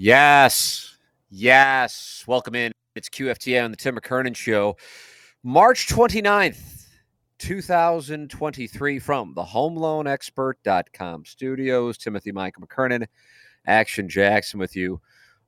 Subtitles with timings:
[0.00, 0.96] Yes.
[1.28, 2.22] Yes.
[2.28, 2.70] Welcome in.
[2.94, 4.76] It's QFTA on the Tim McKernan Show.
[5.42, 6.86] March 29th,
[7.40, 11.98] 2023, from the HomeLoanExpert.com studios.
[11.98, 13.06] Timothy Michael McKernan,
[13.66, 15.00] Action Jackson with you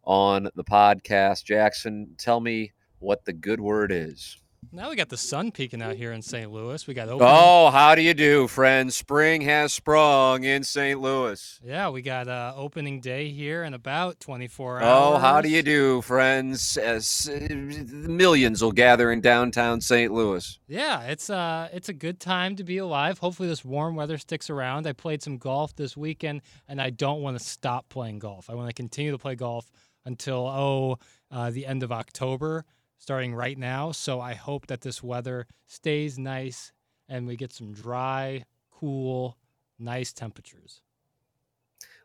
[0.03, 1.45] on the podcast.
[1.45, 4.37] Jackson, tell me what the good word is.
[4.73, 6.49] Now we got the sun peeking out here in St.
[6.53, 6.87] Louis.
[6.87, 7.27] We got open.
[7.29, 8.97] Oh, how do you do, friends?
[8.97, 11.01] Spring has sprung in St.
[11.01, 11.59] Louis.
[11.65, 14.85] Yeah, we got uh, opening day here in about 24 hours.
[14.87, 16.77] Oh, how do you do, friends?
[16.77, 20.13] As uh, millions will gather in downtown St.
[20.13, 20.61] Louis.
[20.69, 23.19] Yeah, it's uh it's a good time to be alive.
[23.19, 24.87] Hopefully this warm weather sticks around.
[24.87, 28.49] I played some golf this weekend and I don't want to stop playing golf.
[28.49, 29.69] I want to continue to play golf
[30.05, 30.99] until oh,
[31.33, 32.65] uh, the end of October
[33.01, 33.91] starting right now.
[33.91, 36.71] So I hope that this weather stays nice
[37.09, 39.37] and we get some dry, cool,
[39.79, 40.83] nice temperatures.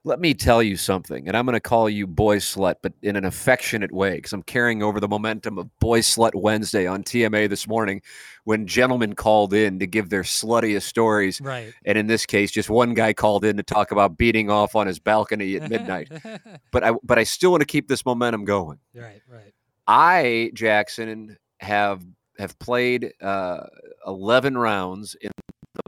[0.08, 3.16] Let me tell you something, and I'm going to call you Boy Slut, but in
[3.16, 7.50] an affectionate way, because I'm carrying over the momentum of Boy Slut Wednesday on TMA
[7.50, 8.04] this morning
[8.44, 11.42] when gentlemen called in to give their sluttiest stories.
[11.42, 11.74] Right.
[11.86, 14.86] And in this case, just one guy called in to talk about beating off on
[14.86, 16.12] his balcony at midnight.
[16.72, 18.78] but I but I still want to keep this momentum going.
[18.94, 19.56] right, right.
[19.88, 22.04] I Jackson have
[22.38, 23.62] have played uh,
[24.06, 25.32] eleven rounds in
[25.74, 25.82] the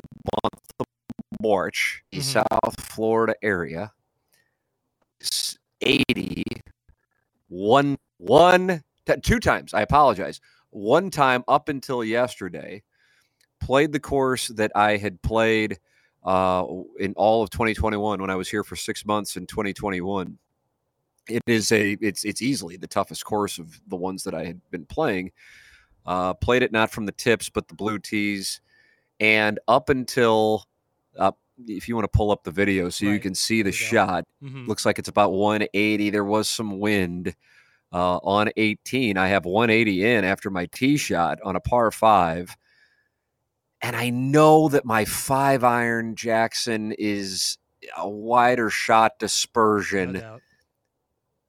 [0.43, 0.85] month of
[1.41, 2.21] March, Mhm.
[2.21, 3.91] South Florida area.
[5.81, 6.43] Eighty
[7.49, 8.83] one one
[9.23, 9.73] two times.
[9.73, 10.39] I apologize.
[10.71, 12.83] One time up until yesterday,
[13.61, 15.79] played the course that I had played
[16.23, 16.65] uh,
[16.99, 20.37] in all of 2021 when I was here for six months in 2021
[21.29, 24.59] it is a it's it's easily the toughest course of the ones that I had
[24.71, 25.31] been playing.
[26.05, 28.61] Uh, played it not from the tips but the blue tees,
[29.19, 30.63] and up until
[31.17, 31.31] uh,
[31.67, 33.85] if you want to pull up the video so you can see the There you
[33.85, 33.89] go.
[33.89, 34.67] shot, Mhm.
[34.67, 36.09] looks like it's about 180.
[36.11, 37.35] There was some wind
[37.91, 39.17] uh, on 18.
[39.17, 42.55] I have 180 in after my tee shot on a par five.
[43.81, 47.57] And I know that my five iron Jackson is
[47.95, 50.41] a wider shot No dispersion doubt.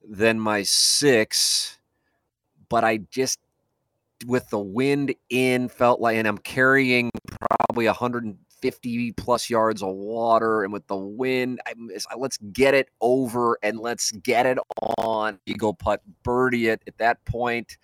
[0.07, 1.77] Than my six,
[2.69, 3.39] but I just
[4.25, 10.63] with the wind in felt like, and I'm carrying probably 150 plus yards of water,
[10.63, 14.57] and with the wind, I'm, let's get it over and let's get it
[14.97, 15.39] on.
[15.45, 17.77] Eagle putt, birdie it at that point.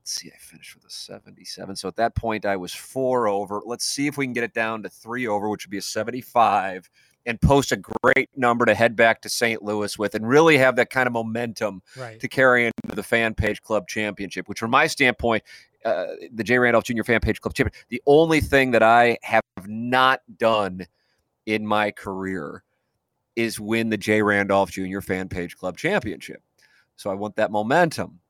[0.00, 1.76] Let's see, I finished with a 77.
[1.76, 3.62] So at that point, I was four over.
[3.64, 5.82] Let's see if we can get it down to three over, which would be a
[5.82, 6.90] 75
[7.26, 9.62] and post a great number to head back to St.
[9.62, 12.18] Louis with and really have that kind of momentum Right.
[12.20, 15.42] to carry into the Fan Page Club Championship, which, from my standpoint,
[15.84, 16.58] uh, the J.
[16.58, 17.02] Randolph Jr.
[17.04, 20.86] Fan Page Club Championship, the only thing that I have not done
[21.46, 22.62] in my career
[23.36, 24.22] is win the J.
[24.22, 25.00] Randolph Jr.
[25.00, 26.42] Fan Page Club Championship.
[26.96, 28.20] So I want that momentum.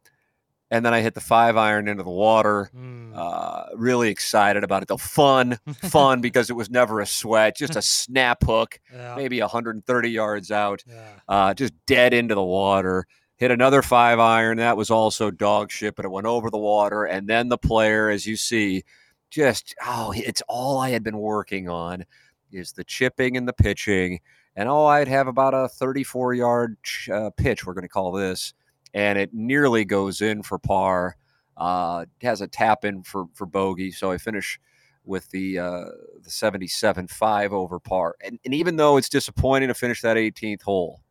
[0.73, 2.71] And then I hit the five iron into the water.
[2.75, 3.13] Mm.
[3.15, 4.89] Uh, really excited about it.
[4.89, 9.15] The fun, fun because it was never a sweat, just a snap hook, yeah.
[9.15, 11.05] maybe 130 yards out Yeah.
[11.29, 13.07] uh, just dead into the water.
[13.37, 14.57] Hit another five iron.
[14.57, 17.05] That was also dog shit, but it went over the water.
[17.05, 18.83] And then the player, as you see,
[19.31, 22.07] just, oh, it's all I had been working on
[22.51, 24.21] is the chipping and the pitching.
[24.57, 26.77] And oh, I'd have about a 34 yard
[27.13, 28.55] uh, pitch, we're going to call this.
[28.95, 31.17] And it nearly goes in for par.
[31.57, 33.91] Uh, has a tap in for, for bogey.
[33.91, 34.59] So I finish
[35.05, 35.85] with the uh,
[36.23, 38.17] the 77 5 over par.
[38.25, 41.03] And, and even though it's disappointing to finish that 18th hole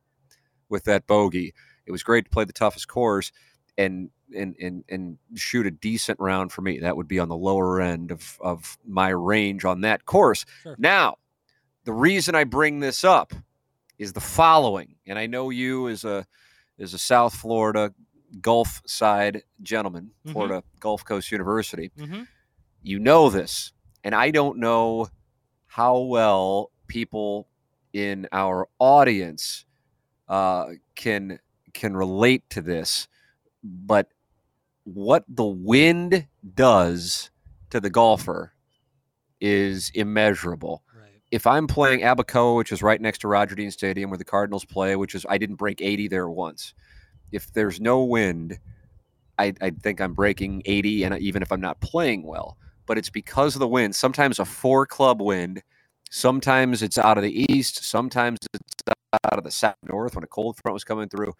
[0.69, 1.53] with that bogey,
[1.85, 3.31] it was great to play the toughest course
[3.77, 6.79] and and and and shoot a decent round for me.
[6.79, 10.45] That would be on the lower end of of my range on that course.
[10.63, 10.75] Sure.
[10.77, 11.15] Now,
[11.85, 13.33] the reason I bring this up
[13.97, 16.25] is the following, and I know you as a
[16.81, 17.93] as a South Florida
[18.41, 20.31] Gulf side gentleman, Mhm.
[20.31, 22.23] Florida Gulf Coast University Mm-hmm.
[22.81, 23.73] you know this
[24.03, 25.07] and i don't know
[25.67, 27.47] how well people
[27.93, 29.65] in our audience
[30.27, 31.39] uh, can
[31.73, 33.07] can relate to this
[33.63, 34.07] but
[34.85, 37.29] what the wind does
[37.69, 38.53] to the golfer
[39.39, 40.83] is immeasurable.
[41.31, 44.65] If i'm playing abacoa which is right next to roger dean stadium where the cardinals
[44.65, 46.73] play which is i didn't break 80 there once
[47.31, 48.59] if there's no wind,
[49.39, 53.09] I, I think I'm breaking 80, and even if I'm not playing well, but it's
[53.09, 53.95] because of the wind.
[53.95, 55.63] Sometimes a four club wind,
[56.09, 58.93] sometimes it's out of the east, sometimes it's
[59.25, 61.33] out of the south north when a cold front was coming through.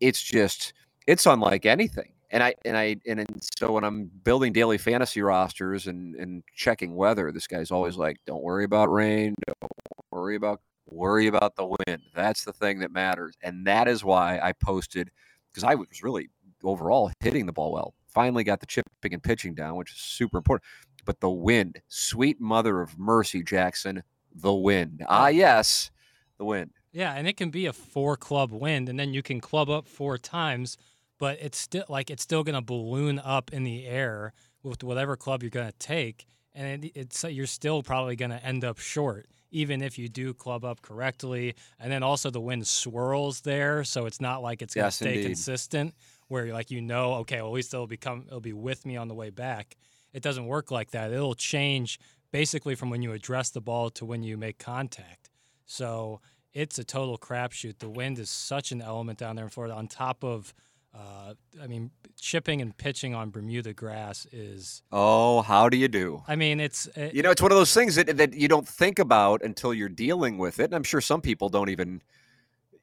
[0.00, 0.72] It's just
[1.06, 2.12] it's unlike anything.
[2.30, 3.26] And I and I and
[3.58, 8.18] so when I'm building daily fantasy rosters and and checking weather, this guy's always like,
[8.26, 9.34] "Don't worry about rain.
[9.46, 9.72] Don't
[10.12, 12.02] worry about worry about the wind.
[12.14, 15.10] That's the thing that matters." And that is why I posted
[15.50, 16.30] because I was really
[16.62, 17.94] overall hitting the ball well.
[18.06, 20.64] Finally got the chipping and pitching down, which is super important.
[21.04, 24.02] But the wind, sweet mother of mercy, Jackson,
[24.34, 25.04] the wind.
[25.08, 25.90] Ah, yes,
[26.38, 26.70] the wind.
[26.92, 29.86] Yeah, and it can be a four club wind, and then you can club up
[29.86, 30.76] four times,
[31.20, 34.32] but it's still like it's still going to balloon up in the air
[34.64, 38.44] with whatever club you're going to take, and it, it's you're still probably going to
[38.44, 41.54] end up short, even if you do club up correctly.
[41.78, 44.96] And then also the wind swirls there, so it's not like it's going to Yes,
[44.96, 45.26] stay indeed.
[45.26, 45.94] consistent.
[46.26, 48.96] Where you're like you know, okay, well, at least it'll become it'll be with me
[48.96, 49.76] on the way back.
[50.12, 51.12] It doesn't work like that.
[51.12, 51.98] It'll change
[52.32, 55.28] basically from when you address the ball to when you make contact.
[55.66, 56.20] So
[56.52, 57.78] it's a total crapshoot.
[57.78, 59.74] The wind is such an element down there in Florida.
[59.74, 60.52] On top of,
[60.94, 61.90] uh, I mean,
[62.20, 64.82] chipping and pitching on Bermuda grass is.
[64.90, 66.22] Oh, how do you do?
[66.26, 66.86] I mean, it's.
[66.96, 69.72] It, You know, it's one of those things that, that you don't think about until
[69.72, 70.64] you're dealing with it.
[70.64, 72.02] And I'm sure some people don't even,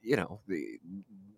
[0.00, 0.78] you know, the,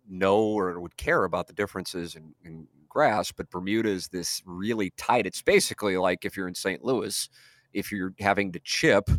[0.07, 3.31] know or would care about the differences in, in grass.
[3.31, 5.25] But Bermuda is this really tight.
[5.25, 6.83] It's basically like if you're in St.
[6.83, 7.29] Louis,
[7.73, 9.09] if you're having to chip,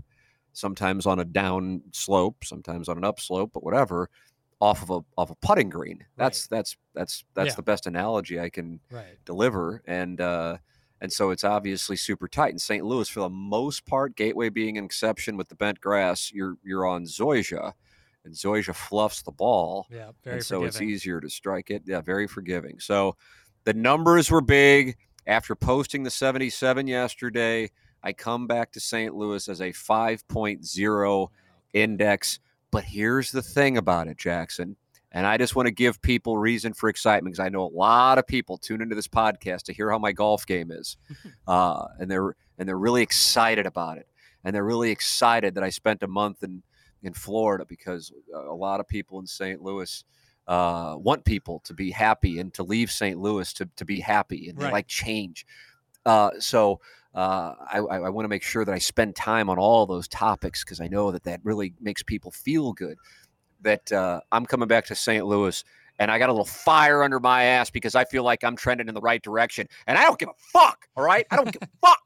[0.55, 4.09] sometimes on a down slope, sometimes on an up slope, but whatever,
[4.63, 6.05] off of a off a putting green.
[6.17, 7.55] That's that's that's that's Yeah.
[7.57, 9.19] the best analogy I can right.
[9.25, 10.59] deliver and uh
[11.01, 12.85] and so it's obviously super tight in St.
[12.85, 16.87] Louis for the most part Gateway being an exception with the bent grass you're you're
[16.87, 17.73] on Zoysia
[18.25, 20.13] and Zoysia fluffs the ball Yeah.
[20.23, 20.69] Very and so forgiving.
[20.69, 23.17] it's easier to strike it yeah very forgiving so
[23.65, 27.69] the numbers were big after posting the 77 yesterday
[28.05, 29.15] I come back to St.
[29.15, 31.29] Louis as a 5.0
[31.73, 32.39] index
[32.73, 34.77] but here's the thing about it Jackson
[35.13, 38.19] and I just want to give people reason for excitement because I know a lot
[38.19, 40.97] of people tune into this podcast to hear how my golf game is,
[41.47, 44.09] uh, and they're and they're really excited about it,
[44.45, 46.63] and they're really excited that I spent a month in
[47.03, 49.63] in Florida because a a lot of people in St.
[49.63, 50.05] Louis
[50.49, 53.21] uh, want people to be happy and to leave St.
[53.21, 55.47] Louis to to be happy, and they like change.
[56.05, 56.81] Uh, so.
[57.15, 60.09] Uh, I, I, I want to make sure that I spend time on all those
[60.09, 62.97] topics because I know that that really makes people feel good
[63.63, 65.25] that uh, I'm coming back to St.
[65.25, 65.63] Louis
[65.99, 68.89] and I got a little fire under my ass because I feel like I'm trending
[68.89, 69.69] in the right direction.
[69.87, 71.27] And I don't give a fuck, all right?
[71.31, 72.03] I don't give a fuck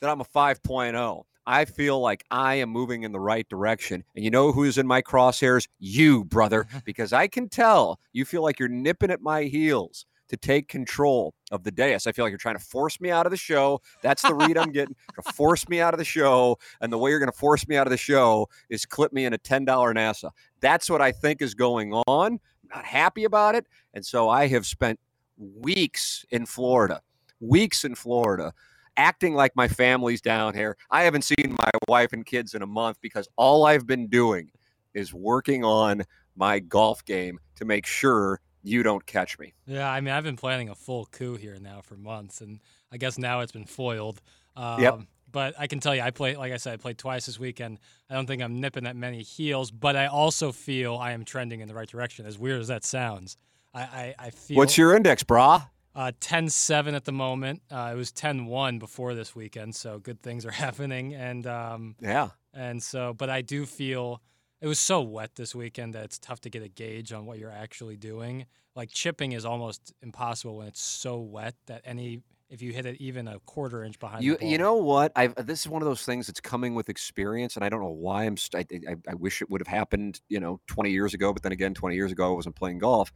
[0.00, 1.22] that I'm a 5.0.
[1.48, 4.02] I feel like I am moving in the right direction.
[4.16, 5.68] And you know who's in my crosshairs?
[5.78, 10.36] You, brother, because I can tell you feel like you're nipping at my heels to
[10.36, 12.06] take control of the dais.
[12.06, 13.80] I feel like you're trying to force me out of the show.
[14.02, 14.94] That's the read I'm getting.
[15.14, 16.58] To force me out of the show.
[16.80, 19.24] And the way you're going to force me out of the show is clip me
[19.24, 20.30] in a $10 Nassau.
[20.60, 22.06] That's what I think is going on.
[22.36, 22.40] I'm
[22.74, 23.66] not happy about it.
[23.94, 24.98] And so I have spent
[25.38, 27.00] weeks in Florida,
[27.40, 28.52] weeks in Florida,
[28.96, 30.76] acting like my family's down here.
[30.90, 34.50] I haven't seen my wife and kids in a month because all I've been doing
[34.94, 36.02] is working on
[36.36, 39.54] my golf game to make sure you don't catch me.
[39.66, 42.60] Yeah, I mean, I've been planning a full coup here now for months, and
[42.92, 44.20] I guess now it's been foiled.
[44.56, 45.00] Um, Yep.
[45.32, 47.78] But I can tell you, I played, like I said, I played twice this weekend.
[48.08, 51.60] I don't think I'm nipping that many heels, but I also feel I am trending
[51.60, 52.24] in the right direction.
[52.24, 53.36] As weird as that sounds,
[53.74, 54.56] I, I, I feel.
[54.56, 55.68] What's your index, brah?
[55.94, 57.60] Uh, 10-7 at the moment.
[57.70, 61.12] Uh, it was 10-1 before this weekend, so good things are happening.
[61.14, 62.28] And um, Yeah.
[62.54, 64.22] and so, but I do feel
[64.60, 67.38] it was so wet this weekend that it's tough to get a gauge on what
[67.38, 68.46] you're actually doing.
[68.74, 72.96] Like chipping is almost impossible when it's so wet that any if you hit it
[73.00, 74.48] even a quarter inch behind You the ball.
[74.50, 75.12] you know what?
[75.16, 77.90] I this is one of those things that's coming with experience, and I don't know
[77.90, 78.36] why I'm.
[78.36, 81.32] St- I, I I wish it would have happened, you know, 20 years ago.
[81.32, 83.12] But then again, 20 years ago, I wasn't playing golf.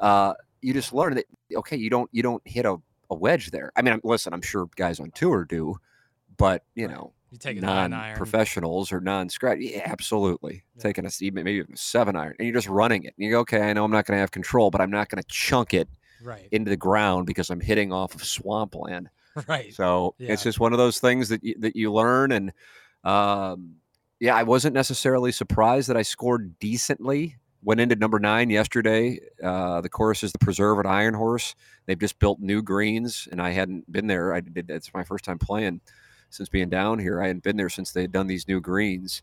[0.00, 2.76] Uh, you just learn that okay, you don't you don't hit a,
[3.10, 3.72] a wedge there.
[3.76, 5.76] I mean, I'm, listen, I'm sure guys on tour do,
[6.36, 6.94] but you Right.
[6.94, 10.82] know, you take a non-professionals or non-scratch, yeah, absolutely Yeah.
[10.82, 13.14] taking a even maybe even a seven iron, and you're just running it.
[13.16, 15.08] And you go, okay, I know I'm not going to have control, but I'm not
[15.08, 15.88] going to chunk it
[16.22, 16.48] Right.
[16.52, 19.08] into the ground because I'm hitting off of swampland.
[19.48, 19.72] right.
[19.72, 20.32] So Yeah.
[20.32, 22.52] it's just one of those things that you, that you learn, and
[23.04, 23.76] um,
[24.18, 27.36] yeah, I wasn't necessarily surprised that I scored decently.
[27.62, 29.20] Went into number nine yesterday.
[29.42, 31.54] Uh, the course is the Preserve at Iron Horse.
[31.86, 34.32] They've just built new greens, and I hadn't been there.
[34.34, 34.70] I did.
[34.70, 35.80] It's my first time playing
[36.30, 37.22] since being down here.
[37.22, 39.22] I hadn't been there since they had done these new greens.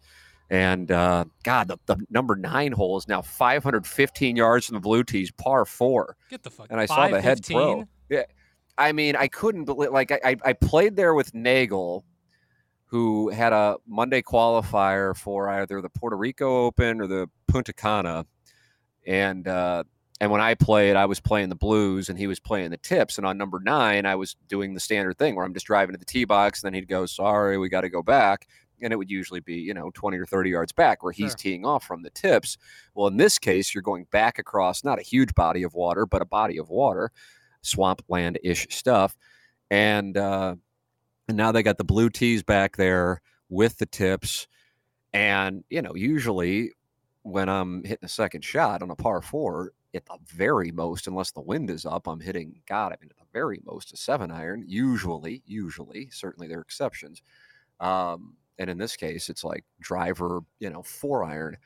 [0.50, 5.04] And uh, God, the, the number nine hole is now 515 yards from the blue
[5.04, 6.16] tees, par four.
[6.30, 6.68] Get the fuck.
[6.70, 7.88] And I saw the head pro.
[8.10, 8.24] Yeah,
[8.78, 9.92] I mean, I couldn't believe.
[9.92, 12.06] Like, I, I- I played there with Nagel,
[12.86, 18.26] who had a Monday qualifier for either the Puerto Rico Open or the Punta Cana,
[19.06, 19.84] and uh,
[20.20, 23.18] and when I played, I was playing the blues and he was playing the tips.
[23.18, 26.00] And on number nine, I was doing the standard thing where I'm just driving to
[26.00, 28.48] the tee box, and then he'd go, "Sorry, we got to go back."
[28.82, 31.38] And it would usually be, you know, 20 or 30 yards back where he's Sure.
[31.38, 32.58] teeing off from the tips.
[32.94, 36.22] Well, in this case, you're going back across not a huge body of water, but
[36.22, 37.12] a body of water,
[37.64, 39.18] swampland ish stuff.
[39.72, 40.56] And, uh,
[41.28, 44.48] and now they got the blue tees back there with the tips.
[45.12, 46.74] And, you know, usually
[47.24, 51.32] when I'm hitting a second shot on a par four, at the very most, unless
[51.32, 54.32] the wind is up, I'm hitting, God, I mean, at the very most, a seven
[54.32, 54.64] iron.
[54.68, 57.22] Usually, usually, certainly there are exceptions.
[57.80, 61.58] Um, and in this case, it's like driver, you know, four iron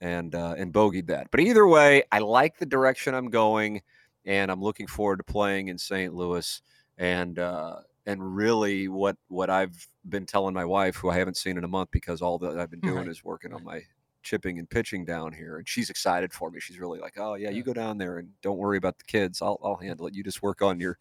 [0.00, 1.28] and uh, and bogeyed that.
[1.30, 3.82] But either way, I like the direction I'm going,
[4.24, 6.14] and I'm looking forward to playing in St.
[6.14, 6.62] Louis.
[6.98, 11.58] And uh, and really, what what I've been telling my wife, who I haven't seen
[11.58, 13.08] in a month because all that I've been doing Right.
[13.08, 13.82] is working on my
[14.26, 16.60] chipping and pitching down here, and she's excited for me.
[16.60, 19.40] She's really like, "Oh yeah, you go down there and don't worry about the kids.
[19.40, 20.14] I'll I'll handle it.
[20.14, 20.98] You just work on your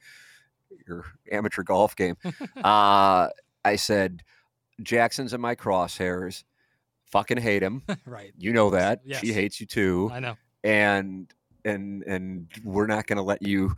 [0.88, 2.16] your amateur golf game."
[2.64, 3.28] uh,
[3.66, 4.22] I said,
[4.82, 6.44] "Jackson's in my crosshairs.
[7.12, 7.84] Fucking hate him.
[8.06, 8.34] right.
[8.38, 9.02] You know that.
[9.20, 10.10] She hates you too.
[10.14, 10.36] I know.
[10.64, 11.32] And
[11.64, 13.76] and and we're not going to let you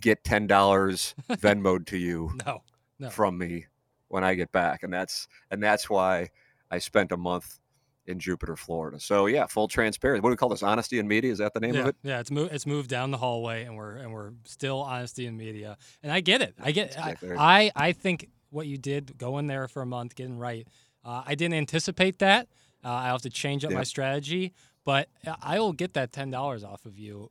[0.00, 2.62] get ten dollars Venmoed to you No.
[2.98, 3.10] No.
[3.10, 3.66] from me
[4.08, 6.30] when I get back, and that's and that's why
[6.70, 7.59] I spent a month
[8.10, 9.00] in Jupiter, Florida.
[9.00, 10.20] So yeah, full transparency.
[10.20, 10.62] What do we call this?
[10.62, 11.32] Honesty in media?
[11.32, 11.96] Is that the name yeah, of it?
[12.02, 12.52] yeah, it's moved.
[12.52, 15.78] It's moved down the hallway, and we're and we're still honesty in media.
[16.02, 16.54] And I get it.
[16.60, 16.88] I get.
[16.88, 17.32] Exactly.
[17.32, 20.66] I, I I think what you did, going there for a month, getting right.
[21.04, 22.48] Uh, I didn't anticipate that.
[22.84, 24.52] Uh, I'll have to change up my strategy,
[24.84, 25.08] but
[25.42, 27.30] I will get that ten dollars off of you.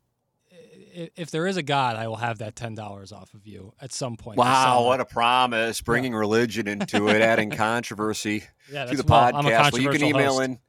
[1.15, 3.93] If there is a God, I will have that ten dollars off of you at
[3.93, 4.38] some point.
[4.38, 5.81] Wow, what a promise!
[5.81, 8.43] Bringing religion into it, adding controversy.
[8.71, 9.74] yeah, to the well, podcast.
[9.74, 10.50] Well, you can email host.
[10.50, 10.59] in.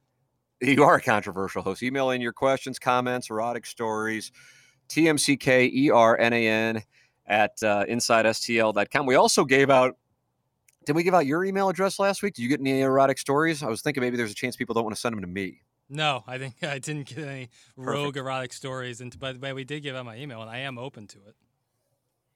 [0.61, 1.81] You are a controversial host.
[1.81, 4.31] Email in your questions, comments, erotic stories,
[4.89, 6.83] tmckernan
[7.25, 9.05] at uh, insidestl.com.
[9.07, 9.97] We also gave out.
[10.85, 12.35] Did we give out your email address last week?
[12.35, 13.61] Did you get any erotic stories?
[13.63, 15.61] I was thinking maybe there's a chance people don't want to send them to me.
[15.89, 19.81] No, I think I didn't get any rogue erotic stories, and but, but we did
[19.81, 21.35] give out my email, and I am open to it.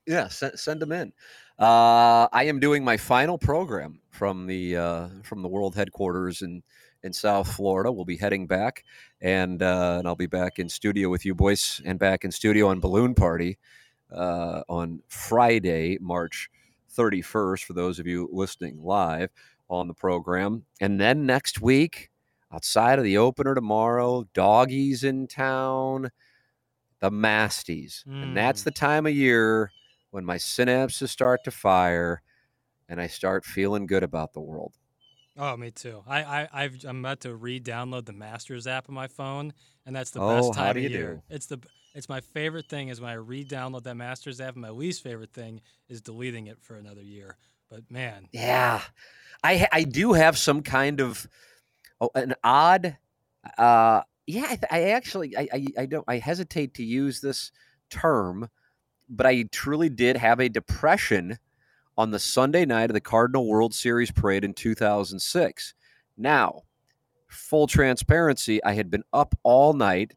[0.08, 1.14] Yeah, send, send them in.
[1.58, 6.64] Uh, I am doing my final program from the uh, from the world headquarters in
[7.06, 7.92] in South Florida.
[7.92, 8.84] We'll be heading back,
[9.22, 12.68] and uh, and I'll be back in studio with you boys, and back in studio
[12.68, 13.58] on Balloon Party
[14.12, 16.50] uh, on Friday, March
[16.90, 17.64] thirty first.
[17.66, 19.30] For those of you listening live
[19.70, 22.10] on the program, and then next week,
[22.52, 26.10] outside of the opener tomorrow, doggies in town,
[27.00, 28.66] the Masties, and that's Mm.
[28.66, 29.72] the time of year
[30.12, 32.22] when my synapses start to fire
[32.88, 34.74] and I start feeling good about the world.
[35.38, 36.02] Oh, me too.
[36.08, 39.54] I, I I've, I'm about to re-download the Masters app on my phone,
[39.86, 41.20] and that's the Oh, best how time do of year.
[41.22, 41.24] do?
[41.30, 41.60] It's the
[41.94, 44.54] it's my favorite thing is when I re-download that Masters app.
[44.54, 47.38] And my least favorite thing is deleting it for another year.
[47.70, 48.82] But man, Yeah.
[49.44, 51.28] I I do have some kind of
[52.02, 52.98] oh, an odd
[53.58, 57.52] uh yeah, I, I actually I, I I don't I hesitate to use this
[57.90, 58.50] term,
[59.10, 61.40] but I truly did have a depression
[61.98, 65.74] on the Sunday night of the Cardinal World Series parade in 2006.
[66.18, 66.64] Now,
[67.28, 70.14] full transparency, I had been up all night,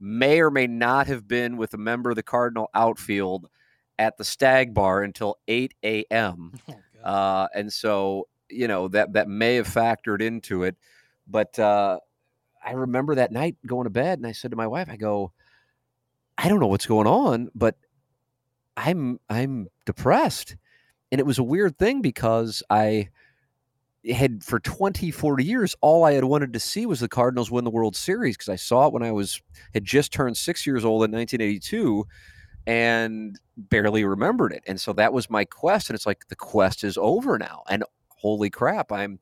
[0.00, 3.48] may or may not have been with a member of the Cardinal outfield
[3.98, 6.52] at the Stag Bar until 8 a.m.
[6.68, 10.76] oh, Uh, and so, you know, that that may have factored into it.
[11.26, 12.00] But uh,
[12.64, 15.32] I remember that night going to bed and I said to my wife, I go,
[16.36, 17.76] I don't know what's going on, but
[18.76, 20.56] I'm I'm depressed.
[21.14, 23.08] And it was a weird thing because I
[24.04, 27.62] had for 20, 40 years, all I had wanted to see was the Cardinals win
[27.62, 29.40] the World Series because I saw it when I was
[29.74, 32.04] had just turned six years old in 1982
[32.66, 34.64] and barely remembered it.
[34.66, 35.88] And so that was my quest.
[35.88, 37.62] And it's like the quest is over now.
[37.70, 39.20] And holy crap, I'm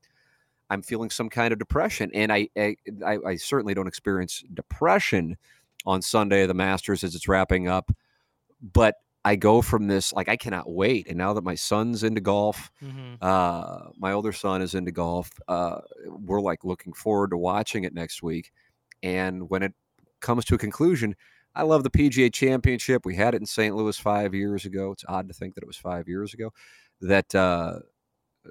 [0.71, 2.09] I'm feeling some kind of depression.
[2.15, 2.75] And I, I
[3.23, 5.37] I certainly don't experience depression
[5.85, 7.91] on Sunday of the Masters as it's wrapping up.
[8.63, 11.07] But I go from this like I cannot wait.
[11.07, 13.17] And now that my son's into golf, Mhm.
[13.21, 15.31] uh, my older son is into golf.
[15.47, 18.51] Uh, we're like looking forward to watching it next week.
[19.01, 19.73] And when it
[20.19, 21.15] comes to a conclusion,
[21.55, 23.05] I love the PGA Championship.
[23.05, 23.75] We had it in St.
[23.75, 24.91] Louis five years ago.
[24.91, 26.51] It's odd to think that it was five years ago.
[26.99, 27.79] That uh,
[28.45, 28.49] uh,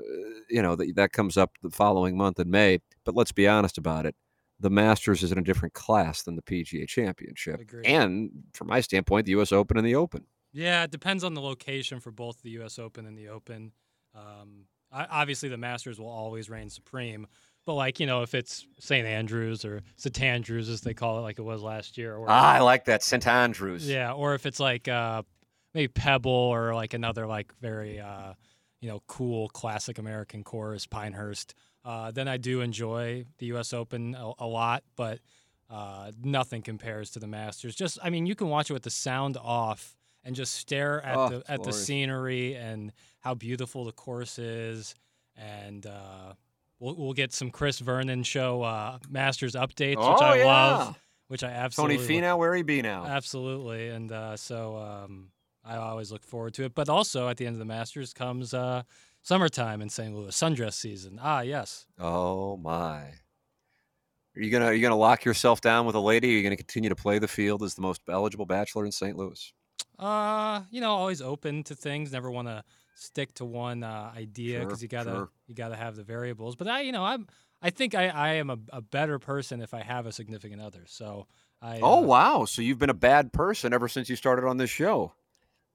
[0.48, 2.78] you know, that, that comes up the following month in May.
[3.04, 4.14] But let's be honest about it.
[4.60, 7.60] The Masters is in a different class than the PGA Championship.
[7.84, 9.52] And from my standpoint, the U.S.
[9.52, 10.24] Open and the Open.
[10.52, 12.78] Yeah, it depends on the location for both the U.S.
[12.78, 13.73] Open and the Open.
[14.14, 17.26] Um, I, obviously, the Masters will always reign supreme.
[17.64, 21.23] But like you know, if it's St Andrews or St Andrews as they call it,
[21.23, 23.88] like it was last year, or Ah, I like that St Andrews.
[23.88, 25.23] yeah, or if it's like uh,
[25.73, 28.35] maybe Pebble or like another like very uh,
[28.80, 31.54] you know cool classic American course, Pinehurst,
[31.85, 33.73] uh, then I do enjoy the U.S.
[33.73, 35.21] Open a, a lot, but
[35.71, 37.76] uh, nothing compares to the Masters.
[37.76, 41.26] Just I mean, you can watch it with the sound off and just stare at
[41.26, 44.94] Oh, the it's at the scenery and how beautiful the course is,
[45.36, 46.34] and uh,
[46.78, 50.44] we'll we'll get some Chris Vernon show uh, Masters updates, which Oh, I yeah.
[50.44, 50.94] love,
[51.28, 53.14] which I absolutely look Finau, where he be now?
[53.14, 55.32] Absolutely, and uh, so um,
[55.64, 56.74] I always look forward to it.
[56.74, 58.84] But also at the end of the Masters comes uh,
[59.22, 60.14] summertime in St.
[60.14, 61.18] Louis, sundress season.
[61.20, 61.86] Ah, yes.
[61.96, 63.14] Oh my.
[64.36, 66.28] Are you gonna are you gonna lock yourself down with a lady?
[66.28, 68.92] Or are you gonna continue to play the field as the most eligible bachelor in
[68.92, 69.16] St.
[69.16, 69.52] Louis?
[70.02, 72.12] Uh, you know, always open to things.
[72.12, 75.28] Never want to stick to one uh, idea Sure, because you gotta sure.
[75.47, 76.56] you gotta have the variables.
[76.56, 77.26] But I, you know, I'm
[77.62, 80.82] I think I, I am a, a better person if I have a significant other.
[80.87, 81.26] So
[81.61, 81.80] I.
[81.80, 82.44] Oh uh, wow!
[82.44, 85.12] So you've been a bad person ever since you started on this show.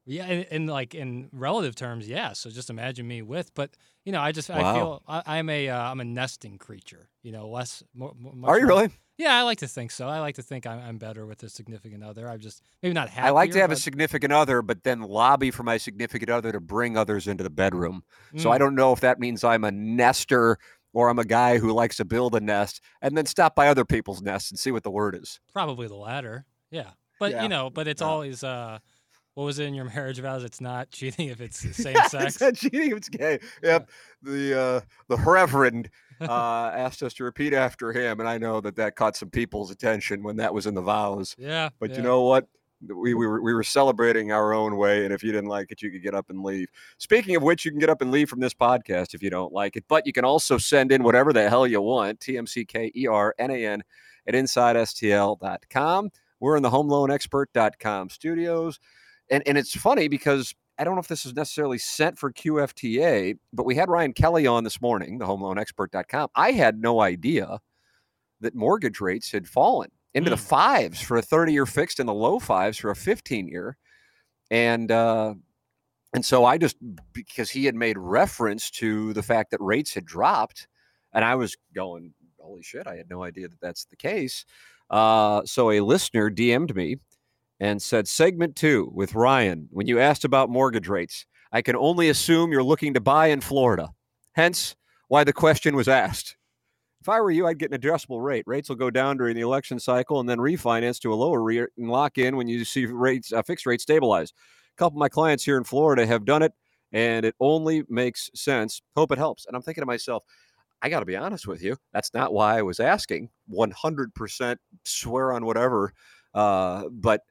[0.08, 2.32] Yeah, in, like in relative terms, yeah.
[2.32, 3.70] So just imagine me with, but
[4.04, 7.08] you know, I just I feel I, I'm a uh, I'm a nesting creature.
[7.22, 7.82] You know, less.
[7.94, 8.90] More, more, much Are you more- really?
[9.18, 10.08] Yeah, I like to think so.
[10.08, 12.28] I like to think I'm, I'm better with a significant other.
[12.28, 13.26] I'm just maybe not happy.
[13.26, 16.60] I like to have a significant other, but then lobby for my significant other to
[16.60, 18.04] bring others into the bedroom.
[18.36, 18.52] So Mm.
[18.52, 20.56] I don't know if that means I'm a nester
[20.92, 23.84] or I'm a guy who likes to build a nest and then stop by other
[23.84, 25.40] people's nests and see what the word is.
[25.52, 26.46] probably the latter.
[26.70, 27.42] Yeah, but Yeah.
[27.42, 28.06] you know, but it's Yeah.
[28.08, 28.78] always uh,
[29.38, 30.42] what was it in your marriage vows?
[30.42, 32.24] It's not cheating if it's same Yeah, sex.
[32.34, 32.90] It's not cheating.
[32.90, 33.38] If it's gay.
[33.62, 33.88] Yep.
[34.20, 35.90] The uh, the Reverend
[36.20, 39.70] uh, asked us to repeat after him, and I know that that caught some people's
[39.70, 41.36] attention when that was in the vows.
[41.38, 41.98] yeah, But yeah.
[41.98, 42.48] you know what?
[42.80, 45.82] We, we were we were celebrating our own way, and if you didn't like it,
[45.82, 46.66] you could get up and leave.
[46.98, 49.52] Speaking of which, you can get up and leave from this podcast if you don't
[49.52, 49.84] like it.
[49.86, 52.18] But you can also send in whatever the hell you want.
[52.18, 53.84] T M C K E R N A N
[54.26, 56.10] at InsideSTL.com.
[56.40, 58.78] We're in the HomeLoanExpert.com studios,
[59.30, 63.36] and and it's funny because I don't know if this is necessarily sent for QFTA,
[63.52, 66.28] but we had Ryan Kelley on this morning, the HomeLoanExpert.com.
[66.36, 67.58] I had no idea
[68.40, 70.40] that mortgage rates had fallen into the Mm.
[70.48, 73.76] fives for a 30 year fixed and the low fives for a 15 year.
[74.52, 75.34] And, uh,
[76.14, 76.76] and so I just,
[77.12, 80.68] because he had made reference to the fact that rates had dropped,
[81.12, 84.44] and I was going, holy shit, I had no idea that that's the case.
[84.90, 86.96] Uh, so a listener DM'd me
[87.60, 92.08] and said, segment two with Ryan, when you asked about mortgage rates, I can only
[92.08, 93.90] assume you're looking to buy in Florida.
[94.32, 94.76] Hence
[95.08, 96.36] why the question was asked.
[97.00, 98.44] If I were you, I'd get an adjustable rate.
[98.46, 101.68] Rates will go down during the election cycle and then refinance to a lower rate
[101.76, 104.30] and lock in when you see rates, uh, fixed rate stabilize.
[104.30, 106.52] A couple of my clients here in Florida have done it,
[106.92, 108.82] and it only makes sense.
[108.96, 109.46] Hope it helps.
[109.46, 110.24] And I'm thinking to myself,
[110.82, 111.76] I got to be honest with you.
[111.92, 113.30] That's not why I was asking.
[113.52, 115.92] 100% swear on whatever.
[116.34, 117.22] Uh, but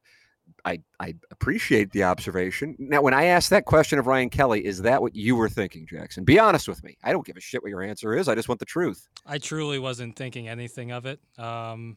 [0.68, 2.76] I, I appreciate the observation.
[2.78, 5.88] Now, when I asked that question of Ryan Kelley, is that what you were thinking,
[5.88, 6.26] Jackson?
[6.26, 6.98] Be honest with me.
[7.04, 8.28] I don't give a shit what your answer is.
[8.28, 9.08] I just want the truth.
[9.26, 11.22] I truly wasn't thinking anything of it.
[11.38, 11.96] Um,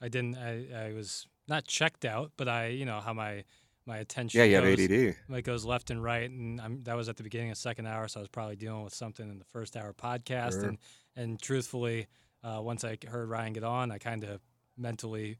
[0.00, 0.38] I didn't.
[0.38, 3.44] I, I was not checked out, but I, you know, how my
[3.84, 4.38] my attention.
[4.38, 5.16] Yeah, you have ADD.
[5.28, 8.08] It goes left and right, and I'm, that was at the beginning of second hour,
[8.08, 10.52] so I was probably dealing with something in the first hour podcast.
[10.52, 10.68] Sure.
[10.68, 10.78] And
[11.16, 12.06] and truthfully,
[12.42, 14.40] uh, once I heard Ryan get on, I kind of
[14.78, 15.36] mentally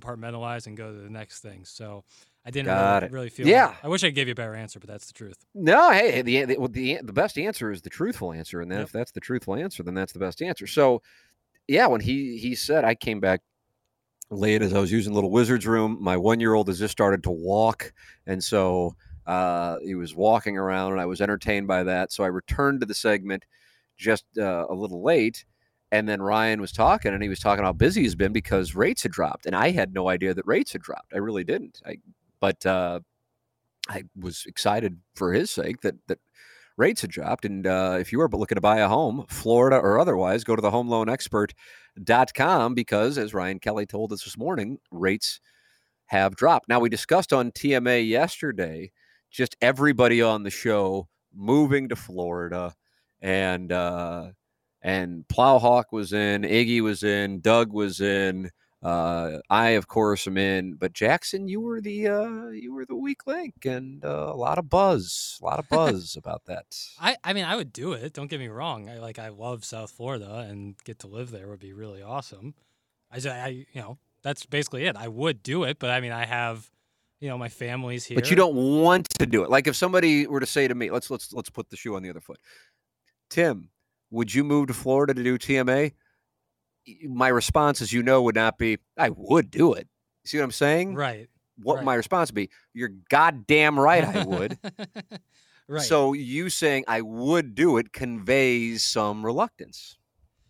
[0.00, 1.64] compartmentalize and go to the next thing.
[1.64, 2.04] So
[2.44, 3.46] I didn't really, really feel.
[3.46, 3.74] Yeah.
[3.82, 5.36] I wish I could give you a better answer, but that's the truth.
[5.54, 8.86] No, hey, the the, the the best answer is the truthful answer, and then Yep.
[8.86, 10.66] if that's the truthful answer, then that's the best answer.
[10.66, 11.02] So,
[11.68, 13.42] yeah, when he he said, I came back
[14.30, 15.98] late as I was using Little Wizard's room.
[16.00, 17.92] My one year old has just started to walk,
[18.26, 18.94] and so
[19.26, 22.10] uh, he was walking around, and I was entertained by that.
[22.10, 23.44] So I returned to the segment
[23.96, 25.44] just uh, a little late.
[25.92, 29.02] And then Ryan was talking, and he was talking how busy he's been because rates
[29.02, 31.12] had dropped, and I had no idea that rates had dropped.
[31.12, 31.82] I really didn't.
[31.84, 31.96] I,
[32.40, 33.00] but uh,
[33.88, 36.20] I was excited for his sake that that
[36.76, 37.44] rates had dropped.
[37.44, 40.62] And uh, if you are looking to buy a home, Florida or otherwise, go to
[40.62, 45.40] the homeloanexpert.com because, as Ryan Kelley told us this morning, rates
[46.06, 46.68] have dropped.
[46.68, 48.90] Now, we discussed on TMA yesterday
[49.30, 52.74] just everybody on the show moving to Florida
[53.20, 54.30] and uh,
[54.82, 58.50] and Plowhawk was in, Iggy was in, Doug was in,
[58.82, 60.74] Uh, I, of course, am in.
[60.74, 64.58] But Jackson, you were the uh, you were the weak link, and uh, a lot
[64.58, 66.64] of buzz, a lot of buzz about that.
[66.98, 68.14] I, I mean, I would do it.
[68.14, 68.88] Don't get me wrong.
[68.88, 72.54] I like I love South Florida, and get to live there would be really awesome.
[73.12, 74.96] I, just, I you know that's basically it.
[74.96, 76.70] I would do it, but I mean, I have
[77.20, 78.14] you know my family's here.
[78.14, 79.50] But you don't want to do it.
[79.50, 82.02] Like if somebody were to say to me, "Let's let's let's put the shoe on
[82.02, 82.40] the other foot."
[83.28, 83.68] Tim,
[84.10, 85.92] would you move to Florida to do TMA?
[87.04, 89.88] My response, as you know, would not be, I would do it.
[90.24, 90.94] See what I'm saying?
[90.94, 91.28] right.
[91.62, 91.84] What right.
[91.84, 94.58] my response would be, you're goddamn right I would.
[95.68, 95.82] right.
[95.82, 99.98] So you saying I would do it conveys some reluctance.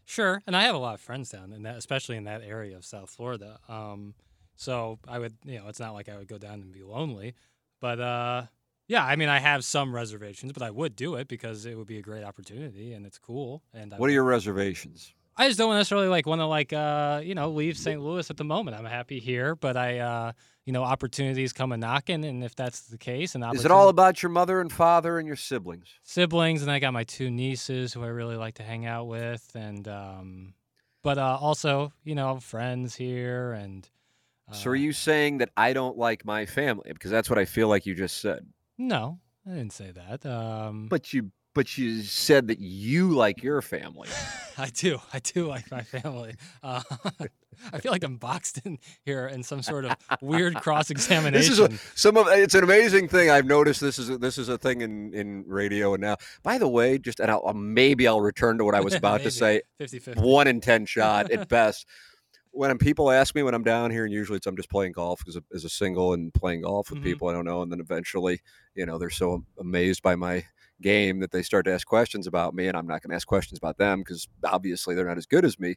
[0.04, 2.76] Sure, and I have a lot of friends down in that, especially in that area
[2.76, 3.58] of South Florida.
[3.68, 4.14] Um,
[4.56, 7.34] so I would, you know, it's not like I would go down and be lonely,
[7.80, 8.42] but uh,
[8.90, 11.86] yeah, I mean, I have some reservations, but I would do it because it would
[11.86, 13.62] be a great opportunity and it's cool.
[13.72, 15.14] And I What are your reservations?
[15.36, 18.02] I just don't necessarily like want to like uh, you know leave St.
[18.02, 18.76] Louis at the moment.
[18.76, 20.32] I'm happy here, but I uh,
[20.66, 23.88] you know opportunities come a knocking, and if that's the case, and Is it all
[23.90, 25.86] about your mother and father and your siblings?
[26.02, 29.48] siblings, and I got my two nieces who I really like to hang out with,
[29.54, 30.54] and um,
[31.04, 33.88] but uh, also you know friends here, and
[34.50, 36.90] uh, so are you saying that I don't like my family?
[36.92, 38.46] Because that's what I feel like you just said.
[38.80, 40.24] No, I didn't say that.
[40.24, 44.08] Um, But you but you said that you like your family.
[44.58, 46.36] I do, I do like my family.
[46.62, 46.80] Uh,
[47.72, 51.50] I feel like I'm boxed in here in some sort of weird cross examination.
[51.50, 53.80] This is a, some of it's an amazing thing I've noticed.
[53.80, 56.16] This is a, this is a thing in in radio and now.
[56.42, 59.30] By the way, just and I'll, maybe I'll return to what I was about to
[59.42, 59.62] say.
[59.80, 60.16] 50-50.
[60.22, 61.86] One in ten shot at best.
[62.52, 65.22] When people ask me when I'm down here, and usually it's I'm just playing golf
[65.28, 67.04] as a, as a single and playing golf with Mhm.
[67.04, 68.40] people I don't know, and then eventually,
[68.74, 70.44] you know, they're so amazed by my
[70.82, 73.26] game that they start to ask questions about me, and I'm not going to ask
[73.28, 75.76] questions about them because obviously they're not as good as me.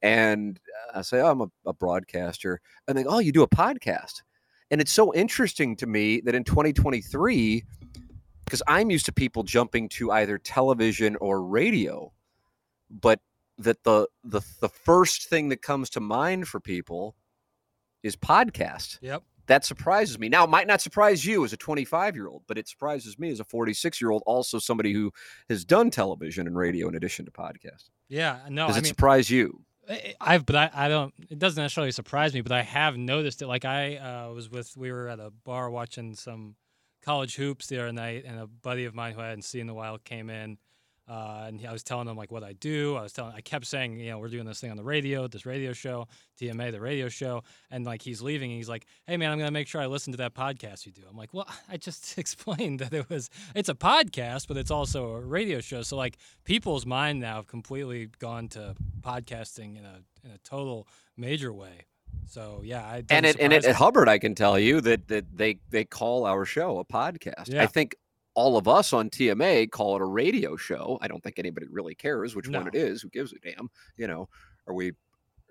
[0.00, 0.58] And
[0.94, 4.22] I say, oh, I'm a, a broadcaster, and they go, oh, you do a podcast,
[4.70, 7.64] and it's so interesting to me that in 2023,
[8.44, 12.12] because I'm used to people jumping to either television or radio,
[12.90, 13.20] but
[13.58, 17.16] that the the the first thing that comes to mind for people
[18.02, 18.98] is podcast.
[19.00, 19.22] Yep.
[19.46, 20.30] That surprises me.
[20.30, 23.30] Now, it might not surprise you as a 25 year old, but it surprises me
[23.30, 25.12] as a 46 year old, also somebody who
[25.50, 27.90] has done television and radio in addition to podcast.
[28.08, 28.38] Yeah.
[28.48, 29.60] No, Does I it mean, surprise you?
[30.18, 31.12] I've, but I, I don't.
[31.30, 33.46] It doesn't necessarily surprise me, but I have noticed it.
[33.46, 36.56] Like I uh, was with, we were at a bar watching some
[37.02, 39.68] college hoops the other night, and a buddy of mine who I hadn't seen in
[39.68, 40.56] a while came in,
[41.08, 42.96] uh, and I was telling him like what I do.
[42.96, 45.26] I was telling, I kept saying, you know, we're doing this thing on the radio,
[45.28, 46.08] this radio show,
[46.40, 49.50] TMA, the radio show, and like he's leaving, and he's like, hey man, I'm gonna
[49.50, 51.02] make sure I listen to that podcast you do.
[51.08, 55.14] I'm like, well, I just explained that it was, it's a podcast, but it's also
[55.14, 55.82] a radio show.
[55.82, 60.88] So like people's mind now have completely gone to podcasting in a in a total
[61.16, 61.86] major way.
[62.26, 65.58] So yeah, And it, and it, at Hubbard, I can tell you that, that they,
[65.68, 67.54] they call our show a podcast.
[67.54, 67.96] I think
[68.34, 70.98] all of us on TMA call it a radio show.
[71.00, 73.02] I don't think anybody really cares which one it is.
[73.02, 73.68] Who gives a damn?
[73.96, 74.28] You know,
[74.66, 74.92] are we,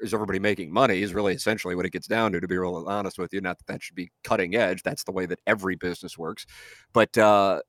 [0.02, 1.02] is everybody making money?
[1.02, 3.42] Is really essentially what it gets down to, to be real honest with you.
[3.42, 4.84] Not that that should be cutting edge.
[4.84, 6.46] That's the way that every business works.
[6.92, 7.62] But uh,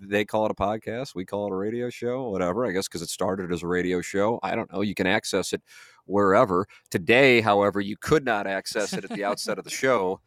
[0.00, 1.14] they call it a podcast.
[1.14, 2.64] We call it a radio show, whatever.
[2.64, 4.38] I guess because it started as a radio show.
[4.42, 4.80] I don't know.
[4.80, 5.62] You can access it
[6.06, 6.66] wherever.
[6.90, 10.20] Today, however, you could not access it at the outset of the show.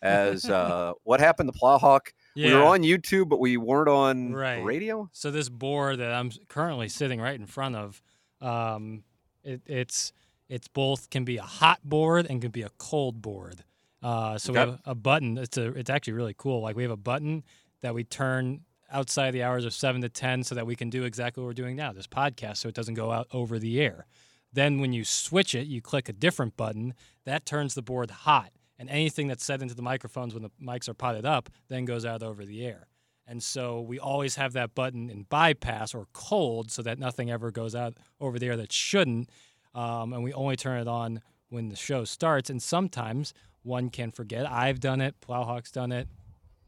[0.00, 2.12] As uh, what happened to Plowhawk?
[2.34, 2.48] Yeah.
[2.48, 4.62] We were on YouTube, but we weren't on Right.
[4.64, 5.08] radio.
[5.12, 8.02] So this board that I'm currently sitting right in front of,
[8.40, 9.04] um,
[9.44, 10.12] it, it's
[10.48, 13.64] it's both can be a hot board and can be a cold board.
[14.02, 15.38] Uh, so we have a button.
[15.38, 16.60] It's a it's actually really cool.
[16.60, 17.44] Like we have a button
[17.82, 21.04] that we turn outside the hours of seven to ten, so that we can do
[21.04, 24.06] exactly what we're doing now, this podcast, so it doesn't go out over the air.
[24.52, 26.92] Then when you switch it, you click a different button
[27.24, 28.50] that turns the board hot,
[28.82, 32.04] and anything that's said into the microphones when the mics are potted up then goes
[32.04, 32.88] out over the air.
[33.28, 37.52] And so we always have that button in bypass or cold so that nothing ever
[37.52, 39.30] goes out over the air that shouldn't.
[39.72, 42.50] Um, and we only turn it on when the show starts.
[42.50, 44.50] And sometimes one can forget.
[44.50, 46.08] I've done it, Plowhawk's done it.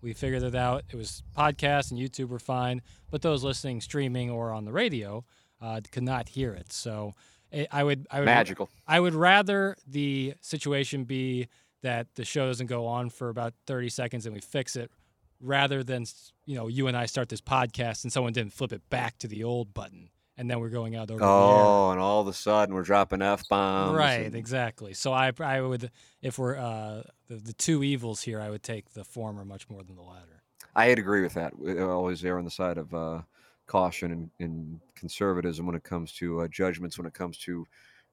[0.00, 0.84] We figured it out.
[0.92, 5.24] It was podcast and YouTube were fine, but those listening streaming or on the radio
[5.60, 6.72] uh, could not hear it.
[6.72, 7.14] So
[7.50, 8.70] it, I would, I would, Magical.
[8.86, 11.48] I would rather the situation be
[11.84, 14.90] that the show doesn't go on for about 30 seconds and we fix it
[15.38, 16.06] rather than
[16.46, 19.28] you know you and I start this podcast and someone didn't flip it back to
[19.28, 22.74] the old button and then we're going out over Oh, and all of a sudden
[22.74, 23.96] we're dropping f bombs.
[23.96, 24.94] Right, exactly.
[24.94, 25.90] So I I would
[26.22, 29.82] if we're uh the, the two evils here I would take the former much more
[29.82, 30.42] than the latter.
[30.74, 31.56] I'd agree with that.
[31.58, 33.20] We always err on the side of uh,
[33.66, 37.66] caution and, and conservatism when it comes to uh, judgments, when it comes to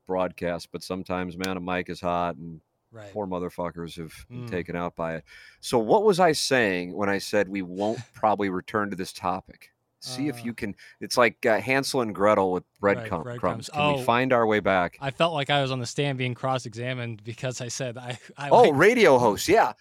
[0.05, 3.11] broadcast, but sometimes, man, a mic is hot and Right.
[3.13, 4.49] poor motherfuckers have been Mm.
[4.51, 5.23] taken out by it.
[5.61, 9.71] So, what was I saying when I said we won't probably return to this topic?
[10.03, 10.75] See if Uh, you can.
[10.99, 13.23] It's like uh, Hansel and Gretel with Right, breadcrumbs.
[13.23, 13.69] breadcrumbs.
[13.69, 13.97] Can Oh.
[13.97, 14.97] we find our way back?
[14.99, 18.17] I felt like I was on the stand being cross-examined because I said I.
[18.37, 19.47] I oh, like- radio host.
[19.47, 19.73] Yeah,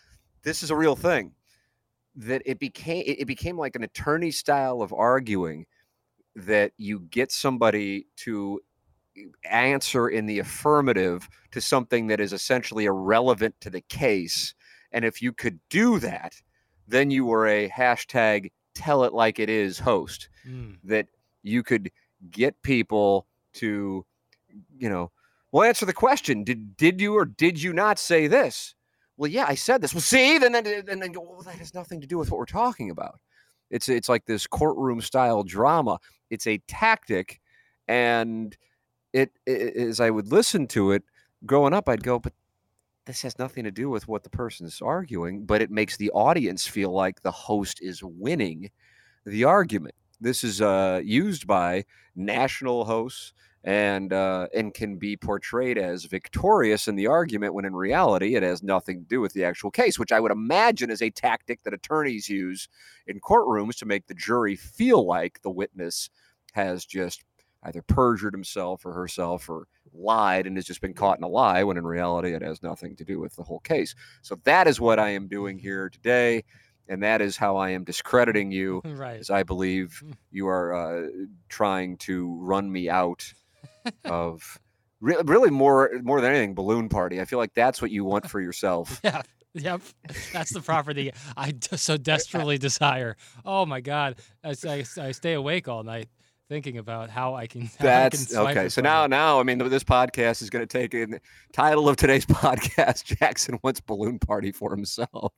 [0.42, 1.32] this is a real thing.
[2.16, 5.66] That it became it became like an attorney style of arguing
[6.36, 8.60] that you get somebody to
[9.44, 14.54] answer in the affirmative to something that is essentially irrelevant to the case.
[14.92, 16.35] And if you could do that,
[16.87, 21.06] then you were a hashtag tell it like it is host Mm, that
[21.42, 21.90] you could
[22.30, 24.06] get people to,
[24.78, 25.11] you know,
[25.52, 26.44] well, answer the question.
[26.44, 28.74] Did did you or did you not say this?
[29.16, 29.92] Well, yeah, I said this.
[29.92, 31.20] Well, see, then then and then go.
[31.20, 33.20] Well, that has nothing to do with what we're talking about.
[33.70, 35.98] It's it's like this courtroom style drama.
[36.30, 37.40] It's a tactic,
[37.87, 38.56] and
[39.12, 41.04] it, it as I would listen to it
[41.46, 42.32] growing up, I'd go, but
[43.06, 45.44] this has nothing to do with what the person's arguing.
[45.44, 48.70] But it makes the audience feel like the host is winning
[49.24, 49.94] the argument.
[50.20, 56.88] This is uh, used by national hosts and uh, and can be portrayed as victorious
[56.88, 59.98] in the argument when in reality it has nothing to do with the actual case,
[59.98, 62.68] which I would imagine is a tactic that attorneys use
[63.06, 66.08] in courtrooms to make the jury feel like the witness
[66.52, 67.24] has just
[67.64, 71.62] either perjured himself or herself or lied and has just been caught in a lie
[71.64, 73.94] when in reality it has nothing to do with the whole case.
[74.22, 76.44] So that is what I am doing here today.
[76.88, 79.20] And that is how I am discrediting you right.
[79.20, 80.12] as I believe Mm.
[80.30, 81.08] you are uh,
[81.48, 83.32] trying to run me out
[84.04, 84.58] of
[85.00, 87.20] re- really more more than anything balloon party.
[87.20, 89.00] I feel like that's what you want for yourself.
[89.04, 89.22] Yeah.
[89.52, 89.80] Yep.
[90.32, 93.16] That's the property I so desperately desire.
[93.44, 94.16] Oh my God.
[94.44, 96.08] I stay awake all night
[96.50, 97.62] thinking about how I can.
[97.62, 98.68] how I can That's okay.
[98.68, 99.08] So now it.
[99.08, 101.20] now I mean this podcast is going to take in the
[101.52, 103.04] title of today's podcast.
[103.04, 105.32] Jackson wants balloon party for himself.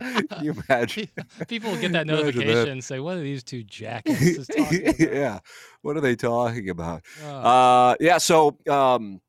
[0.00, 1.08] Can you imagine?
[1.46, 2.22] people will get that Imagine that.
[2.34, 5.38] notification and say, "What are these two jackasses talking about?" yeah.
[5.82, 7.04] What are they talking about?
[7.24, 8.18] Oh, Uh, yeah.
[8.18, 9.20] So, um,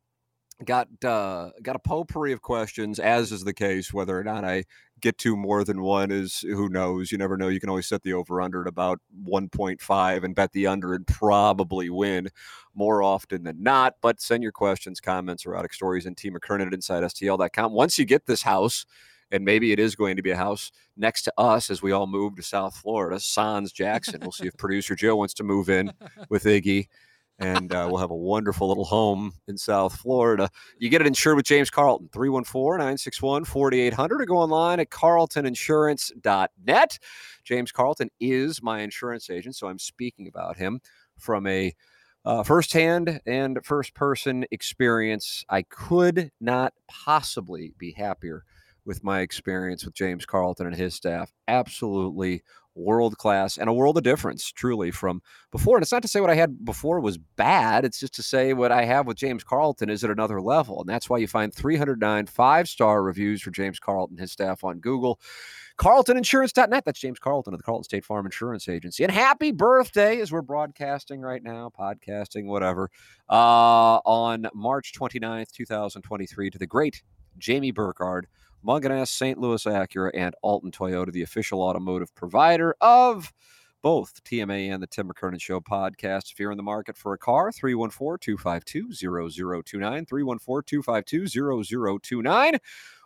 [0.66, 3.94] got uh, got a potpourri of questions, as is the case.
[3.94, 4.66] Whether or not I
[5.02, 7.12] get to more than one is who knows.
[7.12, 7.48] You never know.
[7.48, 11.06] You can always set the over under at about 1.5 and bet the under and
[11.08, 12.30] probably win
[12.76, 13.96] more often than not.
[14.02, 17.72] But send your questions, comments, erotic stories, and T McKernan at InsideSTL.com.
[17.72, 18.86] Once you get this house.
[19.32, 22.08] And maybe it is going to be a house next to us as we all
[22.08, 23.20] move to South Florida.
[23.20, 24.22] Sans Jackson.
[24.22, 25.94] We'll see if producer Joe wants to move in
[26.30, 26.88] with Iggy
[27.40, 30.50] and uh, we'll have a wonderful little home in South Florida.
[30.78, 37.00] You get it insured with James Carlton, 314 961 4800, or go online at carltoninsurance.net.
[37.44, 40.82] James Carlton is my insurance agent, so I'm speaking about him
[41.18, 41.74] from a
[42.26, 45.46] uh, firsthand and first person experience.
[45.50, 48.44] I could not possibly be happier
[48.86, 51.32] with my experience with James Carlton and his staff.
[51.48, 52.44] Absolutely
[52.80, 55.78] world class and a world of difference, truly, from before.
[55.78, 57.86] And it's not to say what I had before was bad.
[57.86, 60.80] It's just to say what I have with James Carlton is at another level.
[60.80, 64.64] And that's why you find 309 five star reviews for James Carlton and his staff
[64.64, 65.20] on Google.
[65.80, 66.84] CarltonInsurance.net.
[66.84, 69.04] That's James Carlton of the Carlton State Farm Insurance Agency.
[69.04, 72.92] And happy birthday as we're broadcasting right now, podcasting, whatever,
[73.30, 77.02] uh, on March 29th, 2023, to the great
[77.38, 78.28] Jamie Burkhardt,
[78.66, 79.38] Mungenast, St.
[79.38, 83.32] Louis Acura, and Alton Toyota, the official automotive provider of
[83.82, 86.32] both TMA and the Tim McKernan Show podcast.
[86.32, 92.58] If you're in the market for a car, 314 252 0029, 314 252 0029,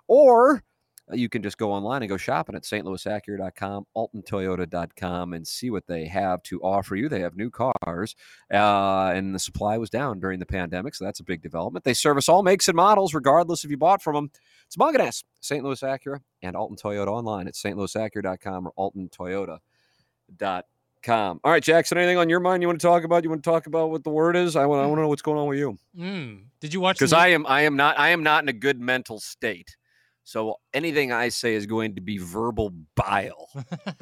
[0.07, 0.63] or
[1.11, 6.05] you can just go online and go shopping at stlouisacura.com, altontoyota.com, and see what they
[6.05, 7.09] have to offer you.
[7.09, 8.15] They have new cars,
[8.51, 11.83] uh, and the supply was down during the pandemic, so that's a big development.
[11.83, 14.31] They service all makes and models, regardless if you bought from them.
[14.65, 15.63] It's Mungenast, St.
[15.63, 21.39] Louis Acura, and Alton Toyota online at stlouisacura.com or altontoyota.com.
[21.43, 23.25] All right, Jackson, anything on your mind you want to talk about?
[23.25, 24.55] You want to talk about what the word is?
[24.55, 26.43] I want, I want to know what's going on with you Mm.
[26.61, 26.97] Did you watch?
[26.97, 29.75] because I am I am not I am not in a good mental state.
[30.23, 33.49] So anything I say is going to be verbal bile.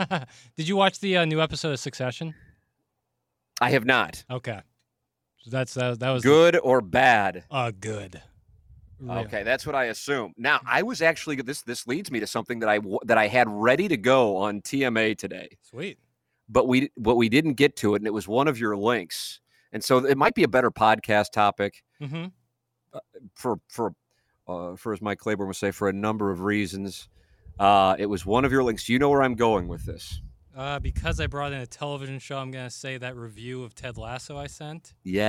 [0.57, 2.33] Did you watch the uh, new episode of Succession?
[3.59, 4.23] I have not.
[4.29, 4.59] Okay,
[5.39, 7.43] so that's uh, that was Good or bad?
[7.51, 8.21] Uh, good.
[8.99, 9.19] Real.
[9.19, 10.33] Okay, that's what I assume.
[10.37, 13.47] Now, I was actually this this leads me to something that I that I had
[13.49, 15.97] ready to go on TMA today, Sweet.
[16.49, 19.39] but we but we didn't get to it, and it was one of your links,
[19.71, 22.25] and so it might be a better podcast topic Mm-hmm.
[23.35, 23.93] for for
[24.47, 27.07] uh, for as Mike Claiborne would say for a number of reasons.
[27.59, 28.89] Uh, it was one of your links.
[28.89, 30.21] You know where I'm going with this.
[30.55, 33.97] Uh, because I brought in a television show, I'm gonna say that review of Ted
[33.97, 34.93] Lasso I sent.
[35.03, 35.21] Yes.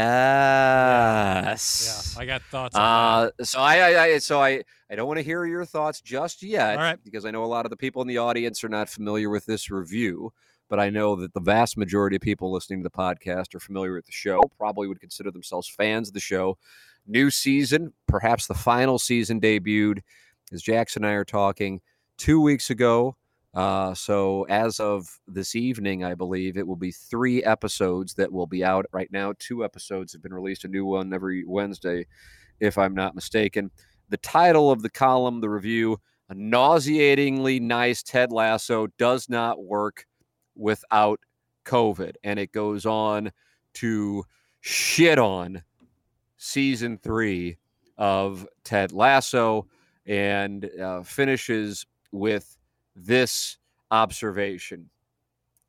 [2.16, 2.74] Yeah, I got thoughts.
[2.74, 6.00] on Uh, so I, I, I, so I, I don't want to hear your thoughts
[6.00, 6.98] just yet, right.
[7.04, 9.46] because I know a lot of the people in the audience are not familiar with
[9.46, 10.32] this review.
[10.68, 13.92] But I know that the vast majority of people listening to the podcast are familiar
[13.92, 14.40] with the show.
[14.56, 16.56] Probably would consider themselves fans of the show.
[17.06, 20.00] New season, perhaps the final season debuted,
[20.52, 21.80] as Jackson and I are talking
[22.18, 23.16] two weeks ago.
[23.54, 28.46] Uh, so as of this evening, I believe it will be three episodes that will
[28.46, 29.34] be out right now.
[29.38, 32.06] Two episodes have been released, a new one every Wednesday,
[32.60, 33.70] if I'm not mistaken.
[34.08, 40.06] The title of the column, the review, a nauseatingly nice Ted Lasso does not work
[40.54, 41.20] without
[41.66, 42.14] COVID.
[42.24, 43.32] And it goes on
[43.74, 44.24] to
[44.60, 45.62] shit on
[46.42, 47.56] season three
[47.96, 49.68] of Ted Lasso
[50.06, 52.56] and uh, finishes with
[52.96, 53.58] this
[53.92, 54.90] observation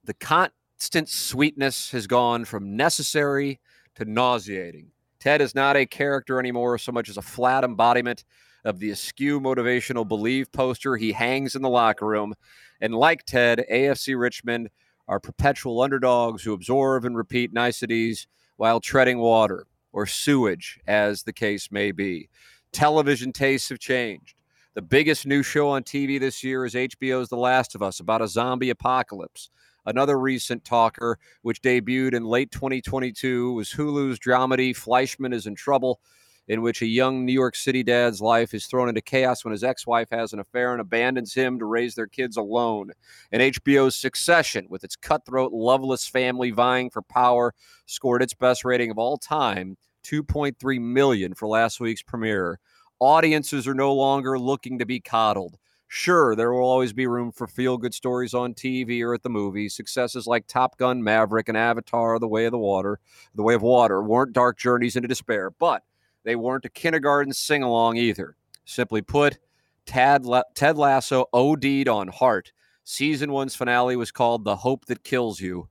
[0.04, 3.62] the constant sweetness has gone from necessary
[3.96, 4.88] to nauseating.
[5.20, 8.26] Ted is not a character anymore so much as a flat embodiment
[8.66, 12.34] of the askew motivational believe poster he hangs in the locker room.
[12.82, 14.70] And like Ted, AFC Richmond
[15.08, 21.32] are perpetual underdogs who absorb and repeat niceties while treading water or sewage, as the
[21.32, 22.30] case may be.
[22.74, 24.36] Television tastes have changed.
[24.74, 28.24] The biggest new show on TV this year is HBO's The Last of Us, about
[28.24, 29.50] a zombie apocalypse.
[29.86, 36.00] Another recent talker, which debuted in late 2022, was Hulu's dramedy Fleishman is in Trouble,
[36.48, 39.64] in which a young New York City dad's life is thrown into chaos when his
[39.64, 42.92] ex wife has an affair and abandons him to raise their kids alone.
[43.32, 47.54] And HBO's Succession, with its cutthroat, loveless family vying for power,
[47.86, 52.60] scored its best rating of all time 2.3 million for last week's premiere.
[53.00, 55.58] Audiences are no longer looking to be coddled.
[55.88, 59.30] Sure, there will always be room for feel good stories on TV or at the
[59.30, 59.76] movies.
[59.76, 63.00] Successes like Top Gun Maverick and Avatar The Way of the Water,
[63.36, 65.84] The Way of Water weren't dark journeys into despair, but
[66.24, 68.36] they weren't a kindergarten sing along either.
[68.66, 69.40] Simply put,
[69.86, 72.52] Ted, La- Ted Lasso OD'd on heart.
[72.86, 75.70] Season one's finale was called The Hope That Kills You.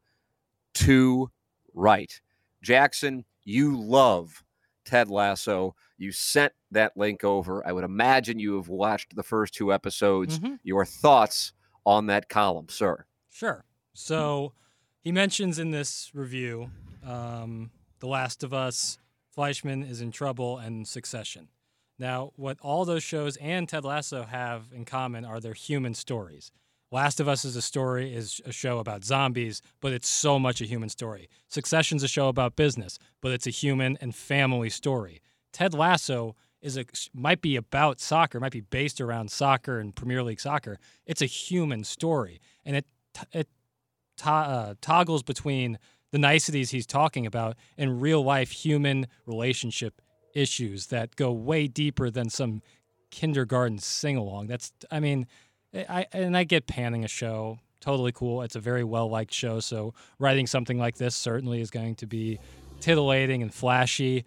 [0.75, 1.31] Too
[1.75, 2.21] right.
[2.63, 4.45] Jackson, you love
[4.85, 5.75] Ted Lasso.
[5.99, 7.67] You sent that link over.
[7.67, 10.39] I would imagine you have watched the first two episodes.
[10.39, 10.59] Mhm.
[10.63, 11.53] Your thoughts
[11.85, 13.07] on that column, sir?
[13.31, 13.65] Sure.
[13.95, 14.53] So
[15.01, 16.71] he mentions in this review
[17.05, 18.99] um, The Last of Us,
[19.35, 21.49] Fleishman is in trouble, and Succession.
[21.99, 26.51] Now, what all those shows and Ted Lasso have in common are their human stories.
[26.91, 30.61] Last of Us is a story, is a show about zombies, but it's so much
[30.61, 31.29] a human story.
[31.49, 35.23] Succession's a show about business, but it's a human and family story.
[35.53, 40.23] Ted Lasso is a might be about soccer, might be based around soccer and Premier
[40.23, 40.79] League soccer.
[41.07, 42.87] It's a human story, and it
[43.33, 43.49] it
[44.19, 45.79] to, uh, toggles between
[46.13, 50.01] the niceties he's talking about and real life human relationship
[50.35, 52.63] issues that go way deeper than some
[53.11, 54.47] kindergarten sing along.
[54.47, 55.27] That's I mean,
[55.75, 57.59] I and I get panning a show.
[57.81, 58.43] Totally cool.
[58.43, 59.59] It's a very well liked show.
[59.59, 62.39] So writing something like this certainly is going to be
[62.81, 64.25] titillating and flashy.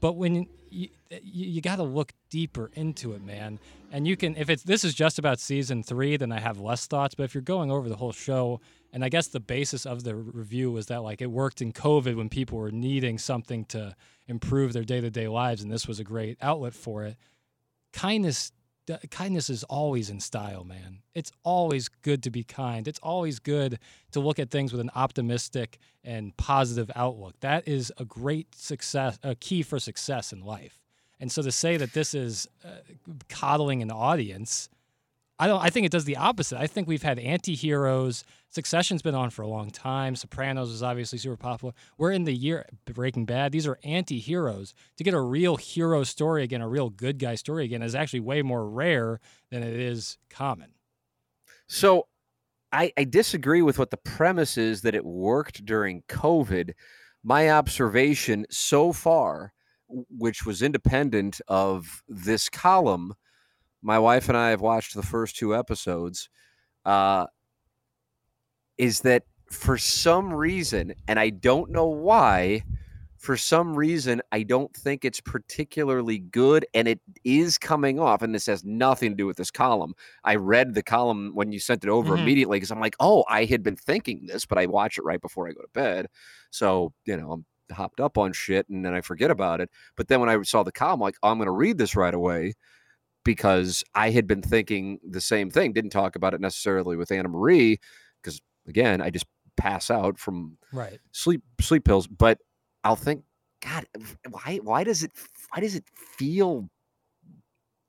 [0.00, 3.58] But when you, you, you got to look deeper into it, man.
[3.92, 6.86] And you can, if it's this is just about season three, then I have less
[6.86, 7.14] thoughts.
[7.14, 8.60] But if you're going over the whole show,
[8.94, 12.14] and I guess the basis of the review was that like it worked in COVID
[12.14, 13.96] when people were needing something to
[14.28, 17.16] improve their day to day lives, and this was a great outlet for it.
[17.92, 18.52] Kindness
[19.10, 20.98] kindness is always in style, man.
[21.14, 22.86] It's always good to be kind.
[22.86, 23.78] It's always good
[24.12, 27.34] to look at things with an optimistic and positive outlook.
[27.40, 30.78] That is a great success, a key for success in life.
[31.18, 32.68] And so to say that this is uh,
[33.28, 34.68] coddling an audience,
[35.38, 35.60] I don't.
[35.60, 36.60] I think it does the opposite.
[36.60, 38.24] I think we've had anti-heroes.
[38.50, 40.14] Succession's been on for a long time.
[40.14, 41.74] Sopranos is obviously super popular.
[41.98, 43.50] We're in the year Breaking Bad.
[43.50, 44.74] These are anti-heroes.
[44.96, 48.20] To get a real hero story again, a real good guy story again, is actually
[48.20, 49.18] way more rare
[49.50, 50.70] than it is common.
[51.66, 52.06] So
[52.70, 56.74] I, I disagree with what the premise is that it worked during COVID.
[57.24, 59.52] My observation so far,
[59.88, 63.14] which was independent of this column,
[63.84, 66.28] my wife and I have watched the first two episodes,
[66.84, 67.26] uh,
[68.78, 72.64] is that for some reason, and I don't know why,
[73.18, 78.22] for some reason, I don't think it's particularly good, and it is coming off.
[78.22, 79.94] And this has nothing to do with this column.
[80.24, 82.22] I read the column when you sent it over Mhm.
[82.22, 85.20] immediately because I'm like, oh, I had been thinking this, but I watch it right
[85.20, 86.08] before I go to bed.
[86.50, 89.70] So, you know, I'm hopped up on shit and then I forget about it.
[89.96, 91.96] But then when I saw the column, I'm like, oh, I'm going to read this
[91.96, 92.54] right away
[93.24, 95.72] because I had been thinking the same thing.
[95.72, 97.80] Didn't talk about it necessarily with Anna Marie
[98.22, 100.98] because again, I just pass out from Right.
[101.12, 102.06] sleep sleep pills.
[102.06, 102.38] But
[102.84, 103.24] I'll think,
[103.62, 103.86] God,
[104.30, 105.12] why why does it
[105.52, 106.68] why does it feel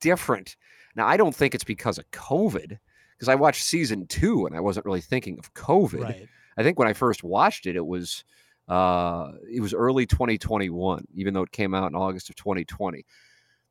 [0.02, 0.56] different?
[0.96, 2.78] Now I don't think it's because of COVID
[3.18, 6.04] because I watched season two and I wasn't really thinking of COVID.
[6.04, 6.28] Right.
[6.58, 8.24] I think when I first watched it, it was
[8.68, 13.06] uh, it was early 2021, even though it came out in August of 2020.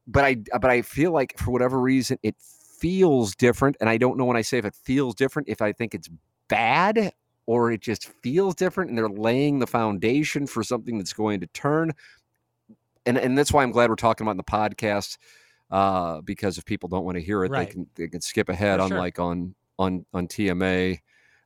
[0.07, 2.37] But I but I feel like for whatever reason it
[2.79, 5.73] feels different, and I don't know when I say if it feels different if I
[5.73, 6.11] think it's
[6.49, 7.13] bad
[7.47, 11.47] or it just feels different, and they're laying the foundation for something that's going to
[11.49, 11.93] turn.
[13.07, 15.19] And and that's why I'm glad we're talking about in the podcast
[15.71, 17.67] uh, because if people don't want to hear it, Right.
[17.67, 19.11] they can they can skip ahead, For sure.
[19.19, 20.99] on on on TMA.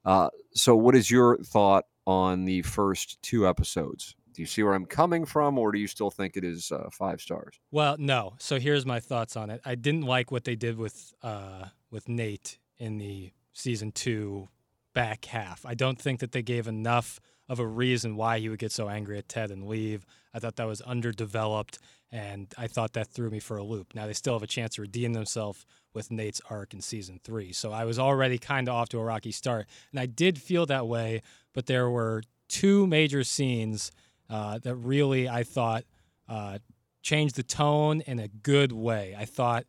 [0.05, 4.15] Uh, so, what is your thought on the first two episodes?
[4.39, 6.91] Do you see where I'm coming from, or do you still think it is uh,
[6.93, 7.59] five stars?
[7.72, 8.34] Well, no.
[8.39, 9.61] So here's my thoughts on it.
[9.64, 14.47] I didn't like what they did with uh, with Nate in the season two
[14.95, 15.66] back half.
[15.66, 17.18] I don't think that they gave enough
[17.49, 20.07] of a reason why he would get so angry at Ted and leave.
[20.32, 21.80] I thought that was underdeveloped,
[22.12, 23.93] and I thought that threw me for a loop.
[23.93, 27.53] Now they still have a chance to redeem themselves with Nate's arc in season three.
[27.53, 30.64] So I was already kind of off to a rocky start, and I did feel
[30.66, 31.22] that way.
[31.55, 33.91] But there were two major scenes
[34.31, 35.85] uh, that really I thought
[36.29, 36.59] uh,
[37.03, 39.14] changed the tone in a good way.
[39.18, 39.64] I thought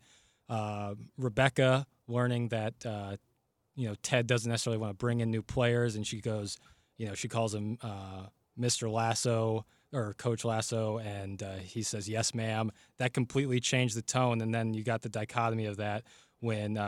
[0.49, 3.17] uh, Rebecca learning that uh,
[3.75, 6.57] you know Ted doesn't necessarily want to bring in new players, and she goes,
[6.97, 8.25] you know, she calls him uh,
[8.59, 8.91] Mr.
[8.91, 12.71] Lasso or Coach Lasso, and uh, he says yes, ma'am.
[12.97, 16.03] That completely changed the tone, and then you got the dichotomy of that
[16.41, 16.79] when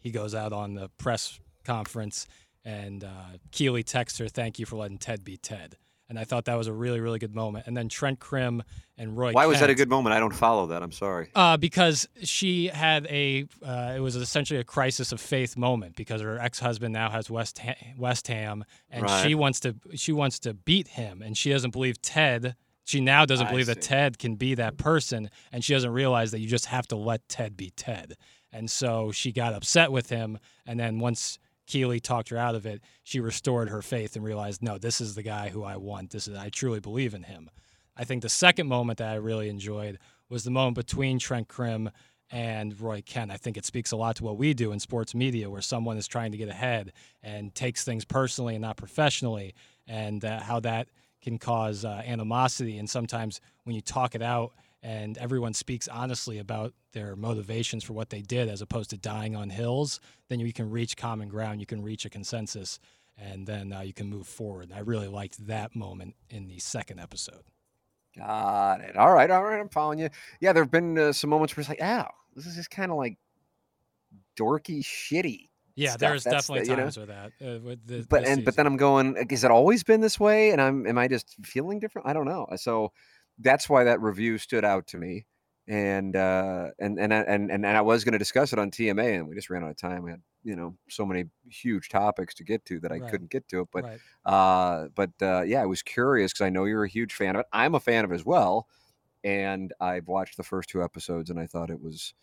[0.00, 2.26] he goes out on the press conference
[2.64, 3.04] and
[3.52, 5.76] Keely texts her, "Thank you for letting Ted be Ted."
[6.08, 7.66] And I thought that was a really, really good moment.
[7.66, 8.62] And then Trent Crimm
[8.96, 9.32] and Roy.
[9.32, 10.14] Why was that a good moment?
[10.14, 10.80] I don't follow that.
[10.82, 11.30] I'm sorry.
[11.34, 16.20] uh, because she had a, uh, it was essentially a crisis of faith moment because
[16.20, 19.26] her ex-husband now has West ha- West Ham, and Right.
[19.26, 22.54] she wants to she wants to beat him, and she doesn't believe Ted.
[22.84, 23.82] She now doesn't I believe that.
[23.82, 27.28] Ted can be that person, and she doesn't realize that you just have to let
[27.28, 28.14] Ted be Ted.
[28.52, 32.66] And so she got upset with him, and then once Keely talked her out of
[32.66, 36.10] it, she restored her faith and realized, no, this is the guy who I want.
[36.10, 37.50] This is I truly believe in him.
[37.96, 39.98] I think the second moment that I really enjoyed
[40.28, 41.90] was the moment between Trent Crimm
[42.30, 43.30] and Roy Kent.
[43.30, 45.96] I think it speaks a lot to what we do in sports media, where someone
[45.96, 46.92] is trying to get ahead
[47.22, 49.54] and takes things personally and not professionally,
[49.86, 50.88] and uh, how that
[51.22, 52.78] can cause uh, animosity.
[52.78, 54.52] And sometimes when you talk it out
[54.86, 59.34] and everyone speaks honestly about their motivations for what they did, as opposed to dying
[59.34, 61.58] on hills, then you can reach common ground.
[61.60, 62.78] You can reach a consensus.
[63.18, 64.70] And then uh, you can move forward.
[64.74, 67.42] I really liked that moment in the second episode.
[68.16, 68.94] Got it.
[68.96, 69.30] All right.
[69.30, 69.58] All right.
[69.58, 70.10] I'm following you.
[70.40, 72.90] Yeah, there have been uh, some moments where it's like, oh, this is just kind
[72.92, 73.16] of like
[74.38, 75.48] dorky, shitty.
[75.74, 76.00] Yeah, stuff.
[76.00, 76.82] there's That's definitely the- you know?
[76.84, 77.32] times with that.
[77.42, 78.66] Uh, with the, But and but then.
[78.66, 79.16] I'm going.
[79.30, 80.50] Is it always been this way?
[80.50, 82.06] And I'm am I just feeling different?
[82.08, 82.46] I don't know.
[82.56, 82.92] So
[83.38, 85.26] that's why that review stood out to me.
[85.68, 89.16] And uh, and and I- and and I was going to discuss it on TMA,
[89.18, 90.04] and we just ran out of time.
[90.04, 93.10] We had you know so many huge topics to get to that I Right.
[93.10, 93.68] couldn't get to it.
[93.72, 94.00] But right.
[94.24, 97.40] uh, but uh, yeah, I was curious because I know you're a huge fan of
[97.40, 97.46] it.
[97.52, 98.68] I'm a fan of it as well,
[99.24, 102.14] and I've watched the first two episodes, and I thought it was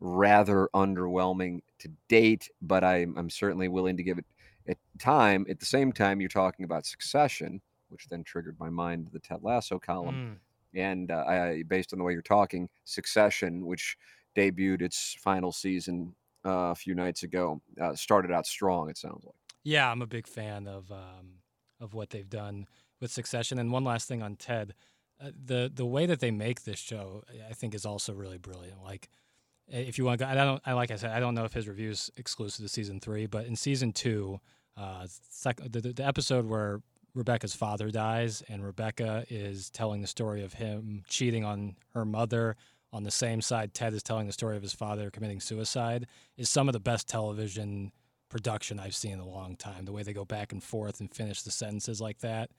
[0.00, 2.50] rather underwhelming to date.
[2.60, 4.26] But I'm I'm certainly willing to give it
[4.66, 5.46] it time.
[5.50, 9.18] At the same time, you're talking about Succession, which then triggered my mind to the
[9.20, 10.40] Ted Lasso column, Mm,
[10.74, 13.96] and uh, I, based on the way you're talking, Succession, which
[14.36, 16.14] debuted its final season
[16.44, 18.88] uh, a few nights ago, uh, started out strong.
[18.90, 19.34] It sounds like.
[19.64, 21.42] yeah, I'm a big fan of um,
[21.80, 22.66] of what they've done
[23.00, 23.58] with Succession.
[23.58, 24.74] And one last thing on Ted,
[25.20, 28.82] uh, the the way that they make this show, I think, is also really brilliant.
[28.82, 29.08] Like,
[29.68, 31.52] if you want to, go, I don't, I like I said, I don't know if
[31.52, 34.40] his review's exclusive to season three, but in season two,
[34.76, 36.80] uh, sec- the the episode where
[37.14, 42.56] Rebecca's father dies, and Rebecca is telling the story of him cheating on her mother.
[42.92, 46.06] On the same side, Ted is telling the story of his father committing suicide.
[46.36, 47.92] Is some of the best television
[48.28, 49.84] production I've seen in a long time.
[49.84, 52.50] The way they go back and forth and finish the sentences like that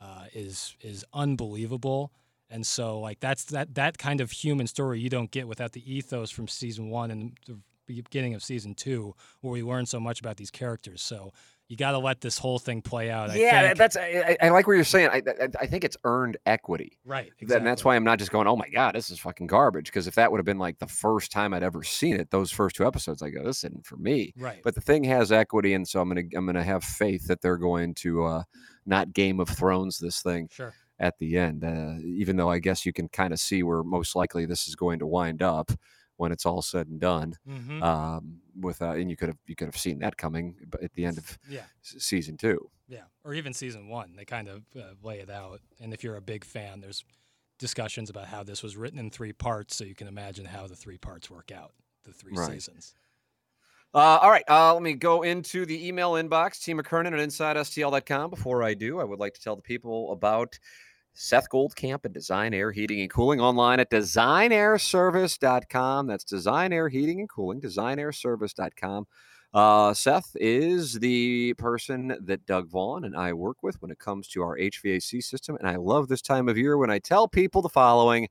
[0.00, 2.12] uh, is is unbelievable.
[2.50, 5.92] And so, like that's that that kind of human story you don't get without the
[5.92, 10.20] ethos from season one and the beginning of season two, where we learn so much
[10.20, 11.00] about these characters.
[11.00, 11.32] So
[11.70, 13.30] you got to let this whole thing play out.
[13.30, 13.78] I yeah, think.
[13.78, 15.08] that's I, I like what you're saying.
[15.12, 16.98] I, I I think it's earned equity.
[17.04, 17.30] right.
[17.38, 17.56] Exactly.
[17.58, 19.84] And that's why I'm not just going, oh my God, this is fucking garbage.
[19.84, 22.50] Because if that would have been like the first time I'd ever seen it, those
[22.50, 24.34] first two episodes, I go, this isn't for me.
[24.36, 24.58] Right.
[24.64, 27.56] But the thing has equity, and so I'm gonna I'm gonna have faith that they're
[27.56, 28.42] going to uh,
[28.84, 30.74] not Game of Thrones this thing sure.
[30.98, 31.62] at the end.
[31.62, 34.74] Uh, even though I guess you can kind of see where most likely this is
[34.74, 35.70] going to wind up,
[36.20, 37.34] when it's all said and done.
[37.48, 37.82] Mhm.
[37.82, 41.06] Um, with uh, and you could have you could have seen that coming at the
[41.06, 41.64] end of yeah.
[41.80, 42.70] season two.
[42.88, 45.60] Yeah, or even season one, they kind of uh, lay it out.
[45.80, 47.04] And if you're a big fan, there's
[47.58, 50.76] discussions about how this was written in three parts, so you can imagine how the
[50.76, 51.72] three parts work out,
[52.04, 52.50] the three Right.
[52.52, 52.94] seasons.
[53.94, 56.74] Uh, all right, uh, let me go into the email inbox, T.
[56.74, 58.30] McKernan at InsideSTL.com.
[58.30, 60.58] Before I do, I would like to tell the people about
[61.12, 66.06] Seth Goldcamp and Design Aire Heating and Cooling online at designairservice.com.
[66.06, 69.06] That's Design Aire Heating and Cooling, designairservice.com.
[69.52, 74.28] Uh, Seth is the person that Doug Vaughn and I work with when it comes
[74.28, 75.56] to our HVAC system.
[75.56, 78.28] And I love this time of year when I tell people the following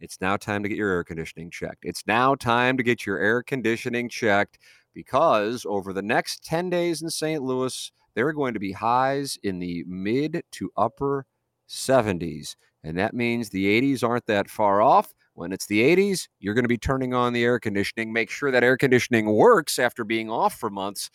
[0.00, 1.84] it's now time to get your air conditioning checked.
[1.84, 4.58] It's now time to get your air conditioning checked
[4.94, 7.42] because over the next 10 days in St.
[7.42, 11.26] Louis, there are going to be highs in the mid to upper
[11.68, 12.56] 70s.
[12.82, 15.12] And that means the 80s aren't that far off.
[15.34, 18.12] When it's the 80s, you're going to be turning on the air conditioning.
[18.12, 21.10] Make sure that air conditioning works after being off for months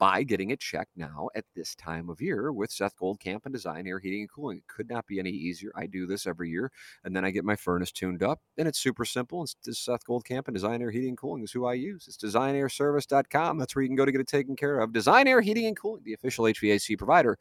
[0.00, 3.86] by getting it checked now at this time of year with Seth Goldcamp and Design
[3.86, 4.56] Aire Heating and Cooling.
[4.56, 5.70] It could not be any easier.
[5.76, 6.72] I do this every year,
[7.04, 9.44] and then I get my furnace tuned up, and it's super simple.
[9.44, 12.06] It's Seth Goldcamp and Design Aire Heating and Cooling is who I use.
[12.08, 13.58] It's designairservice.com.
[13.58, 14.94] That's where you can go to get it taken care of.
[14.94, 17.38] Design Aire Heating and Cooling, the official HVAC provider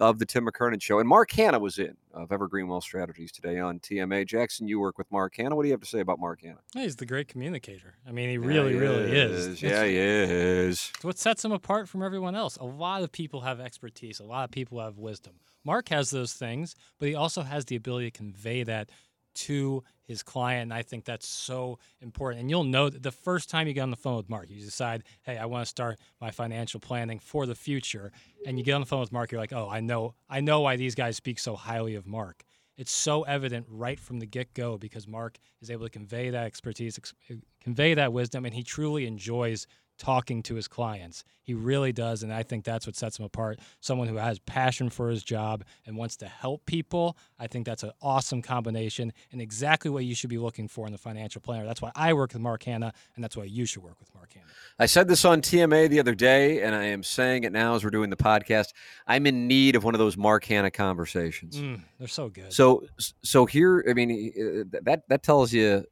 [0.00, 0.98] of the Tim McKernan Show.
[0.98, 4.26] And Mark Hannah was in of Evergreen Wealth Strategies today on TMA.
[4.26, 5.54] Jackson, you work with Mark Hannah.
[5.54, 6.58] What do you have to say about Mark Hannah?
[6.74, 7.94] He's the great communicator.
[8.06, 9.62] I mean, he really, really is.
[9.62, 10.90] Yeah, he is.
[10.94, 12.56] It's what sets him apart from everyone else.
[12.56, 15.34] A lot of people have expertise, a lot of people have wisdom.
[15.64, 18.90] Mark has those things, but he also has the ability to convey that
[19.32, 20.64] to his client.
[20.64, 22.40] And I think that's so important.
[22.40, 25.04] And you'll know the first time you get on the phone with Mark, you decide,
[25.22, 28.12] hey, I want to start my financial planning for the future.
[28.46, 30.60] And you get on the phone with Mark, you're like, oh, I know, I know
[30.60, 32.44] why these guys speak so highly of Mark.
[32.76, 36.44] It's so evident right from the get go because Mark is able to convey that
[36.44, 37.12] expertise, ex-
[37.60, 39.66] convey that wisdom, and he truly enjoys
[40.00, 41.24] talking to his clients.
[41.42, 42.22] He really does.
[42.22, 43.60] And I think that's what sets him apart.
[43.80, 47.18] Someone who has passion for his job and wants to help people.
[47.38, 50.92] I think that's an awesome combination and exactly what you should be looking for in
[50.92, 51.66] the financial planner.
[51.66, 54.32] That's why I work with Mark Hannah, and that's why you should work with Mark
[54.32, 54.46] Hannah.
[54.78, 57.84] I said this on TMA the other day, and I am saying it now as
[57.84, 58.68] we're doing the podcast.
[59.06, 61.56] I'm in need of one of those Mark Hannah conversations.
[61.56, 62.52] Mm, they're so good.
[62.54, 62.84] So,
[63.22, 64.32] so here, I mean,
[64.72, 65.84] uh, that that tells you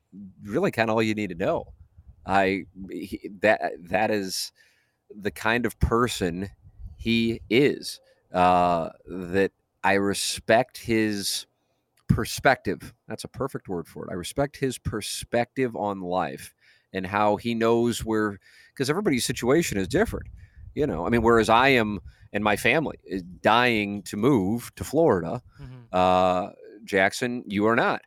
[0.43, 1.67] really kind of all you need to know.
[2.29, 4.53] I he, that that is
[5.14, 6.51] the kind of person
[6.97, 8.01] he is.
[8.33, 9.53] Uh, that
[9.83, 11.47] I respect his
[12.09, 12.93] perspective.
[13.09, 14.11] That's a perfect word for it.
[14.11, 16.55] I respect his perspective on life
[16.93, 20.26] and how he knows where, because everybody's situation is different.
[20.74, 22.01] You know, I mean, whereas I am
[22.33, 25.87] and my family is dying to move to Florida, Mhm.
[25.93, 26.51] uh,
[26.85, 28.03] Jackson, you are not.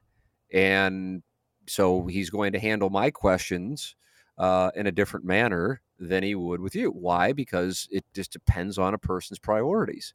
[0.54, 1.24] And
[1.68, 3.96] so he's going to handle my questions
[4.38, 6.90] uh, in a different manner than he would with you.
[6.90, 7.32] Why?
[7.32, 10.14] Because it just depends on a person's priorities.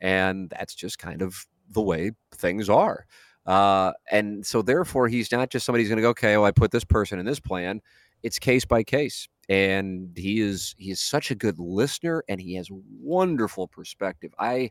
[0.00, 3.06] And that's just kind of the way things are.
[3.46, 6.50] Uh, and so, therefore, he's not just somebody who's going to go, okay, well, I
[6.50, 7.80] put this person in this plan.
[8.22, 9.28] It's case by case.
[9.48, 14.34] And he is he is such a good listener and he has wonderful perspective.
[14.38, 14.70] I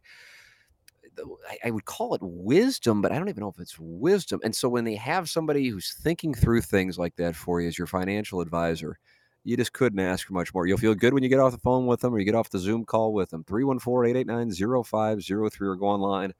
[1.64, 4.40] I, would call it wisdom, but I don't even know if it's wisdom.
[4.44, 7.78] And so when they have somebody who's thinking through things like that for you as
[7.78, 9.00] your financial advisor,
[9.44, 10.68] you just couldn't ask for much more.
[10.68, 12.50] You'll feel good when you get off the phone with them or you get off
[12.50, 13.44] the Zoom call with them.
[13.46, 16.34] 314 889 0503 or go online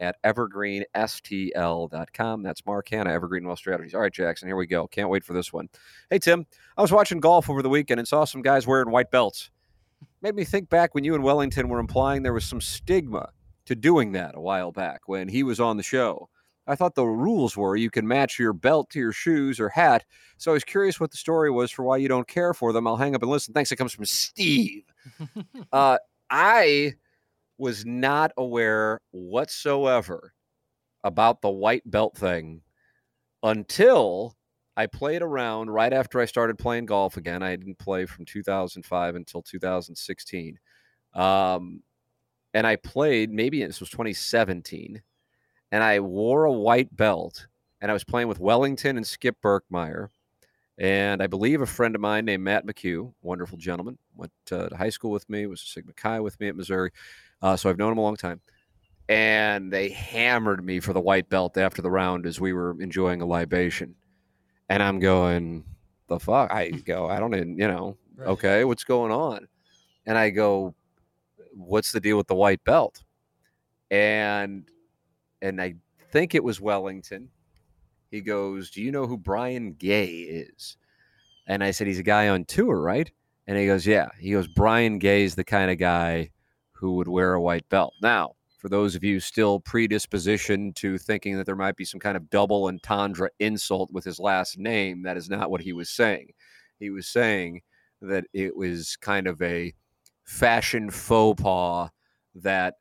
[0.00, 2.42] at evergreenstl.com.
[2.42, 3.94] That's Mark Hannah, Evergreen Wealth Strategies.
[3.94, 4.88] All right, Jackson, here we go.
[4.88, 5.68] Can't wait for this one.
[6.10, 9.10] Hey, Tim, I was watching golf over the weekend and saw some guys wearing white
[9.10, 9.50] belts.
[10.22, 13.28] Made me think back when you and Wellington were implying there was some stigma
[13.66, 16.28] to doing that a while back when he was on the show.
[16.66, 20.04] I thought the rules were you can match your belt to your shoes or hat.
[20.38, 22.86] So I was curious what the story was for why you don't care for them.
[22.86, 23.52] I'll hang up and listen.
[23.52, 23.70] Thanks.
[23.70, 24.84] It comes from Steve.
[25.72, 25.98] Uh,
[26.30, 26.94] I
[27.58, 30.32] was not aware whatsoever
[31.02, 32.62] about the white belt thing
[33.42, 34.34] until
[34.76, 37.42] I played around right after I started playing golf again.
[37.42, 40.58] I didn't play from 2005 until 2016.
[41.14, 41.82] Um,
[42.54, 45.02] and I played, maybe this was 2017,
[45.72, 47.46] and I wore a white belt,
[47.80, 50.08] and I was playing with Wellington and Skip Berkmeyer.
[50.78, 54.88] And I believe a friend of mine named Matt McHugh, wonderful gentleman, went to high
[54.88, 56.90] school with me, was a Sigma Chi with me at Missouri.
[57.42, 58.40] Uh, so I've known him a long time.
[59.08, 63.20] And they hammered me for the white belt after the round as we were enjoying
[63.20, 63.94] a libation.
[64.68, 65.64] And I'm going,
[66.08, 66.50] the fuck?
[66.50, 68.28] I go, I don't even, you know, Right.
[68.28, 69.46] okay, what's going on?
[70.06, 70.74] And I go,
[71.54, 73.02] what's the deal with the white belt?
[73.90, 74.68] And
[75.42, 75.76] and I
[76.10, 77.30] think it was Wellington.
[78.10, 80.76] He goes, Do you know who Brian Gay is?
[81.46, 83.10] And I said, he's a guy on tour, right?
[83.46, 84.08] And he goes, yeah.
[84.18, 86.30] He goes, Brian Gay's the kind of guy
[86.72, 87.92] who would wear a white belt.
[88.00, 92.16] Now, for those of you still predispositioned to thinking that there might be some kind
[92.16, 96.32] of double entendre insult with his last name, that is not what he was saying.
[96.80, 97.60] He was saying
[98.00, 99.74] that it was kind of a
[100.24, 101.90] fashion faux pas
[102.34, 102.74] that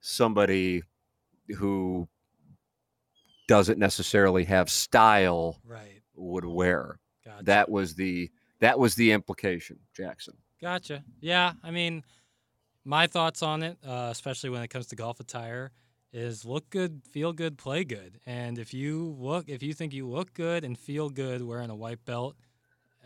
[0.00, 0.82] somebody
[1.56, 2.06] who
[3.46, 6.02] doesn't necessarily have style Right.
[6.14, 6.98] would wear.
[7.24, 7.44] Gotcha.
[7.44, 8.30] That was the
[8.60, 10.36] that was the implication, Jackson.
[10.60, 11.04] Gotcha.
[11.20, 12.02] Yeah, I mean,
[12.84, 15.70] my thoughts on it, uh, especially when it comes to golf attire,
[16.12, 18.18] is look good, feel good, play good.
[18.26, 21.76] And if you look, if you think you look good and feel good wearing a
[21.76, 22.34] white belt,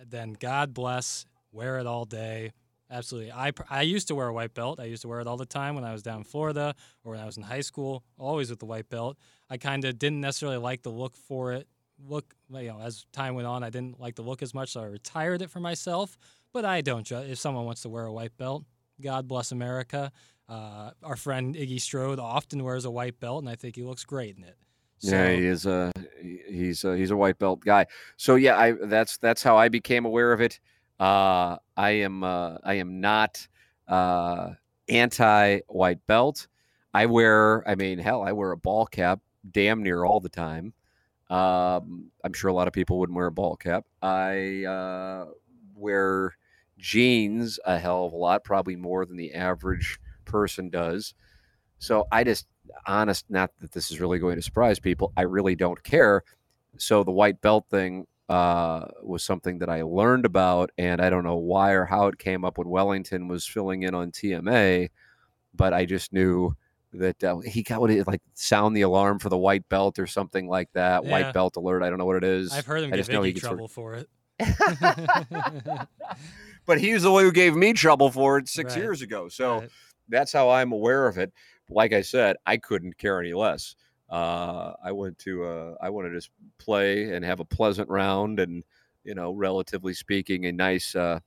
[0.03, 2.53] then God bless, wear it all day.
[2.93, 3.33] Absolutely.
[3.33, 4.79] I I used to wear a white belt.
[4.79, 6.75] I used to wear it all the time when I was down in Florida
[7.05, 9.17] or when I was in high school, always with the white belt.
[9.49, 11.67] I kind of didn't necessarily like the look for it.
[12.07, 14.83] Look, you know, as time went on, I didn't like the look as much, so
[14.83, 16.19] I retired it for myself.
[16.53, 17.31] But I don't judge.
[17.31, 18.65] If someone wants to wear a white belt,
[19.01, 20.13] God bless America.
[20.49, 24.05] Uh, our friend Iggy Strode often wears a white belt, and I think he looks
[24.05, 24.57] great in it.
[25.01, 25.91] yeah, he is a
[26.21, 27.87] he's a, he's a white belt guy.
[28.19, 30.61] So yeah, I that's that's how I became aware of it.
[31.01, 33.47] Uh, I am uh, I am not
[33.89, 34.51] uh,
[34.89, 36.49] anti white belt.
[36.95, 39.21] I wear, I mean, hell, I wear a ball cap
[39.51, 40.75] damn near all the time.
[41.31, 43.87] Um, I'm sure a lot of people wouldn't wear a ball cap.
[44.03, 45.27] I uh,
[45.75, 46.37] wear
[46.79, 51.15] jeans a hell of a lot, probably more than the average person does.
[51.79, 52.47] So I just,
[52.87, 56.23] honest, not that this is really going to surprise people, I really don't care.
[56.77, 61.25] So the white belt thing uh, was something that I learned about, and I don't
[61.25, 64.89] know why or how it came up when Wellington was filling in on TMA,
[65.55, 66.57] but I just knew
[66.95, 70.07] that uh, he got what it like sound the alarm for the white belt or
[70.07, 71.05] something like that.
[71.05, 71.11] Yeah.
[71.11, 71.83] White belt alert.
[71.83, 72.53] I don't know what it is.
[72.53, 74.09] I've heard him I give just know he Iggy gets sort of- trouble for it.
[76.67, 78.83] but he's the one who gave me trouble for it six Right.
[78.83, 79.29] years ago.
[79.29, 79.71] So Right.
[80.09, 81.33] that's how I'm aware of it.
[81.69, 83.75] Like I said, I couldn't care any less.
[84.13, 88.39] Uh, I went to uh, I want to just play and have a pleasant round,
[88.41, 88.63] and
[89.05, 91.21] you know, relatively speaking, a nice uh,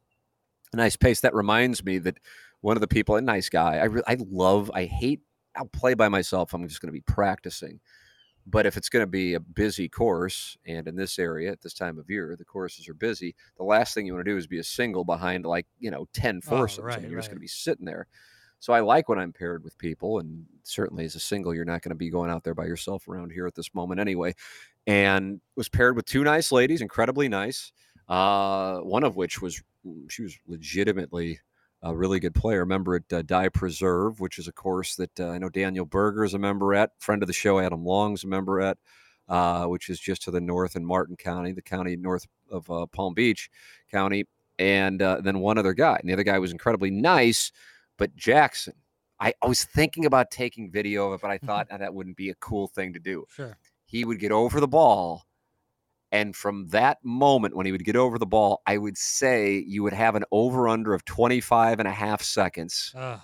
[0.72, 1.22] a nice pace.
[1.22, 2.20] That reminds me that
[2.62, 3.78] one of the people, a nice guy.
[3.78, 4.70] I re- I love.
[4.74, 5.22] I hate.
[5.56, 6.54] I'll play by myself.
[6.54, 7.80] I'm just going to be practicing.
[8.48, 11.74] But if it's going to be a busy course, and in this area at this
[11.74, 14.46] time of year, the courses are busy, the last thing you want to do is
[14.46, 16.86] be a single behind like, you know, 10 Oh, foursomes.
[16.86, 18.06] right, and you're just going to be sitting there.
[18.66, 20.18] So I like when I'm paired with people.
[20.18, 23.08] And certainly as a single, you're not going to be going out there by yourself
[23.08, 24.34] around here at this moment anyway.
[24.88, 27.72] And was paired with two nice ladies, incredibly nice.
[28.10, 29.62] Uh, one of which was,
[30.10, 31.40] she was legitimately
[31.84, 32.66] a really good player.
[32.66, 36.24] Member at uh, Dye Preserve, which is a course that uh, I know Daniel Berger
[36.24, 36.90] is a member at.
[36.98, 38.80] Friend of the show, Adam Long's a member at,
[39.30, 42.88] uh, which is just to the north in Martin County, the county north of uh,
[42.88, 43.48] Palm Beach
[43.92, 44.26] County.
[44.58, 45.98] And uh, then one other guy.
[46.00, 47.52] And the other guy was incredibly nice,
[47.98, 48.74] but Jackson.
[49.20, 52.18] I, I was thinking about taking video of it, but I thought "Ah, that wouldn't
[52.18, 53.26] be a cool thing to do.
[53.30, 53.58] Sure.
[53.86, 55.24] He would get over the ball.
[56.12, 59.84] And from that moment when he would get over the ball, I would say you
[59.84, 63.20] would have an over under of 25 and a half seconds Uh,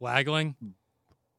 [0.00, 0.56] waggling.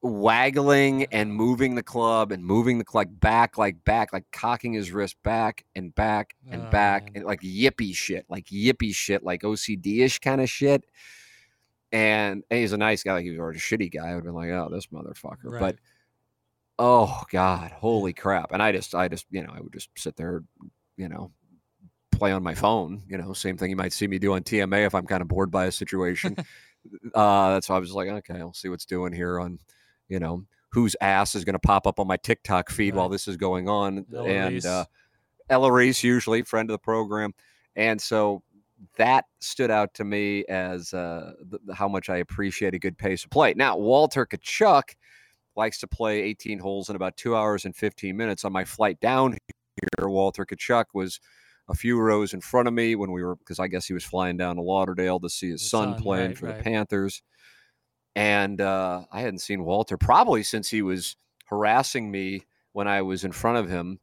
[0.01, 4.91] waggling and moving the club and moving the club back, like back, like cocking his
[4.91, 7.11] wrist back and back and Oh, back, man.
[7.15, 10.85] and like yippy shit, like yippy shit, like OCD ish kind of shit.
[11.91, 14.09] And, and he's a nice guy, like he was a shitty guy.
[14.09, 15.45] I would have been like, oh, this motherfucker.
[15.45, 15.59] Right.
[15.59, 15.75] But
[16.77, 18.51] oh God, holy crap.
[18.51, 20.43] And I just, I just, you know, I would just sit there,
[20.97, 21.31] you know,
[22.11, 24.85] play on my phone, you know, same thing you might see me do on TMA
[24.85, 26.35] if I'm kind of bored by a situation.
[27.15, 29.59] uh, that's why I was like, okay, I'll see what's doing here on,
[30.07, 33.27] you know, whose ass is going to pop up on my TikTok feed while this
[33.27, 34.05] is going on.
[34.13, 34.65] Ella and Reese.
[34.65, 34.85] uh,
[35.49, 37.33] Ella Reese, usually friend of the program.
[37.75, 38.43] And so
[38.97, 43.23] that stood out to me as uh, th- how much I appreciate a good pace
[43.23, 43.53] of play.
[43.55, 44.95] Now, Walter Tkachuk
[45.55, 48.45] likes to play 18 holes in about two hours and 15 minutes.
[48.45, 49.37] On my flight down
[49.97, 51.19] here, Walter Tkachuk was
[51.67, 54.03] a few rows in front of me when we were, because I guess he was
[54.03, 56.57] flying down to Lauderdale to see his son, son, playing right, for right.
[56.57, 57.21] the Panthers.
[58.15, 61.15] And uh, I hadn't seen Walter probably since he was
[61.45, 62.41] harassing me
[62.73, 63.99] when I was in front of him.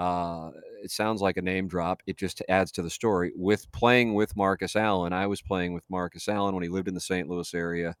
[0.00, 0.50] Uh,
[0.82, 2.02] it sounds like a name drop.
[2.06, 3.32] It just adds to the story.
[3.36, 6.94] With playing with Marcus Allen, I was playing with Marcus Allen when he lived in
[6.94, 7.28] the St.
[7.28, 7.94] Louis area.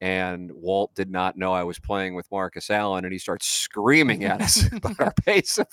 [0.00, 4.24] And Walt did not know I was playing with Marcus Allen, and he starts screaming
[4.24, 5.68] at us about our pace of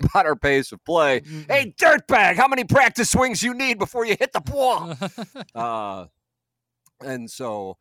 [0.00, 1.22] about our pace of play.
[1.48, 2.36] Hey, dirtbag!
[2.36, 4.94] How many practice swings you need before you hit the ball?
[5.54, 6.06] uh,
[7.00, 7.78] and so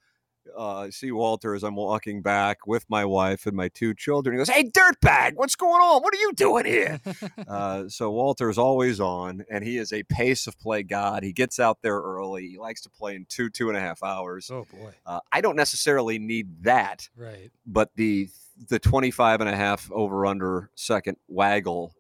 [0.58, 4.34] uh, I see Walter as I'm walking back with my wife and my two children.
[4.34, 6.02] He goes, "Hey, dirtbag, what's going on?
[6.02, 7.00] What are you doing here?"
[7.48, 11.24] uh, so Walter is always on, and he is a pace of play god.
[11.24, 12.48] He gets out there early.
[12.50, 14.50] He likes to play in two two and a half hours.
[14.52, 14.94] oh boy.
[15.06, 17.52] Uh, I don't necessarily need that, Right.
[17.66, 18.30] but the
[18.70, 21.96] the 25 and a half over under second waggle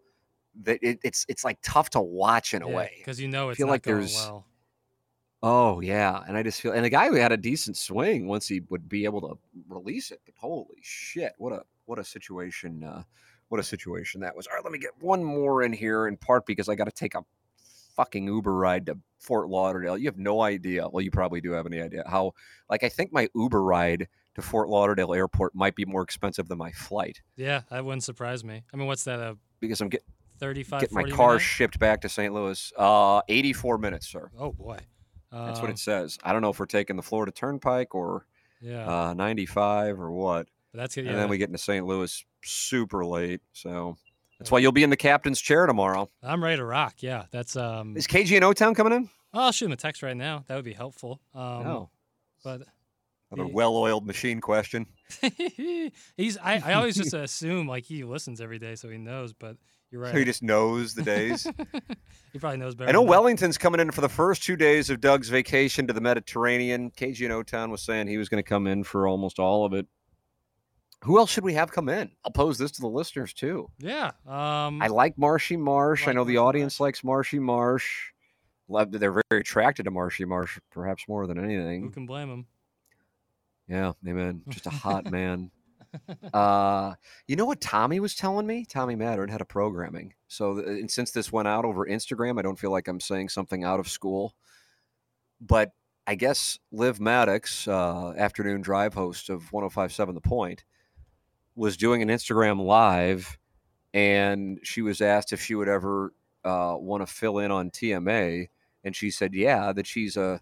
[0.64, 3.58] that it, it's it's like tough to watch in a way Because you know it's
[3.58, 4.46] feel like there's- well.
[5.44, 8.48] Oh yeah and i just feel and the guy who had a decent swing once
[8.48, 9.38] he would be able to
[9.68, 13.04] release it but holy shit what a what a situation uh
[13.50, 16.16] what a situation that was all right let me get one more in here in
[16.16, 17.24] part because i got to take a
[17.96, 21.66] fucking uber ride to fort lauderdale you have no idea well you probably do have
[21.66, 22.32] any idea how
[22.70, 26.58] like i think my uber ride to fort lauderdale airport might be more expensive than
[26.58, 28.64] my flight Yeah, that wouldn't surprise me.
[28.74, 29.20] I mean, what's that?
[29.20, 30.04] A because i'm get,
[30.40, 31.40] 35, getting my car minute?
[31.42, 34.80] shipped back to st louis uh 84 minutes sir Oh boy.
[35.32, 38.26] That's what Um, it says i don't know if we're taking the florida turnpike or
[38.62, 40.48] Yeah, uh, 95 or what.
[40.72, 41.04] but that's yeah.
[41.10, 41.86] And then we get into St.
[41.86, 43.42] Louis super late.
[43.54, 43.98] So
[44.40, 46.10] that's why you'll be in the captain's chair tomorrow.
[46.24, 46.96] I'm ready to rock.
[47.02, 47.96] Yeah, that's um.
[47.98, 49.10] Is KG and O Town coming in?
[49.34, 50.44] I'll shoot him a text right now.
[50.48, 51.22] That would be helpful.
[51.34, 51.90] Um, no.
[52.44, 52.62] but
[53.32, 54.86] Another he- well oiled machine question.
[56.18, 56.38] he's.
[56.38, 59.34] I, I always just assume like he listens every day, so he knows.
[59.34, 59.58] But
[59.92, 60.12] you're right.
[60.12, 61.44] So he just knows the days.
[62.34, 62.90] he probably knows better.
[62.90, 66.02] I know Wellington's coming in for the first two days of Doug's vacation to the
[66.02, 66.92] Mediterranean.
[66.92, 69.66] KG and O Town was saying he was going to come in for almost all
[69.66, 69.86] of it.
[71.04, 72.12] Who else should we have come in?
[72.24, 73.70] I'll pose this to the listeners too.
[73.80, 74.12] Yeah.
[74.28, 74.82] Um.
[74.82, 76.04] I like Marshy Marsh.
[76.04, 78.12] I Like know the audience likes Marshy Marsh.
[78.70, 81.82] Love they're very attracted to Marshy Marsh, perhaps more than anything.
[81.82, 82.46] who can blame him?
[83.68, 84.44] Yeah, amen.
[84.48, 85.52] Just a hot man.
[86.34, 86.94] Uh,
[87.28, 88.66] you know what Tommy was telling me?
[88.66, 90.14] Tommy Mattern had a programming.
[90.28, 93.64] So, and since this went out over Instagram, I don't feel like I'm saying something
[93.64, 94.34] out of school.
[95.42, 95.72] But
[96.08, 100.64] I guess Liv Maddox, uh, afternoon drive host of 1057 The Point,
[101.56, 103.38] was doing an Instagram live
[103.94, 106.14] and she was asked if she would ever
[106.44, 108.48] uh, want to fill in on TMA.
[108.84, 110.40] And she said, yeah, that she's a,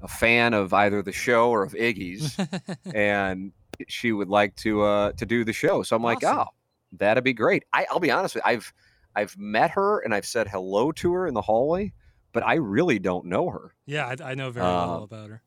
[0.00, 2.38] a fan of either the show or of Iggy's
[2.94, 3.52] and
[3.88, 5.82] she would like to uh to do the show.
[5.82, 6.38] So I'm like, Awesome.
[6.40, 6.46] oh,
[6.92, 7.64] that'd be great.
[7.72, 8.72] I, I'll be honest with you, I've
[9.14, 11.92] I've met her and I've said hello to her in the hallway,
[12.32, 13.74] but I really don't know her.
[13.86, 15.42] yeah, I, I know very Uh, little about her.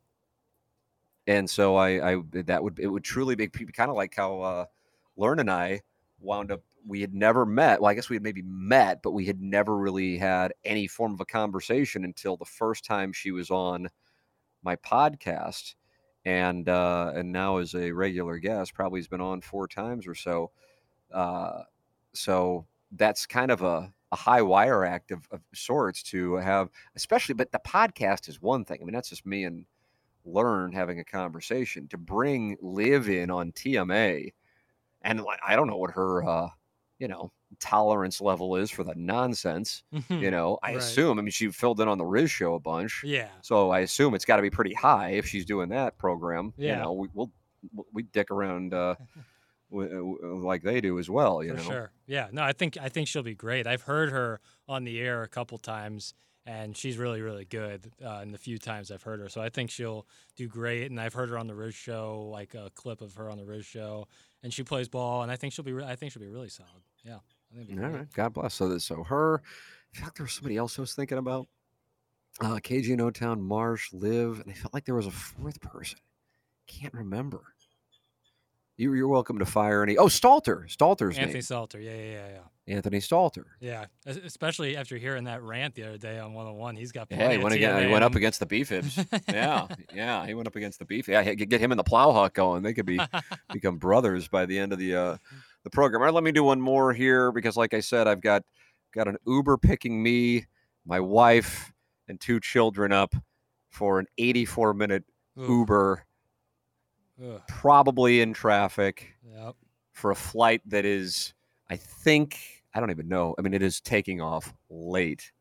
[1.27, 4.65] And so I, I that would it would truly be kind of like how uh
[5.17, 5.81] Learn and I
[6.19, 7.81] wound up we had never met.
[7.81, 11.13] Well, I guess we had maybe met, but we had never really had any form
[11.13, 13.89] of a conversation until the first time she was on
[14.63, 15.75] my podcast.
[16.25, 20.15] And uh and now as a regular guest, probably has been on four times or
[20.15, 20.51] so.
[21.13, 21.63] Uh
[22.13, 27.33] so that's kind of a a high wire act of, of sorts to have, especially,
[27.33, 28.79] but the podcast is one thing.
[28.81, 29.65] I mean, that's just me and
[30.25, 34.33] learn having a conversation to bring Liv in on TMA.
[35.03, 36.49] And I don't know what her, uh,
[36.99, 39.83] you know, tolerance level is for the nonsense.
[40.09, 40.77] You know, I Right.
[40.77, 43.03] assume, I mean, she filled in on the Riz show a bunch.
[43.05, 43.29] yeah.
[43.41, 46.53] So I assume it's got to be pretty high if she's doing that program.
[46.57, 46.77] Yeah.
[46.77, 47.31] You know, we, we'll,
[47.93, 48.95] we dick around uh,
[49.71, 51.63] w- w- like they do as well, you for know.
[51.63, 51.91] sure.
[52.07, 53.67] Yeah, no, I think I think she'll be great.
[53.67, 56.13] I've heard her on the air a couple times,
[56.45, 57.91] and she's really really good.
[58.03, 60.89] Uh, in the few times I've heard her, so I think she'll do great.
[60.89, 63.45] And I've heard her on the Riz show, like a clip of her on the
[63.45, 64.07] Riz show,
[64.43, 65.73] and she plays ball, and I think she'll be.
[65.73, 66.81] Re- I think she'll be really solid.
[67.05, 67.19] Yeah,
[67.53, 67.71] I think.
[67.71, 67.99] It'll All great.
[67.99, 68.13] right.
[68.13, 68.53] God bless.
[68.55, 69.41] So, that- so her,
[69.93, 71.47] I felt like there was somebody else I was thinking about.
[72.39, 75.59] Uh, KG in O Town, Marsh, Liv, and I felt like there was a fourth
[75.61, 75.99] person.
[76.65, 77.41] Can't remember.
[78.77, 79.97] You, you're welcome to fire any.
[79.97, 80.65] Oh, Stalter.
[80.73, 81.41] Stalter's Anthony name.
[81.43, 81.79] Salter.
[81.79, 82.27] Yeah, yeah, yeah,
[82.67, 82.75] yeah.
[82.75, 83.43] Anthony Stalter.
[83.59, 87.07] Yeah, especially after hearing that rant the other day on 101, he's got.
[87.11, 87.85] Yeah, he went again.
[87.85, 89.05] He went up against the Beefips.
[89.27, 91.07] yeah, yeah, he went up against the Beef.
[91.09, 92.63] Yeah, he- get him and the Plowhawk going.
[92.63, 92.99] They could be
[93.53, 95.17] become brothers by the end of the uh,
[95.63, 96.01] the program.
[96.01, 98.43] All right, let me do one more here because, like I said, I've got
[98.93, 100.45] got an Uber picking me,
[100.85, 101.71] my wife,
[102.07, 103.13] and two children up
[103.69, 105.03] for an 84 minute
[105.47, 106.05] Uber,
[107.23, 109.55] ugh, probably in traffic Yep.
[109.93, 111.33] for a flight that is,
[111.69, 113.33] I think, I don't even know.
[113.37, 115.31] I mean, it is taking off late,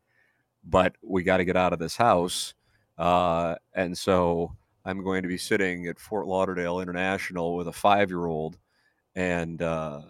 [0.63, 2.53] but we got to get out of this house.
[2.97, 4.55] Uh, and so
[4.85, 8.57] I'm going to be sitting at Fort Lauderdale International with a five year old
[9.15, 10.01] and, uh,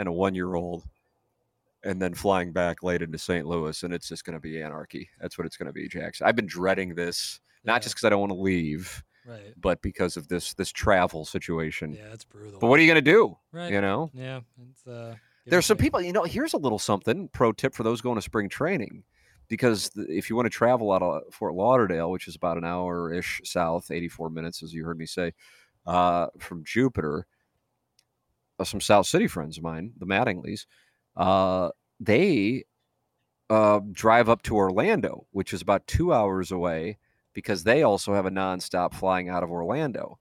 [0.00, 0.82] and a one year old,
[1.84, 3.46] and then flying back late into St.
[3.46, 3.82] Louis.
[3.82, 5.10] And it's just going to be anarchy.
[5.20, 6.26] That's what it's going to be, Jackson.
[6.26, 7.78] I've been dreading this, not Yeah.
[7.80, 9.52] just because I don't want to leave, Right.
[9.60, 11.92] but because of this this travel situation.
[11.92, 12.58] Yeah, that's brutal.
[12.60, 13.36] But what are you going to do?
[13.52, 13.70] Right.
[13.70, 14.10] You know?
[14.14, 14.40] Yeah.
[14.70, 15.16] It's uh.
[15.46, 18.22] There's some people, you know, here's a little something pro tip for those going to
[18.22, 19.04] spring training.
[19.48, 23.12] because if you want to travel out of Fort Lauderdale, which is about an hour
[23.12, 25.32] ish south, 84 minutes, as you heard me say,
[25.86, 27.26] uh, from Jupiter,
[28.66, 30.66] some South City friends of mine, the Mattingleys,
[31.16, 32.64] uh, they
[33.48, 36.98] uh, drive up to Orlando, which is about two hours away,
[37.34, 40.18] because they also have a nonstop flying out of Orlando,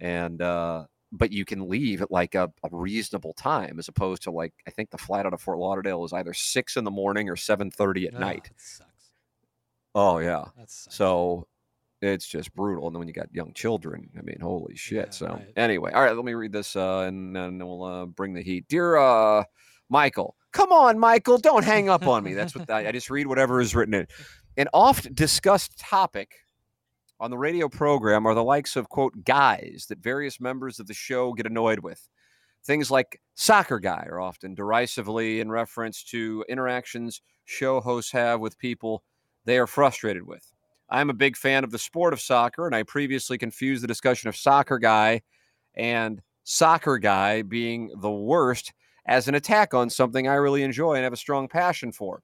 [0.00, 4.30] and uh, but you can leave at like a, a, reasonable time, as opposed to
[4.30, 7.28] like I think the flight out of Fort Lauderdale is either six in the morning
[7.28, 8.44] or seven thirty at Oh, night.
[8.44, 9.10] that sucks.
[9.94, 10.96] Oh yeah, That sucks.
[10.96, 11.46] so
[12.04, 12.86] it's just brutal.
[12.86, 15.06] And then when you got young children, I mean, holy shit.
[15.06, 15.52] Yeah, so right.
[15.56, 18.66] anyway, all right, let me read this uh, and then we'll uh, bring the heat.
[18.68, 19.44] Dear uh,
[19.88, 22.34] Michael, come on, Michael, don't hang up on me.
[22.34, 24.06] That's what I, I just read whatever is written in.
[24.56, 26.36] An oft discussed topic
[27.20, 30.94] on the radio program are the likes of quote guys that various members of the
[30.94, 32.08] show get annoyed with.
[32.64, 38.58] Things like soccer guy are often derisively in reference to interactions show hosts have with
[38.58, 39.02] people
[39.44, 40.53] they are frustrated with.
[40.94, 44.28] I'm a big fan of the sport of soccer, and I previously confused the discussion
[44.28, 45.22] of soccer guy
[45.74, 48.72] and soccer guy being the worst
[49.04, 52.22] as an attack on something I really enjoy and have a strong passion for.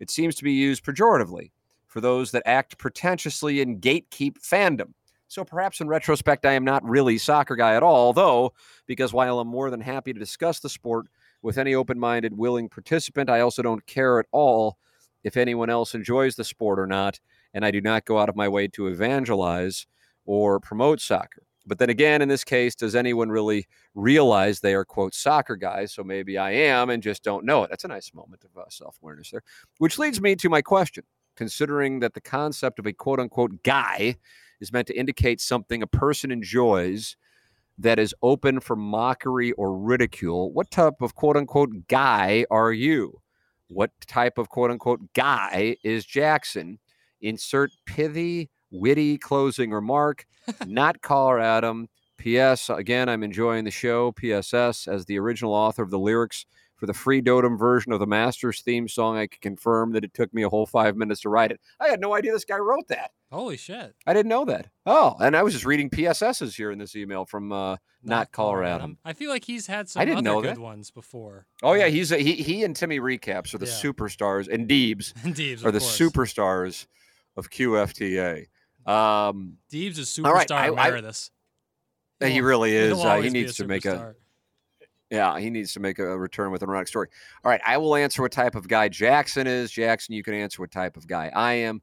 [0.00, 1.52] It seems to be used pejoratively
[1.86, 4.94] for those that act pretentiously and gatekeep fandom.
[5.28, 8.52] So perhaps in retrospect, I am not really soccer guy at all, though,
[8.86, 11.06] because while I'm more than happy to discuss the sport
[11.42, 14.76] with any open minded, willing participant, I also don't care at all
[15.22, 17.20] if anyone else enjoys the sport or not,
[17.54, 19.86] and I do not go out of my way to evangelize
[20.24, 21.42] or promote soccer.
[21.66, 25.92] But then again, in this case, does anyone really realize they are, quote, soccer guys?
[25.92, 27.70] So maybe I am and just don't know it.
[27.70, 29.42] That's a nice moment of uh, self awareness there.
[29.76, 31.04] Which leads me to my question
[31.36, 34.16] considering that the concept of a quote unquote guy
[34.60, 37.16] is meant to indicate something a person enjoys
[37.78, 43.20] that is open for mockery or ridicule, what type of quote unquote guy are you?
[43.68, 46.80] What type of quote unquote guy is Jackson?
[47.20, 50.26] Insert pithy, witty closing remark,
[50.66, 51.88] not caller Adam.
[52.18, 52.68] P.S.
[52.68, 54.10] Again, I'm enjoying the show.
[54.12, 54.88] P.S.S.
[54.88, 58.60] As the original author of the lyrics for the free Dotem version of the Masters
[58.60, 61.52] theme song, I can confirm that it took me a whole five minutes to write
[61.52, 61.60] it.
[61.80, 63.12] I had no idea this guy wrote that.
[63.30, 63.94] Holy shit.
[64.06, 64.66] I didn't know that.
[64.84, 68.64] Oh, and I was just reading PSSs here in this email from uh, not caller
[68.64, 68.98] Adam.
[69.04, 70.60] I feel like he's had some I didn't other know good that.
[70.60, 71.46] ones before.
[71.62, 73.72] Oh yeah, Uh, he's a, he he and Timmy recaps are the Yeah.
[73.72, 75.98] superstars, and Deebs Deebs, are the course.
[75.98, 76.86] superstars
[77.38, 78.46] of QFTA.
[78.86, 81.30] Um, Deebs is All right, superstar I- I- emeritus.
[82.20, 82.98] he really is.
[82.98, 84.14] Uh, he needs to make a
[85.10, 87.08] yeah, he needs to make a return with an erotic story.
[87.42, 89.70] All right, I will answer what type of guy Jackson is.
[89.70, 91.80] Jackson, you can answer what type of guy I am.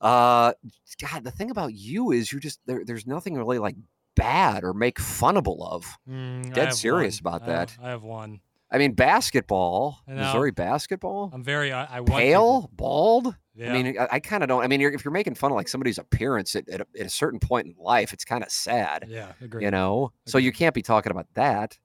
[0.00, 0.52] Uh,
[1.00, 2.84] God, the thing about you is you just there.
[2.84, 3.76] There's nothing really like
[4.14, 5.86] bad or make funnable of.
[6.08, 7.34] Mm, Dead serious one.
[7.36, 7.84] about I have- that.
[7.86, 8.40] I have one.
[8.70, 10.12] I mean, basketball, I.
[10.12, 11.72] Missouri basketball, I'm very.
[11.72, 13.34] I, I people- pale, bald.
[13.54, 13.72] Yeah.
[13.74, 14.62] I mean, I, I kind of don't.
[14.62, 17.06] I mean, you're, if you're making fun of like somebody's appearance at, at, a, at
[17.06, 19.64] a certain point in life, it's kind of sad, yeah, agree.
[19.64, 20.12] you know.
[20.26, 21.76] So you can't be talking about that.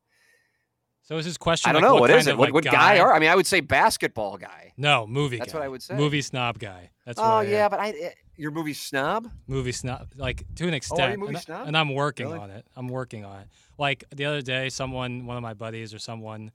[1.01, 1.69] So is his question?
[1.69, 2.33] I don't like, know what what is it.
[2.33, 2.99] of, What, like, what guy?
[2.99, 3.13] are?
[3.13, 4.71] I mean, I would say basketball guy.
[4.77, 5.37] No, movie.
[5.37, 5.59] That's guy.
[5.59, 5.95] what I would say.
[5.95, 6.91] Movie snob guy.
[7.05, 9.29] That's what oh I yeah, but I eh, your movie snob.
[9.47, 11.67] movie snob like to an Oh, extent you movie and, snob?
[11.67, 12.39] and i'm working Really?
[12.39, 15.93] on it i'm working on it like the other day someone one of my buddies
[15.93, 16.49] or someone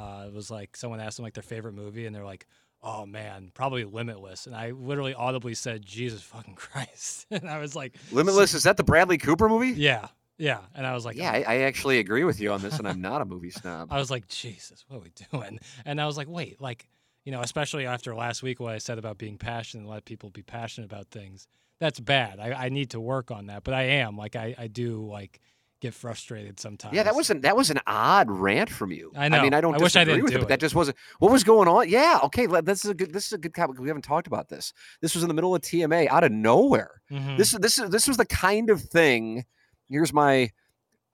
[0.00, 2.46] uh, it was like someone asked them like their favorite movie and they're like
[2.82, 7.76] oh man probably limitless and i literally audibly said jesus fucking christ and i was
[7.76, 9.72] like Limitless is that the Bradley Cooper movie?
[9.78, 12.78] yeah yeah and i was like yeah, I, I actually agree with you on this,
[12.78, 13.92] and I'm not a movie snob.
[13.92, 15.58] I was like, Jesus, what are we doing?
[15.84, 16.88] And I was like, wait, like,
[17.26, 20.30] you know, especially after last week, what I said about being passionate and let people
[20.30, 21.46] be passionate about things.
[21.78, 22.40] That's bad.
[22.40, 25.40] I, I need to work on that, but I am like, I, I do like
[25.80, 26.94] get frustrated sometimes.
[26.94, 29.12] Yeah, that wasn't that was an odd rant from you.
[29.16, 30.48] I I mean, I don't I wish I didn't with do it, but it.
[30.50, 31.88] that just wasn't what was going on.
[31.88, 33.78] Yeah, okay, this is a good this is a good topic.
[33.78, 34.72] We haven't talked about this.
[35.00, 37.00] This was in the middle of TMA, out of nowhere.
[37.10, 37.36] Mhm.
[37.38, 39.44] This is this is this was the kind of thing.
[39.88, 40.50] Here's my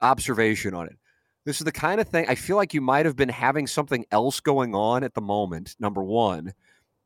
[0.02, 0.96] observation on it.
[1.44, 4.04] This is the kind of thing I feel like you might have been having something
[4.10, 5.76] else going on at the moment.
[5.78, 6.52] Number one,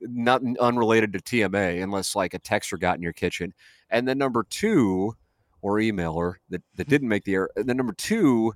[0.01, 3.53] not unrelated to TMA, unless like a texture got in your kitchen,
[3.91, 5.15] and then number two,
[5.63, 7.51] or emailer that that didn't make the error.
[7.57, 8.53] And then number two,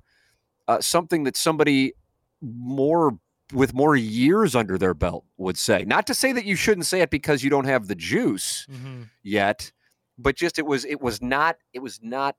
[0.67, 1.93] uh, something that somebody
[2.41, 3.17] more
[3.53, 5.83] with more years under their belt would say.
[5.85, 9.09] Not to say that you shouldn't say it because you don't have the juice Mhm.
[9.23, 9.71] yet
[10.17, 12.35] but just it was it was not it was not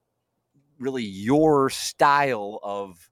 [0.79, 3.11] really your style of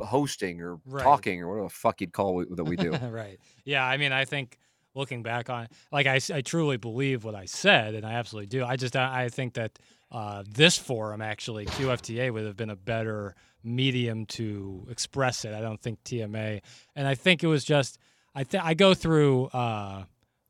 [0.00, 1.02] hosting or Right.
[1.04, 3.38] talking or whatever the fuck you'd call it that we do right.
[3.64, 3.84] Yeah.
[3.86, 4.58] I mean, I think
[4.94, 8.64] looking back on, like, I, I truly believe what I said, and I absolutely do.
[8.64, 9.78] I just I, I think that
[10.10, 13.34] uh, this forum actually QFTA would have been a better
[13.64, 15.54] medium to express it.
[15.54, 16.60] I don't think TMA,
[16.94, 17.98] and I think it was just.
[18.34, 20.04] I th- I go through uh,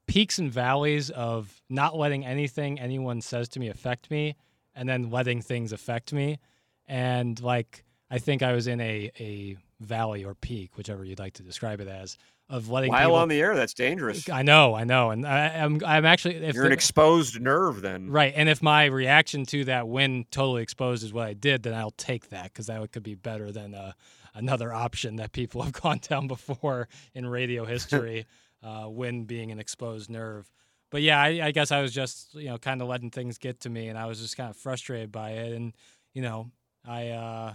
[0.06, 4.36] peaks and valleys of not letting anything anyone says to me affect me,
[4.74, 6.38] and then letting things affect me.
[6.86, 11.34] And like I think I was in a a valley or peak, whichever you'd like
[11.34, 12.16] to describe it as,
[12.48, 13.14] of letting While people.
[13.16, 14.28] on the air, that's dangerous.
[14.28, 17.80] I know, I know, and I, I'm I'm actually if You're the- an exposed nerve
[17.80, 18.10] then.
[18.10, 18.32] Right.
[18.36, 21.92] And if my reaction to that win totally exposed is what I did, then I'll
[21.92, 23.92] take that because that could be better than uh,
[24.34, 28.26] another option that people have gone down before in radio history,
[28.62, 30.50] uh, win being an exposed nerve.
[30.90, 33.60] But yeah, I, I guess I was just, you know, kind of letting things get
[33.60, 35.54] to me and I was just kind of frustrated by it.
[35.54, 35.72] And,
[36.12, 36.50] you know,
[36.86, 37.54] I, uh,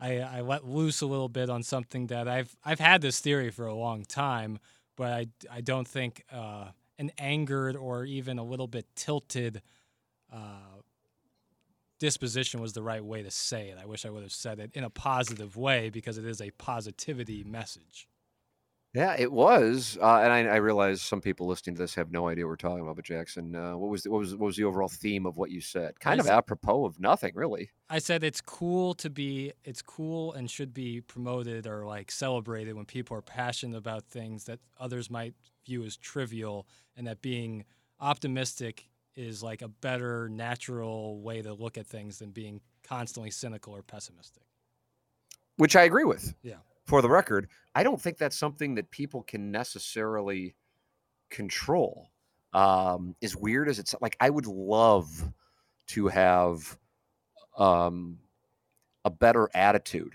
[0.00, 3.50] I, I let loose a little bit on something that I've I've had this theory
[3.50, 4.58] for a long time,
[4.96, 6.68] but I, I don't think uh,
[6.98, 9.62] an angered or even a little bit tilted
[10.32, 10.78] uh,
[11.98, 13.78] disposition was the right way to say it.
[13.80, 16.50] I wish I would have said it in a positive way because it is a
[16.52, 18.08] positivity message.
[18.98, 22.26] Yeah, it was, uh, and I, I realize some people listening to this have no
[22.28, 22.96] idea what we're talking about.
[22.96, 25.50] But Jackson, uh, what was the, what was what was the overall theme of what
[25.50, 26.00] you said?
[26.00, 27.70] Kind of s- apropos of nothing, really.
[27.88, 32.74] I said it's cool to be it's cool and should be promoted or like celebrated
[32.74, 35.34] when people are passionate about things that others might
[35.64, 37.64] view as trivial and that being
[38.00, 43.74] optimistic is like a better natural way to look at things than being constantly cynical
[43.76, 44.42] or pessimistic.
[45.56, 46.34] which I agree with.
[46.42, 46.56] Yeah.
[46.88, 50.56] For the record, I don't think that's something that people can necessarily
[51.28, 52.08] control.
[52.54, 55.30] Um, as weird as it's like, I would love
[55.88, 56.78] to have
[57.58, 58.18] um,
[59.04, 60.14] a better attitude.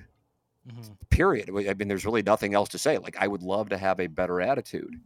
[0.67, 0.97] Mhm.
[1.11, 1.51] Period.
[1.51, 2.97] I mean, there's really nothing else to say.
[2.97, 4.99] Like, I would love to have a better attitude,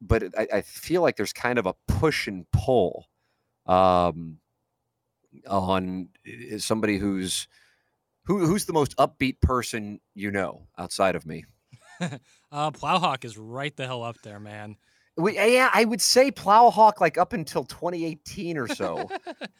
[0.00, 3.06] but I, I feel like there's kind of a push and pull
[3.66, 4.40] um,
[5.46, 6.08] on
[6.58, 7.46] somebody who's
[8.24, 11.44] who, who's the most upbeat person you know outside of me?
[12.52, 14.74] Uh, Plowhawk is right the hell up there, man.
[15.16, 19.08] We, yeah, I would say Plowhawk like up until 2018 or so.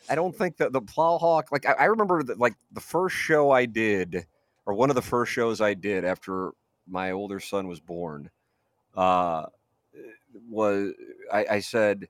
[0.08, 3.50] I don't think that the Plowhawk like I, I remember that like the first show
[3.52, 4.26] I did
[4.66, 6.52] or one of the first shows I did after
[6.88, 8.30] my older son was born
[8.96, 9.46] uh
[10.48, 10.92] was
[11.32, 12.08] I, I said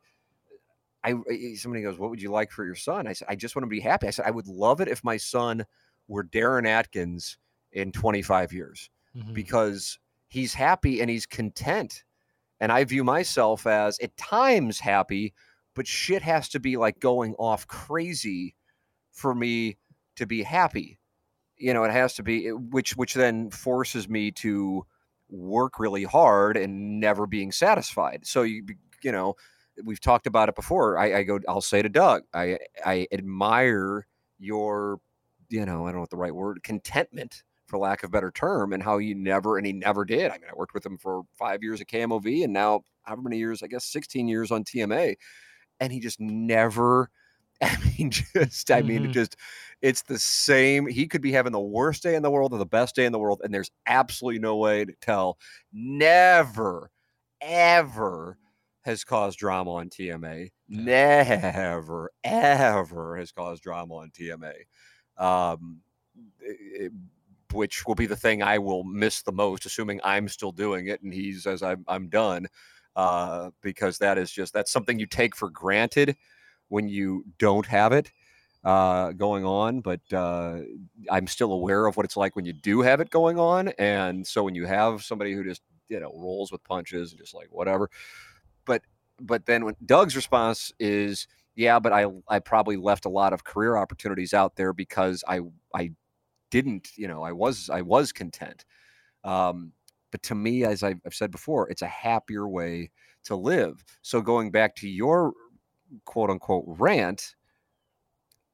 [1.05, 3.55] I I- somebody goes what would you like for your son I said I just
[3.55, 5.67] want to be happy I said I would love it if my son
[6.11, 7.39] were Darren Atkins
[7.73, 9.33] in 25 years Mhm.
[9.33, 9.99] because
[10.29, 12.05] he's happy and he's content.
[12.61, 15.33] And I view myself as at times happy,
[15.75, 18.57] but shit has to be like going off crazy
[19.13, 19.79] for me
[20.17, 20.99] to be happy.
[21.57, 24.87] You know, it has to be which which then forces me to
[25.31, 28.27] work really hard and never being satisfied.
[28.27, 28.65] So you
[29.03, 29.37] you know,
[29.85, 30.99] we've talked about it before.
[30.99, 34.07] I, I go I'll say to Doug, I I admire
[34.39, 35.01] your
[35.51, 38.31] you know, I don't know what the right word, contentment for lack of a better
[38.33, 40.31] term, and how he never and he never did.
[40.31, 43.39] I mean, I worked with him for five years at KMOV, and now however many
[43.39, 45.17] years, I guess sixteen years on TMA,
[45.81, 47.11] and he just never.
[47.63, 49.13] I mean, just I mean, it Mhm.
[49.13, 49.37] just
[49.83, 50.87] it's the same.
[50.87, 53.13] He could be having the worst day in the world or the best day in
[53.13, 55.39] the world, and there's absolutely no way to tell.
[55.73, 56.91] Never,
[57.41, 58.39] ever
[58.83, 60.51] has caused drama on TMA.
[60.69, 64.65] Never, ever has caused drama on TMA.
[65.21, 65.83] Um,
[66.43, 66.91] i- i-
[67.53, 71.03] which will be the thing I will miss the most, assuming I'm still doing it
[71.03, 72.49] and he says I'm I'm done,
[72.97, 76.17] uh, because that is just that's something you take for granted
[76.69, 78.13] when you don't have it
[78.65, 79.81] uh, going on.
[79.81, 80.61] But uh,
[81.11, 84.27] I'm still aware of what it's like when you do have it going on, and
[84.27, 87.49] so when you have somebody who just you know rolls with punches and just like
[87.51, 87.91] whatever,
[88.67, 88.83] but
[89.21, 91.27] but then when Doug's response is
[91.61, 95.41] yeah, but I I probably left a lot of career opportunities out there because I
[95.75, 95.93] I
[96.51, 98.65] didn't you know I was I was content.
[99.25, 99.75] Um,
[100.13, 102.91] but to me, as I've, I've said before, it's a happier way
[103.25, 103.85] to live.
[104.03, 105.35] So going back to your
[106.07, 107.37] quote unquote rant,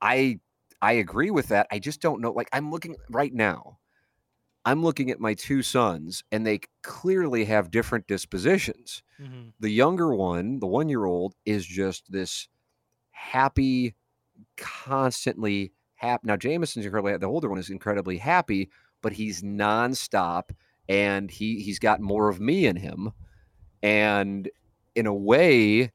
[0.01, 0.41] I
[0.83, 1.67] I agree with that.
[1.71, 2.33] I just don't know.
[2.33, 3.79] Like I'm looking right now.
[4.65, 9.55] I'm looking at my two sons, and they clearly have different dispositions Mhm.
[9.61, 12.49] the younger one, the one year old, is just this
[13.17, 13.95] happy,
[14.57, 16.27] constantly happy.
[16.27, 18.71] Now, Jameson's incredibly, the older one is incredibly happy,
[19.03, 20.51] but he's nonstop
[20.89, 23.13] and he, he's got more of me in him.
[23.83, 24.49] And
[24.95, 25.93] in a way,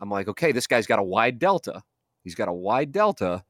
[0.00, 1.82] I'm like, okay, this guy's got a wide delta.
[2.24, 3.44] He's got a wide delta,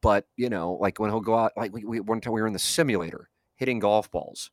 [0.00, 2.46] but you know, like when he'll go out, like we, we one time we were
[2.46, 4.50] in the simulator hitting golf balls,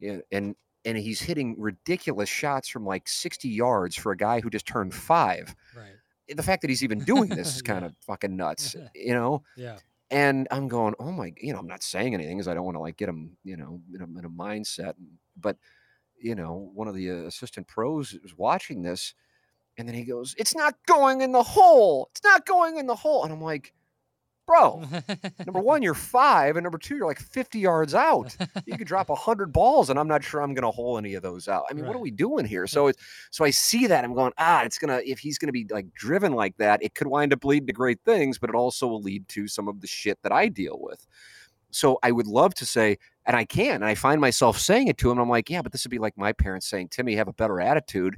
[0.00, 4.50] yeah, and and he's hitting ridiculous shots from like 60 yards for a guy who
[4.50, 5.54] just turned five.
[5.76, 5.96] Right.
[6.34, 7.86] The fact that he's even doing this is kind Yeah.
[7.88, 9.42] of fucking nuts, you know.
[9.56, 9.78] Yeah.
[10.10, 12.76] And I'm going, oh my, you know, I'm not saying anything because I don't want
[12.76, 14.94] to like get him, you know, in a, in a mindset.
[15.36, 15.56] But
[16.20, 19.14] you know, one of the uh, assistant pros was watching this,
[19.76, 22.08] and then he goes, "It's not going in the hole.
[22.12, 23.72] It's not going in the hole." And I'm like,
[24.48, 24.82] "Bro,
[25.46, 28.34] number one, you're five, and number two, you're like 50 yards out.
[28.64, 31.22] You could drop hundred balls, and I'm not sure I'm going to hole any of
[31.22, 31.64] those out.
[31.70, 34.32] I mean, what are we doing here?" So it's so I see that I'm going,
[34.38, 37.44] ah, it's gonna if he's gonna be like driven like that, it could wind up
[37.44, 40.32] leading to great things, but it also will lead to some of the shit that
[40.32, 41.06] I deal with.
[41.70, 42.96] So I would love to say,
[43.26, 45.18] and I can, and I find myself saying it to him.
[45.18, 47.60] I'm like, yeah, but this would be like my parents saying, Timmy, have a better
[47.60, 48.16] attitude.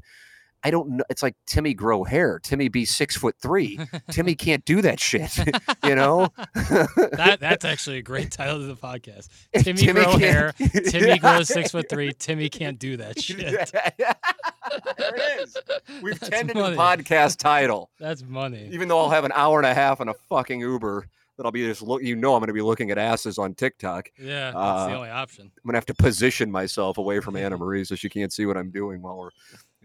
[0.62, 1.04] I don't know.
[1.08, 2.38] It's like Timmy grow hair.
[2.38, 3.78] Timmy be six foot three.
[4.10, 5.36] Timmy can't do that shit.
[5.84, 6.28] you know?
[6.54, 9.28] that that's actually a great title to the podcast.
[9.54, 10.52] Timmy, grow hair.
[10.88, 12.12] Timmy grows six foot three.
[12.12, 13.38] Timmy can't do that shit.
[13.40, 15.56] there it is.
[16.02, 17.90] We've That's tended to the podcast title.
[17.98, 18.68] That's money.
[18.72, 21.06] Even though I'll have an hour and a half on a fucking Uber
[21.36, 22.02] that I'll be just look.
[22.02, 24.10] You know, I'm going to be looking at asses on TikTok.
[24.18, 25.44] Yeah, that's Uh, the only option.
[25.56, 28.58] I'm gonna have to position myself away from Anna Marie so she can't see what
[28.58, 29.30] I'm doing while we're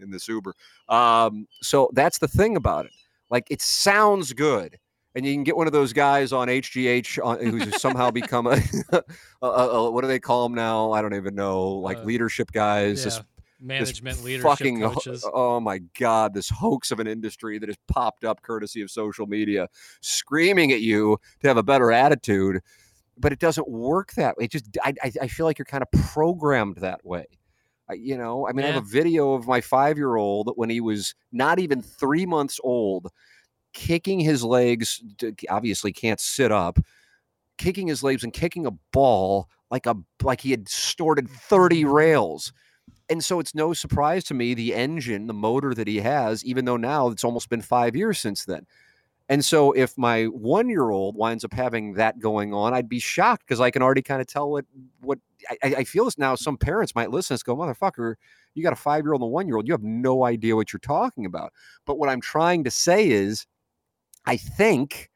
[0.00, 0.54] in this Uber.
[0.88, 2.92] Um, so that's the thing about it.
[3.30, 4.78] Like it sounds good,
[5.14, 8.60] and you can get one of those guys on HGH on, who's somehow become a,
[9.42, 10.92] a, a, what do they call them now?
[10.92, 11.68] I don't even know.
[11.70, 13.00] Like Uh, leadership guys.
[13.00, 13.04] Yeah.
[13.04, 13.22] this
[13.58, 15.26] Management, leadership, fucking coaches.
[15.32, 19.26] oh my god this hoax of an industry that has popped up courtesy of social
[19.26, 19.66] media
[20.02, 22.60] screaming at you to have a better attitude
[23.16, 25.82] but it doesn't work that way it just i, I, I feel like you're kind
[25.82, 27.24] of programmed that way
[27.94, 30.80] you know i mean i have a video of my five year old when he
[30.80, 33.08] was not even three months old
[33.72, 35.02] kicking his legs
[35.48, 36.78] obviously can't sit up
[37.58, 41.92] kicking his legs and kicking a ball like a like he had snorted 30 mm-hmm.
[41.92, 42.52] rails.
[43.08, 46.64] And so it's no surprise to me the engine, the motor that he has, even
[46.64, 48.66] though now it's almost been five years since then.
[49.28, 53.00] And so if my one year old winds up having that going on, I'd be
[53.00, 54.64] shocked because I can already kind of tell what
[55.00, 55.18] what
[55.62, 56.34] I, I feel is now.
[56.36, 58.14] Some parents might listen and go, motherfucker,
[58.54, 59.66] you got a five year old and a one year old.
[59.66, 61.52] You have no idea what you're talking about.
[61.86, 63.46] But what I'm trying to say is
[64.26, 65.10] I think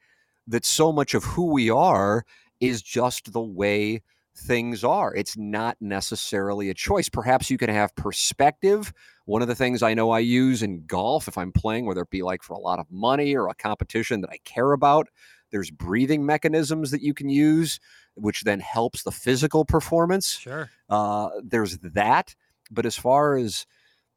[0.47, 2.25] that so much of who we are
[2.61, 4.03] is just the way
[4.37, 5.15] things are.
[5.15, 7.09] It's not necessarily a choice.
[7.09, 8.93] Perhaps you can have perspective.
[9.27, 12.11] One of the things I know I use in golf, if I'm playing, whether it
[12.11, 15.09] be like for a lot of money or a competition that I care about,
[15.51, 17.81] there's breathing mechanisms that you can use,
[18.15, 20.39] which then helps the physical performance.
[20.39, 20.71] Sure.
[20.89, 22.35] Uh, there's that.
[22.71, 23.67] But as far as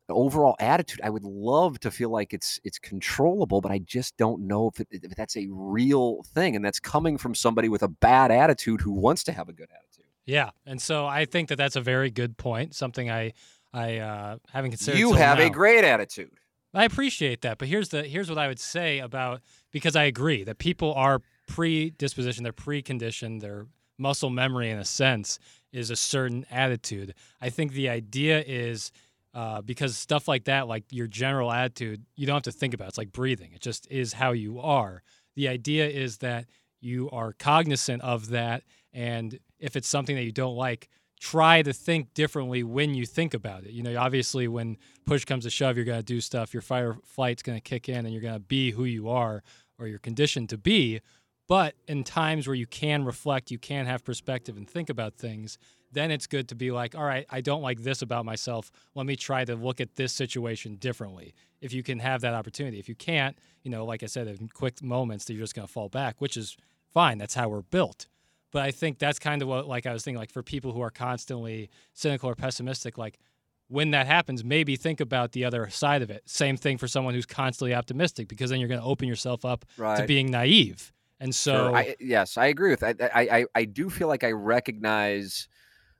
[0.09, 4.47] overall attitude, I would love to feel like it's it's controllable, but I just don't
[4.47, 7.87] know if, it, if that's a real thing, and that's coming from somebody with a
[7.87, 10.02] bad attitude who wants to have a good attitude.
[10.25, 12.75] Yeah, and so I think that that's a very good point.
[12.75, 13.33] Something I
[13.73, 14.99] I uh, haven't considered.
[14.99, 16.31] you have a great attitude.
[16.75, 20.43] I appreciate that, but here's the here's what I would say about because I agree
[20.43, 23.67] that people are predisposition, they're preconditioned, their
[23.97, 25.39] muscle memory in a sense
[25.71, 27.13] is a certain attitude.
[27.41, 28.91] I think the idea is
[29.35, 32.87] uh, because stuff like that, like your general attitude, you don't have to think about.
[32.87, 35.03] It's like breathing; it just is how you are.
[35.35, 36.45] The idea is that
[36.81, 38.63] you are cognizant of that,
[38.93, 40.89] and if it's something that you don't like,
[41.21, 43.71] try to think differently when you think about it.
[43.71, 46.53] You know, obviously, when push comes to shove, you're going to do stuff.
[46.53, 49.07] Your fight or flight's going to kick in, and you're going to be who you
[49.07, 49.41] are
[49.79, 50.99] or you're conditioned to be.
[51.47, 55.57] But in times where you can reflect, you can have perspective and think about things,
[55.93, 58.69] then it's good to be like, all right, I don't like this about myself.
[58.93, 61.33] Let me try to look at this situation differently.
[61.61, 62.79] If you can have that opportunity.
[62.79, 65.73] If you can't, you know, like I said, in quick moments you're just going to
[65.73, 66.57] fall back, which is
[66.93, 67.17] fine.
[67.17, 68.07] That's how we're built.
[68.53, 70.81] But I think that's kind of what, like I was thinking, like for people who
[70.81, 73.19] are constantly cynical or pessimistic, like
[73.67, 76.21] when that happens, maybe think about the other side of it.
[76.29, 79.65] Same thing for someone who's constantly optimistic, because then you're going to open yourself up
[79.97, 80.93] to being naive.
[81.19, 81.75] And so, Sure.
[81.75, 83.01] I, yes, I agree with that.
[83.01, 85.47] I, I, I do feel like I recognize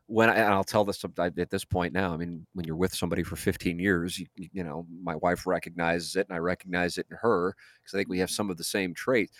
[0.07, 2.13] when I, and I'll tell this at this point now.
[2.13, 6.15] I mean, when you're with somebody for 15 years, you you know, my wife recognizes
[6.15, 8.63] it, and I recognize it in her because I think we have some of the
[8.63, 9.31] same traits.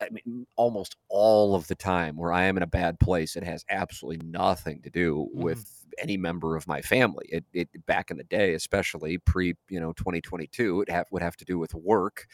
[0.00, 3.42] I mean, almost all of the time where I am in a bad place, it
[3.42, 5.42] has absolutely nothing to do Mhm.
[5.42, 7.26] with any member of my family.
[7.28, 11.36] It, it back in the day, especially pre, you know, 2022, it have, would have
[11.36, 12.26] to do with work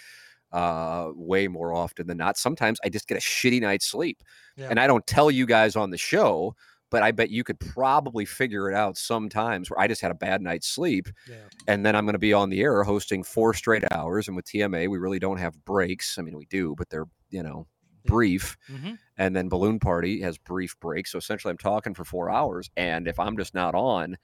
[0.52, 2.36] uh, way more often than not.
[2.36, 4.22] Sometimes I just get a shitty night's sleep.
[4.56, 4.68] Yeah.
[4.70, 6.56] And I don't tell you guys on the show,
[6.90, 10.14] but I bet you could probably figure it out sometimes where I just had a
[10.14, 11.08] bad night's sleep.
[11.28, 11.36] yeah.
[11.68, 14.26] And then I'm going to be on the air hosting four straight hours.
[14.26, 16.18] And with TMA, we really don't have breaks.
[16.18, 17.66] I mean, we do, but they're, you know,
[18.04, 18.14] Yeah.
[18.14, 18.56] brief.
[18.68, 21.12] hmm And then Balloon Party has brief breaks.
[21.12, 22.70] So essentially, I'm talking for four hours.
[22.76, 24.16] And if I'm just not on,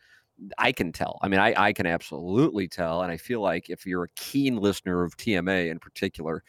[0.59, 1.19] I can tell.
[1.23, 3.03] I mean, I, I can absolutely tell.
[3.03, 6.43] And I feel like if you're a keen listener of TMA in particular,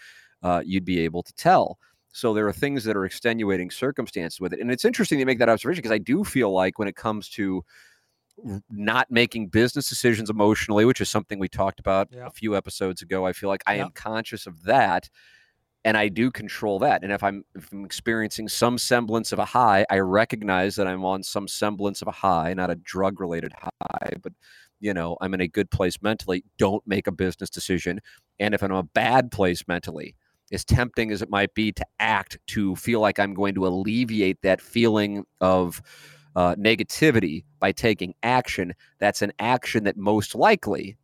[0.43, 1.79] uh, you'd be able to tell.
[2.11, 4.59] So there are things that are extenuating circumstances with it.
[4.59, 7.29] And it's interesting to make that observation because I do feel like when it comes
[7.31, 7.63] to
[8.69, 12.27] not making business decisions emotionally, which is something we talked about Yeah.
[12.27, 13.25] a few episodes ago.
[13.25, 15.09] I feel like I am conscious of that
[15.85, 17.03] and I do control that.
[17.03, 21.05] And if I'm if I'm experiencing some semblance of a high, I recognize that I'm
[21.05, 24.33] on some semblance of a high, not a drug related high, but
[24.79, 26.43] you know, I'm in a good place mentally.
[26.57, 27.99] Don't make a business decision.
[28.39, 30.15] And if I'm a bad place mentally,
[30.51, 34.41] as tempting as it might be to act to feel like I'm going to alleviate
[34.43, 35.81] that feeling of
[36.35, 40.97] uh, negativity by taking action, that's an action that most likely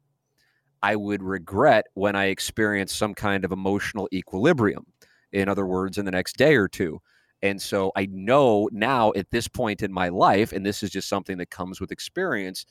[0.83, 4.85] I would regret when I experience some kind of emotional equilibrium.
[5.31, 7.01] In other words, in the next day or two.
[7.41, 11.09] And so I know now at this point in my life, and this is just
[11.09, 12.65] something that comes with experience,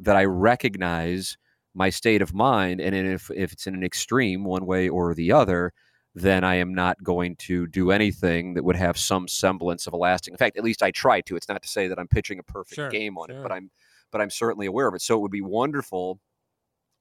[0.00, 1.38] that I recognize
[1.74, 2.80] my state of mind.
[2.80, 5.72] And if, if it's in an extreme, one way or the other,
[6.14, 9.96] then I am not going to do anything that would have some semblance of a
[9.96, 10.58] lasting effect.
[10.58, 11.36] At least I try to.
[11.36, 13.50] It's not to say that I'm pitching a perfect Sure, game on it, but.
[13.52, 13.70] I'm
[14.10, 15.00] but I'm certainly aware of it.
[15.00, 16.20] So it would be wonderful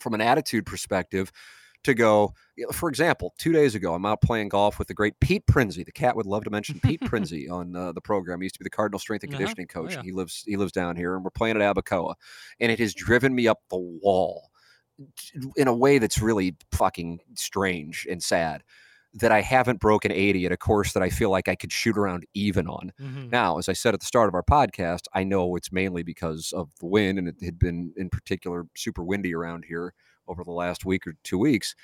[0.01, 1.31] from an attitude perspective
[1.83, 2.33] to go.
[2.71, 5.83] For example, two days ago, I'm out playing golf with the great Pete Prinzi.
[5.85, 8.39] The cat would love to mention Pete Prinzi on uh, the program.
[8.41, 9.39] He used to be the Cardinal strength and Uh-huh.
[9.39, 9.93] conditioning Oh, coach.
[9.95, 10.03] yeah.
[10.03, 12.13] He lives he lives down here, and we're playing at Abacoa,
[12.59, 14.49] and it has driven me up the wall
[15.55, 18.61] in a way that's really fucking strange and sad
[19.13, 21.97] that I haven't broken 80 at a course that I feel like I could shoot
[21.97, 22.93] around even on.
[22.99, 23.29] Mhm.
[23.29, 26.53] Now, as I said at the start of our podcast, I know it's mainly because
[26.53, 29.93] of the wind, and it had been in particular super windy around here
[30.27, 31.75] over the last week or two weeks.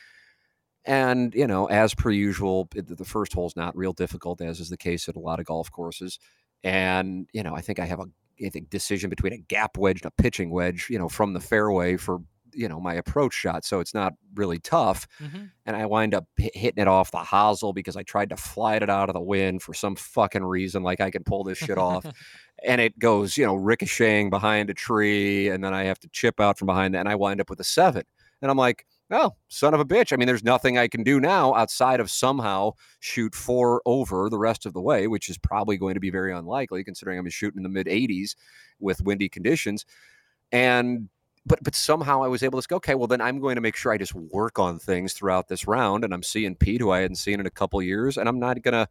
[0.86, 4.70] And, you know, as per usual, it- the first hole's not real difficult, as is
[4.70, 6.18] the case at a lot of golf courses.
[6.64, 8.06] And, you know, I think I have a
[8.46, 11.40] I think decision between a gap wedge and a pitching wedge, you know, from the
[11.40, 12.20] fairway for,
[12.58, 13.64] you know, my approach shot.
[13.64, 15.52] So it's not really tough Mhm.
[15.66, 18.82] and I wind up hit- hitting it off the hosel because I tried to flight
[18.84, 21.78] it out of the wind for some fucking reason, like I can pull this shit
[21.78, 22.04] off,
[22.66, 26.40] and it goes, you know, ricocheting behind a tree, and then I have to chip
[26.40, 28.04] out from behind that, and I wind up with a seven,
[28.42, 30.12] and I'm like, oh, son of a bitch.
[30.12, 34.38] I mean, there's nothing I can do now outside of somehow shoot four over the
[34.38, 37.60] rest of the way, which is probably going to be very unlikely considering I'm shooting
[37.60, 38.36] in the mid 80s
[38.80, 39.86] with windy conditions,
[40.52, 41.10] and
[41.48, 43.76] but but somehow I was able to go, okay, well then I'm going to make
[43.76, 46.04] sure I just work on things throughout this round.
[46.04, 48.62] And I'm seeing Pete, who I hadn't seen in a couple years, and I'm not
[48.62, 48.88] gonna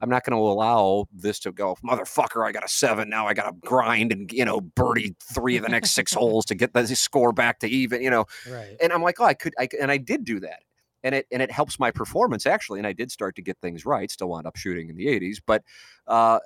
[0.00, 3.08] I'm not gonna allow this to go, motherfucker, I got a seven.
[3.08, 6.54] Now I gotta grind and you know, birdie three of the next six holes to
[6.54, 8.26] get the score back to even, you know.
[8.50, 8.76] Right.
[8.82, 10.60] And I'm like, oh, I could I and I did do that.
[11.04, 12.80] And it and it helps my performance actually.
[12.80, 14.10] And I did start to get things right.
[14.10, 15.62] Still wound up shooting in the 80s, but
[16.08, 16.40] uh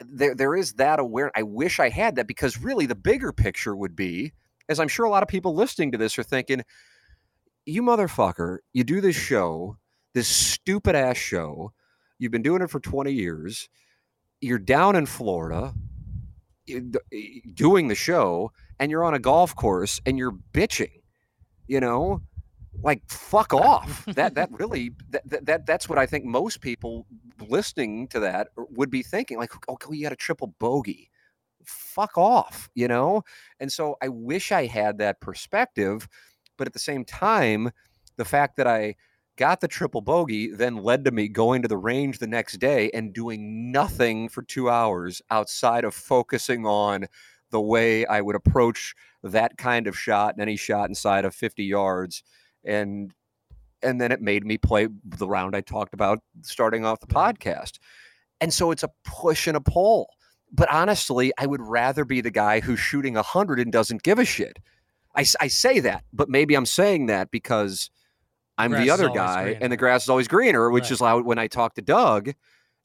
[0.00, 1.30] there there is that aware.
[1.34, 4.32] I wish I had that because really the bigger picture would be,
[4.70, 6.62] as I'm sure a lot of people listening to this are thinking,
[7.66, 9.76] you motherfucker, you do this show,
[10.14, 11.72] this stupid ass show.
[12.18, 13.68] You've been doing it for 20 years.
[14.40, 15.74] You're down in Florida
[16.68, 16.80] eh,
[17.12, 20.92] eh, doing the show, and you're on a golf course and you're bitching.
[21.66, 22.22] You know,
[22.82, 24.04] like fuck uh, off.
[24.14, 27.06] that that really that, that that that's what I think most people
[27.40, 29.36] listening to that uh, would be thinking.
[29.38, 31.09] Like, oh, okay, you got a triple bogey.
[31.64, 32.68] Fuck off.
[32.74, 33.22] You know.
[33.58, 36.08] And so I wish I had that perspective,
[36.56, 37.70] but at the same time,
[38.16, 38.94] the fact that I
[39.36, 42.90] got the triple bogey then led to me going to the range the next day
[42.92, 47.06] and doing nothing for two hours outside of focusing on
[47.50, 51.64] the way I would approach that kind of shot and any shot inside of 50
[51.64, 52.22] yards.
[52.64, 53.14] And
[53.82, 57.78] and then it made me play the round I talked about starting off the podcast.
[58.42, 60.10] And so it's a push and a pull.
[60.52, 64.24] But honestly, I would rather be the guy who's shooting 100 and doesn't give a
[64.24, 64.58] shit.
[65.14, 67.90] I, I say that, but maybe I'm saying that because
[68.58, 70.90] I'm Grass the other guy and the grass is always greener, which Right.
[70.92, 72.30] is like when I talk to Doug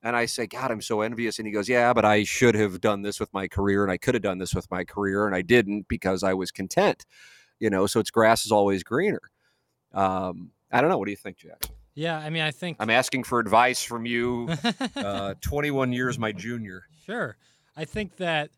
[0.02, 1.38] and I say, God, I'm so envious.
[1.38, 3.98] And he goes, Yeah, but I should have done this with my career and I
[3.98, 7.06] could have done this with my career and I didn't because I was content.
[7.60, 9.22] You know, so it's grass is always greener.
[9.94, 10.98] Um, I don't know.
[10.98, 11.64] What do you think, Jack?
[11.94, 12.18] yeah.
[12.18, 12.78] I mean, I think.
[12.80, 14.50] I'm asking for advice from you,
[14.96, 16.84] uh, 21 years my junior.
[17.06, 17.38] Sure.
[17.76, 18.52] I think that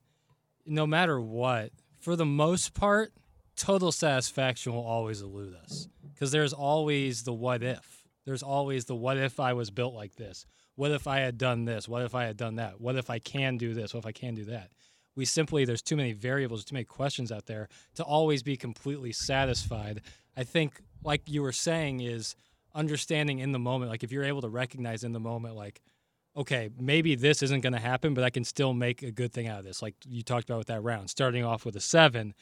[0.65, 3.11] no matter what, for the most part,
[3.55, 8.03] total satisfaction will always elude us because there's always the what if.
[8.25, 10.45] There's always the what if I was built like this?
[10.75, 11.87] What if I had done this?
[11.87, 12.79] What if I had done that?
[12.79, 13.93] What if I can do this?
[13.93, 14.69] What if I can do that?
[15.15, 19.11] We simply, there's too many variables, too many questions out there to always be completely
[19.11, 20.01] satisfied.
[20.35, 22.35] I think, like you were saying, is
[22.75, 25.81] understanding in the moment, like if you're able to recognize in the moment, like,
[26.37, 29.47] okay, maybe this isn't going to happen, but I can still make a good thing
[29.47, 29.81] out of this.
[29.81, 32.35] Like you talked about with that round, starting off with a seven.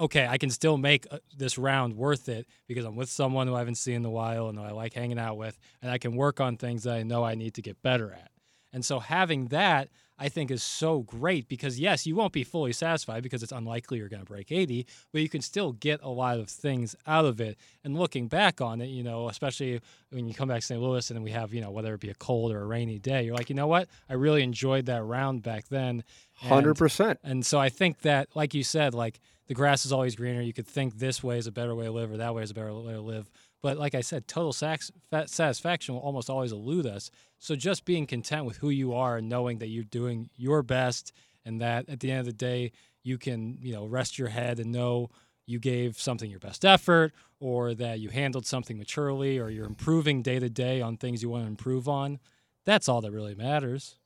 [0.00, 3.54] Okay, I can still make uh, this round worth it because I'm with someone who
[3.54, 6.16] I haven't seen in a while and I like hanging out with, and I can
[6.16, 8.30] work on things that I know I need to get better at.
[8.72, 9.88] And so having that,
[10.20, 13.98] I think is so great because yes, you won't be fully satisfied because it's unlikely
[13.98, 17.24] you're going to break 80, but you can still get a lot of things out
[17.24, 17.56] of it.
[17.82, 19.80] And looking back on it, you know, especially
[20.10, 20.80] when you come back to St.
[20.80, 23.24] Louis and we have, you know, whether it be a cold or a rainy day,
[23.24, 23.88] you're like, you know what?
[24.10, 26.04] I really enjoyed that round back then.
[26.34, 27.18] Hundred percent.
[27.24, 30.42] And so I think that, like you said, like the grass is always greener.
[30.42, 32.50] You could think this way is a better way to live or that way is
[32.50, 33.30] a better way to live.
[33.62, 34.90] But like I said, total sax-
[35.26, 37.10] satisfaction will almost always elude us.
[37.38, 41.12] So just being content with who you are and knowing that you're doing your best
[41.44, 42.72] and that at the end of the day,
[43.02, 45.10] you can, you know, rest your head and know
[45.46, 50.22] you gave something your best effort or that you handled something maturely or you're improving
[50.22, 52.18] day to day on things you want to improve on.
[52.64, 53.96] That's all that really matters.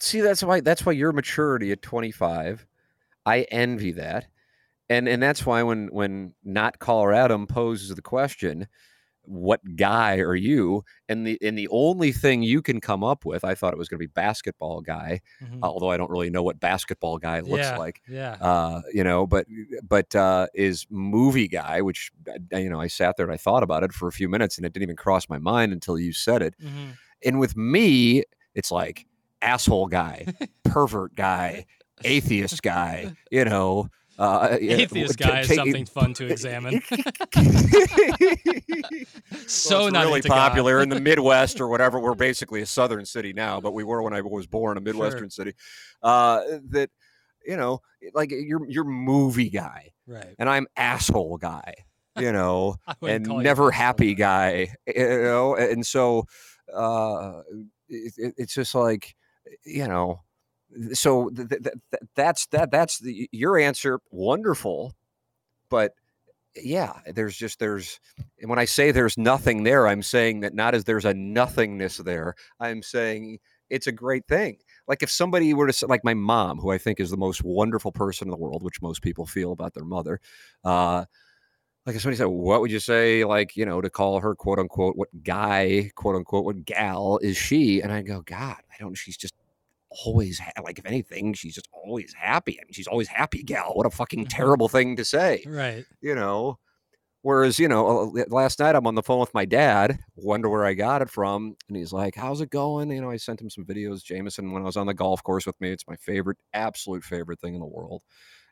[0.00, 2.66] See, that's why that's why your maturity at 25,
[3.26, 4.26] I envy that
[4.88, 8.68] and and that's why when when not Colorado poses the question,
[9.26, 10.84] what guy are you?
[11.08, 13.88] And the and the only thing you can come up with, I thought it was
[13.88, 15.60] going to be basketball guy, mm-hmm.
[15.62, 18.02] although I don't really know what basketball guy looks yeah, like.
[18.08, 18.36] Yeah.
[18.40, 19.46] Uh, you know, but
[19.82, 23.62] but uh, is movie guy, which uh, you know, I sat there and I thought
[23.62, 26.12] about it for a few minutes, and it didn't even cross my mind until you
[26.12, 26.54] said it.
[26.62, 26.90] Mm-hmm.
[27.24, 28.24] And with me,
[28.54, 29.06] it's like
[29.40, 30.26] asshole guy,
[30.64, 31.66] pervert guy,
[32.04, 33.14] atheist guy.
[33.30, 33.88] You know
[34.18, 36.80] uh, Atheist guy is something fun to examine.
[39.46, 41.98] so well, not really popular in the Midwest or whatever.
[41.98, 45.30] We're basically a southern city now, but we were when I was born a midwestern
[45.30, 45.30] sure.
[45.30, 45.54] city.
[46.02, 46.90] Uh, that
[47.44, 47.80] you know,
[48.14, 50.34] like you're you're movie guy, right?
[50.38, 51.74] And I'm asshole guy,
[52.18, 56.26] you know, and never happy guy, you know, and so
[56.72, 57.42] uh,
[57.88, 59.14] it, it's just like
[59.64, 60.20] you know
[60.92, 61.74] so th- th- th-
[62.14, 64.94] that's that that's the, your answer wonderful
[65.68, 65.92] but
[66.56, 68.00] yeah there's just there's
[68.44, 72.34] when i say there's nothing there i'm saying that not as there's a nothingness there
[72.60, 73.38] i'm saying
[73.70, 74.56] it's a great thing
[74.86, 77.92] like if somebody were to like my mom who i think is the most wonderful
[77.92, 80.20] person in the world which most people feel about their mother
[80.64, 81.04] uh
[81.86, 84.58] like if somebody said, what would you say, like, you know, to call her quote
[84.58, 87.82] unquote, what guy, quote unquote, what gal is she?
[87.82, 89.34] And I go, God, I don't, she's just
[90.04, 93.72] always ha- like if anything she's just always happy i mean she's always happy gal
[93.74, 94.36] what a fucking mm-hmm.
[94.36, 95.84] terrible thing to say right.
[96.00, 96.58] you know?
[97.22, 100.74] Whereas you know last night i'm on the phone with my dad wonder where i
[100.74, 102.90] got it from and he's like how's it going?
[102.90, 105.46] You know i sent him some videos jameson when i was on the golf course
[105.46, 108.02] with me it's my favorite absolute favorite thing in the world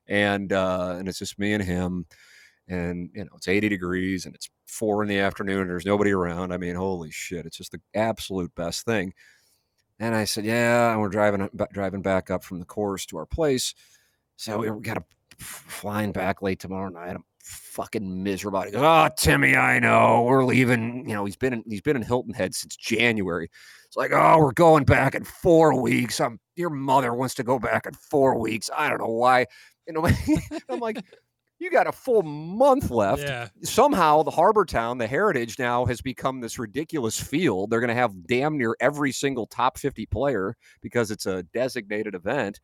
[0.08, 2.06] and uh and it's just me and him
[2.68, 6.12] and you know it's 80 degrees and it's four in the afternoon and there's nobody
[6.12, 9.12] around i mean holy shit it's just the absolute best thing
[10.02, 13.26] and I said, yeah, and we're driving driving back up from the course to our
[13.26, 13.72] place.
[14.36, 15.04] So we got to
[15.38, 17.14] flying back late tomorrow night.
[17.14, 18.62] I'm fucking miserable.
[18.62, 21.08] He goes, oh, Timmy, I know we're leaving.
[21.08, 23.48] You know, he's been in, he's been in Hilton Head since January.
[23.86, 26.20] It's like, oh, we're going back in four weeks.
[26.20, 28.70] I'm your mother wants to go back in four weeks.
[28.76, 29.46] I don't know why.
[29.86, 30.08] You know,
[30.68, 30.98] I'm like,
[31.62, 33.22] you got a full month left.
[33.22, 33.48] Yeah.
[33.62, 37.70] Somehow, the Harbour Town, the Heritage now has become this ridiculous field.
[37.70, 42.16] They're going to have damn near every single top 50 player because it's a designated
[42.16, 42.60] event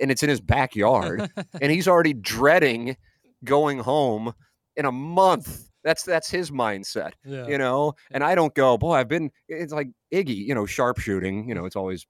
[0.00, 1.30] and it's in his backyard.
[1.60, 2.96] and he's already dreading
[3.44, 4.32] going home
[4.76, 5.66] in a month.
[5.82, 7.46] That's that's his mindset, yeah.
[7.46, 7.94] you know.
[8.10, 8.92] And I don't go, boy.
[8.92, 9.30] I've been.
[9.48, 11.48] It's like Iggy, you know, sharpshooting.
[11.48, 12.06] You know, it's always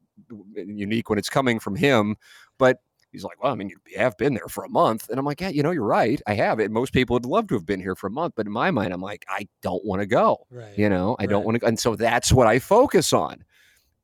[0.57, 2.17] unique when it's coming from him.
[2.59, 2.79] But
[3.13, 5.09] He's like, well, I mean, you have been there for a month.
[5.09, 6.21] And I'm like, yeah, you know, you're right.
[6.27, 6.71] I have it.
[6.71, 8.35] Most people would love to have been here for a month.
[8.37, 10.47] But in my mind, I'm like, I don't want to go.
[10.51, 10.77] Right.
[10.79, 11.31] You know, I right.
[11.31, 11.67] don't want to.
[11.67, 13.45] And so that's what I focus on.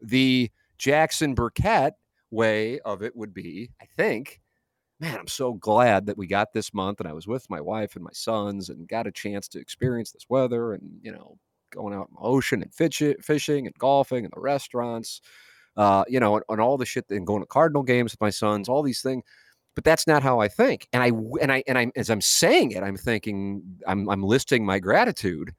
[0.01, 1.95] The Jackson Burkett
[2.31, 4.41] way of it would be, I think,
[4.99, 7.95] man, I'm so glad that we got this month and I was with my wife
[7.95, 11.39] and my sons and got a chance to experience this weather and, you know,
[11.71, 15.21] going out in the ocean and fishing and golfing and the restaurants
[15.77, 18.69] uh, you know, and, all the shit and going to Cardinal games with my sons,
[18.69, 19.25] all these things.
[19.75, 20.89] But that's not how I think.
[20.93, 21.13] And I
[21.43, 25.53] and I and I as I'm saying it, I'm thinking I'm I'm listing my gratitude.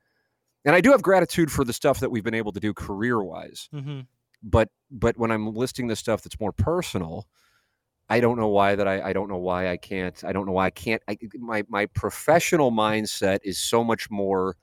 [0.66, 3.24] And I do have gratitude for the stuff that we've been able to do career
[3.24, 3.70] wise.
[3.74, 4.02] Mm-hmm.
[4.42, 7.28] But but when I'm listing the stuff that's more personal,
[8.10, 10.54] I don't know why that I, I don't know why I can't I don't know
[10.54, 14.56] why I can't I, my my professional mindset is so much more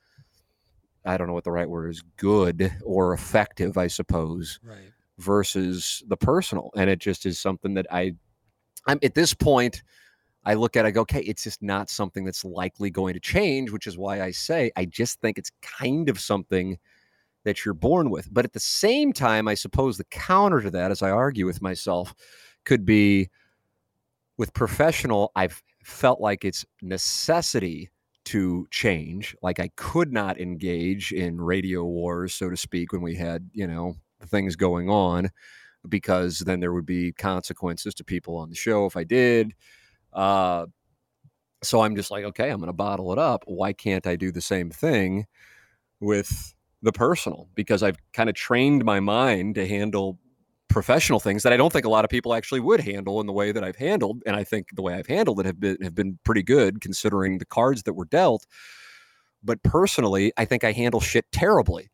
[1.05, 6.03] I don't know what the right word is good or effective I suppose right versus
[6.07, 6.71] the personal.
[6.75, 8.13] And it just is something that I,
[8.87, 9.83] I'm at this point,
[10.45, 13.71] I look at, I go, okay, it's just not something that's likely going to change,
[13.71, 16.77] which is why I say I just think it's kind of something
[17.45, 18.31] that you're born with.
[18.33, 21.61] But at the same time, I suppose the counter to that, as I argue with
[21.61, 22.13] myself,
[22.63, 23.29] could be
[24.37, 27.89] with professional, I've felt like it's necessity
[28.25, 29.35] to change.
[29.41, 33.67] Like I could not engage in radio wars, so to speak, when we had, you
[33.67, 33.95] know,
[34.27, 35.29] things going on.
[35.89, 39.53] because then there would be consequences to people on the show if I did.
[40.13, 40.65] Uh,
[41.63, 43.43] so I'm just like, okay, I'm going to bottle it up.
[43.47, 45.25] Why can't I do the same thing
[45.99, 47.49] with the personal?
[47.55, 50.19] Because I've kind of trained my mind to handle
[50.69, 53.33] professional things that I don't think a lot of people actually would handle in the
[53.33, 55.95] way that I've handled, and I think the way I've handled it have been have
[55.95, 58.45] been pretty good considering the cards that were dealt.
[59.43, 61.89] But personally, I think I handle shit terribly.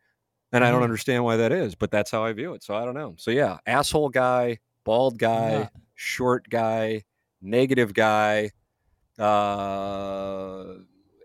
[0.53, 0.85] And I don't Mhm.
[0.85, 2.63] understand why that is, but that's how I view it.
[2.63, 3.15] So I don't know.
[3.17, 5.69] So yeah, asshole guy, bald guy, Yeah.
[5.95, 7.03] short guy,
[7.41, 8.51] negative guy,
[9.19, 10.65] uh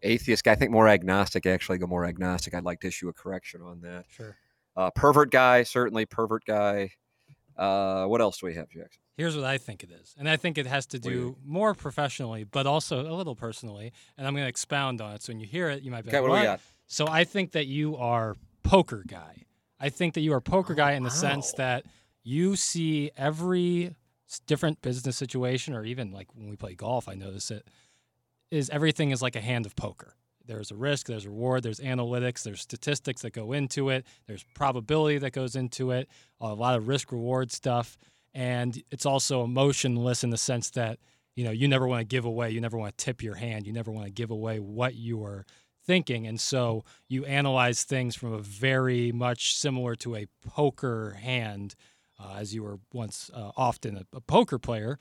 [0.02, 0.52] atheist guy.
[0.52, 2.54] I think more agnostic, actually go more agnostic.
[2.54, 4.04] I'd like to issue a correction on that.
[4.08, 4.36] Sure.
[4.76, 6.90] Uh pervert guy, certainly pervert guy.
[7.56, 9.00] Uh what else do we have, Jackson?
[9.16, 10.14] Here's what I think it is.
[10.18, 13.92] And I think it has to do more professionally, but also a little personally.
[14.18, 15.22] And I'm going to expound on it.
[15.22, 16.60] So when you hear it, you might be Okay, like, what do we "What?" got?
[16.86, 18.36] So I think that you are
[18.66, 19.44] poker guy.
[19.78, 21.84] I think that you are poker Oh, guy in the oh, sense that
[22.22, 23.94] you see every
[24.46, 27.68] different business situation, or even like when we play golf, I notice it
[28.50, 30.14] is everything is like a hand of poker.
[30.44, 34.44] There's a risk, there's a reward, there's analytics, there's statistics that go into it, there's
[34.54, 36.08] probability that goes into it,
[36.40, 37.98] a lot of risk reward stuff,
[38.32, 40.98] and it's also emotionless in the sense that
[41.34, 43.66] you know you never want to give away, you never want to tip your hand,
[43.66, 45.44] you never want to give away what you are
[45.86, 51.74] thinking, and so you analyze things from a very much similar to a poker hand,
[52.18, 54.98] uh, as you were once uh, often a, a poker player,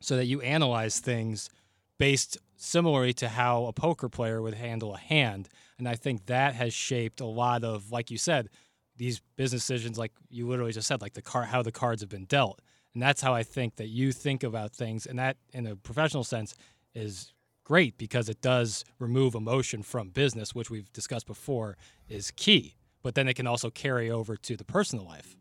[0.00, 1.50] so that you analyze things
[1.98, 5.48] based similarly to how a poker player would handle a hand.
[5.78, 8.48] And I think that has shaped a lot of, like you said,
[8.96, 12.10] these business decisions, like you literally just said, like the car, how the cards have
[12.10, 12.60] been dealt.
[12.94, 15.06] And that's how I think that you think about things.
[15.06, 16.54] And that, in a professional sense,
[16.94, 17.32] is
[17.68, 21.76] great because it does remove emotion from business, which we've discussed before
[22.08, 22.74] is key.
[23.02, 25.36] But then it can also carry over to the personal life.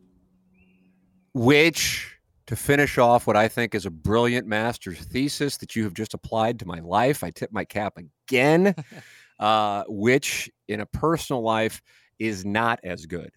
[1.33, 2.17] which
[2.47, 6.13] to finish off what I think is a brilliant master's thesis that you have just
[6.13, 7.23] applied to my life.
[7.23, 8.75] I tip my cap again,
[9.39, 11.81] uh, which in a personal life
[12.19, 13.29] is not as good.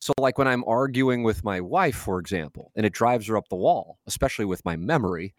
[0.00, 3.48] So, like when I'm arguing with my wife, for example, and it drives her up
[3.48, 5.34] the wall, especially with my memory,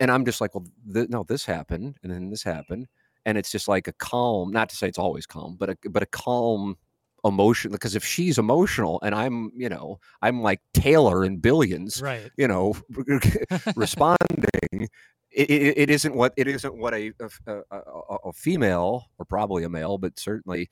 [0.00, 2.86] and I'm just like, well, th- no, this happened, and then this happened,
[3.24, 4.50] and it's just like a calm.
[4.50, 6.76] Not to say it's always calm, but a but a calm
[7.24, 7.72] emotion.
[7.72, 12.30] Because if she's emotional and I'm, you know, I'm like Taylor in Billions, Right.
[12.36, 12.74] you know,
[13.76, 14.88] responding.
[15.32, 17.12] It, it, it isn't what it isn't what a
[17.46, 17.78] a, a,
[18.24, 20.70] a- female or probably a male, but certainly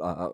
[0.00, 0.28] uh,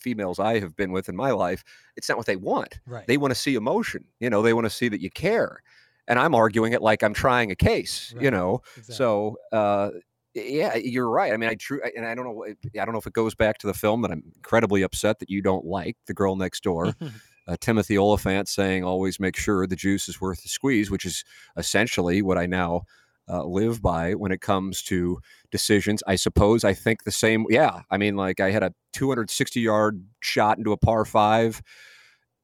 [0.00, 1.64] females I have been with in my life.
[1.96, 2.78] It's not what they want.
[2.86, 3.06] Right.
[3.06, 4.04] They want to see emotion.
[4.20, 5.62] You know, they want to see that you care.
[6.08, 8.14] And I'm arguing it like I'm trying a case.
[8.18, 8.94] You know, Exactly.
[8.96, 9.90] so uh,
[10.34, 11.32] yeah, you're right.
[11.32, 12.44] I mean, I true, and I don't know.
[12.44, 15.30] I don't know if it goes back to the film that I'm incredibly upset that
[15.30, 16.94] you don't like, The Girl Next Door.
[17.46, 21.24] uh, Timothy Olyphant saying, "Always make sure the juice is worth the squeeze," which is
[21.56, 22.82] essentially what I now
[23.28, 25.18] uh, live by when it comes to
[25.50, 26.02] decisions.
[26.06, 27.44] I suppose I think the same.
[27.48, 31.62] Yeah, I mean, like I had a 260 yard shot into a par five.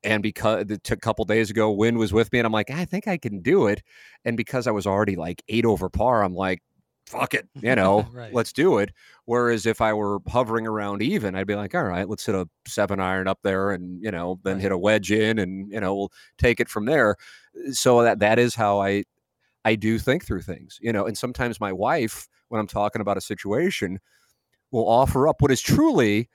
[0.04, 2.70] And because it took a couple days ago, wind was with me, and I'm like,
[2.70, 3.82] I think I can do it.
[4.24, 6.62] And because I was already like eight over par, I'm like,
[7.06, 8.30] fuck it, you know, Right.
[8.30, 8.90] let's do it.
[9.26, 12.48] Whereas if I were hovering around even, I'd be like, all right, let's hit a
[12.66, 14.60] seven iron up there and, you know, then Right.
[14.60, 17.16] hit a wedge in and, you know, we'll take it from there.
[17.72, 19.04] So that that is how I
[19.64, 23.16] I do think through things, you know, and sometimes my wife, when I'm talking about
[23.16, 23.98] a situation,
[24.70, 26.28] will offer up what is truly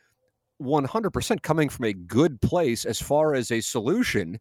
[0.62, 4.40] 100% coming from a good place as far as a solution,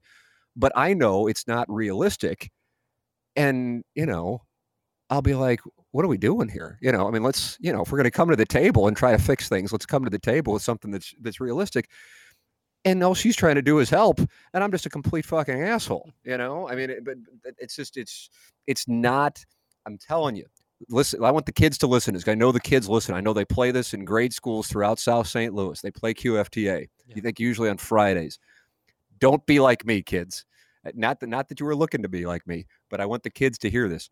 [0.56, 2.50] but I know it's not realistic.
[3.36, 4.42] And, you know,
[5.10, 5.60] I'll be like,
[5.92, 6.78] what are we doing here?
[6.82, 8.88] You know, I mean, let's, you know, if we're going to come to the table
[8.88, 11.88] and try to fix things, let's come to the table with something that's that's realistic.
[12.84, 16.12] And all she's trying to do is help, and I'm just a complete fucking asshole.
[16.24, 17.16] You know, I mean, it, but
[17.58, 18.30] it's just it's
[18.66, 19.44] it's not.
[19.86, 20.46] I'm telling you,
[20.88, 21.22] listen.
[21.24, 22.14] I want the kids to listen.
[22.14, 23.14] Because I know the kids listen.
[23.14, 25.52] I know they play this in grade schools throughout South St.
[25.54, 25.80] Louis.
[25.80, 26.88] They play QFTA.
[27.06, 27.14] Yeah.
[27.16, 28.38] You think usually on Fridays.
[29.18, 30.44] Don't be like me, kids.
[30.86, 33.22] Uh, Not that not that you were looking to be like me, but I want
[33.24, 34.10] the kids to hear this.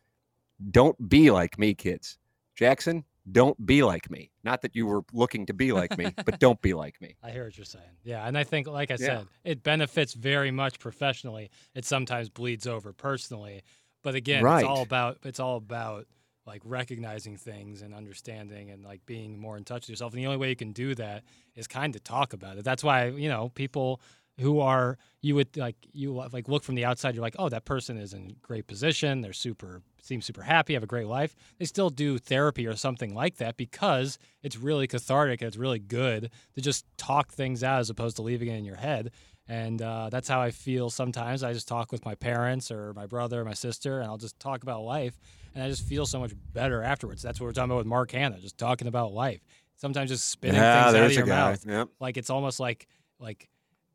[0.71, 2.19] Don't be like me, kids.
[2.57, 4.31] Jackson, don't be like me.
[4.43, 7.15] Not that you were looking to be like me, but don't be like me.
[7.23, 7.85] I hear what you're saying.
[8.03, 9.07] Yeah, and I think, like I Yeah.
[9.19, 11.51] said, it benefits very much professionally.
[11.75, 13.63] It sometimes bleeds over personally,
[14.03, 14.61] but again, Right.
[14.61, 16.07] it's all about it's all about
[16.47, 20.13] like recognizing things and understanding and like being more in touch with yourself.
[20.13, 21.25] And the only way you can do that
[21.55, 22.65] is kind of talk about it.
[22.65, 24.01] That's why you know people
[24.39, 27.15] who are you would like you like look from the outside.
[27.15, 29.23] You're like, oh, that person is in great position.
[29.23, 31.35] They're super seem super happy, have a great life.
[31.59, 35.81] They still do therapy or something like that because it's really cathartic and it's really
[35.81, 39.11] good to just talk things out as opposed to leaving it in your head.
[39.49, 41.43] And uh, that's how I feel sometimes.
[41.43, 44.39] I just talk with my parents or my brother or my sister, and I'll just
[44.41, 45.19] talk about life.
[45.57, 47.23] And I just feel so much better afterwards.
[47.23, 49.41] That's what we're talking about with Mark Hannah, just talking about life.
[49.77, 51.51] Sometimes just spitting yeah, things out of your guy.
[51.51, 51.65] mouth.
[51.67, 51.89] Yep.
[51.99, 52.87] Like it's almost like
[53.19, 53.49] like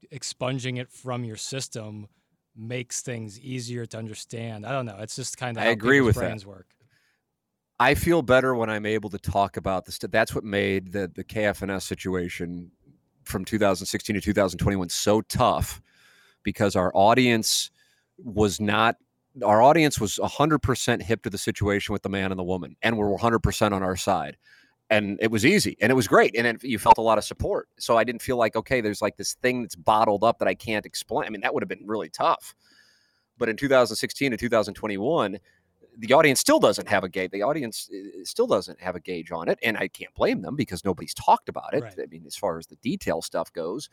[0.09, 2.07] expunging it from your system
[2.55, 4.65] makes things easier to understand.
[4.65, 4.97] I don't know.
[5.01, 6.43] It's just kind of I how agree with that.
[6.45, 6.65] work.
[7.79, 9.99] I feel better when I'm able to talk about this.
[9.99, 12.71] That's what made the the KFNS situation
[13.23, 15.79] from 2016 to 2021 so tough
[16.41, 17.69] because our audience
[18.17, 18.95] was not
[19.45, 22.97] our audience was 100% hip to the situation with the man and the woman and
[22.97, 24.37] were 100% on our side
[24.89, 27.23] and it was easy and it was great and it, you felt a lot of
[27.23, 30.47] support so i didn't feel like okay there's like this thing that's bottled up that
[30.47, 32.53] i can't explain i mean that would have been really tough
[33.37, 35.39] but in 2016 and 2021
[35.97, 37.31] the audience still doesn't have a gauge.
[37.31, 40.55] The audience uh, still doesn't have a gauge on it, and I can't blame them
[40.55, 41.83] because nobody's talked about it.
[41.83, 41.93] Right.
[42.01, 43.89] I mean, as far as the detail stuff goes,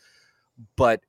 [0.76, 1.00] but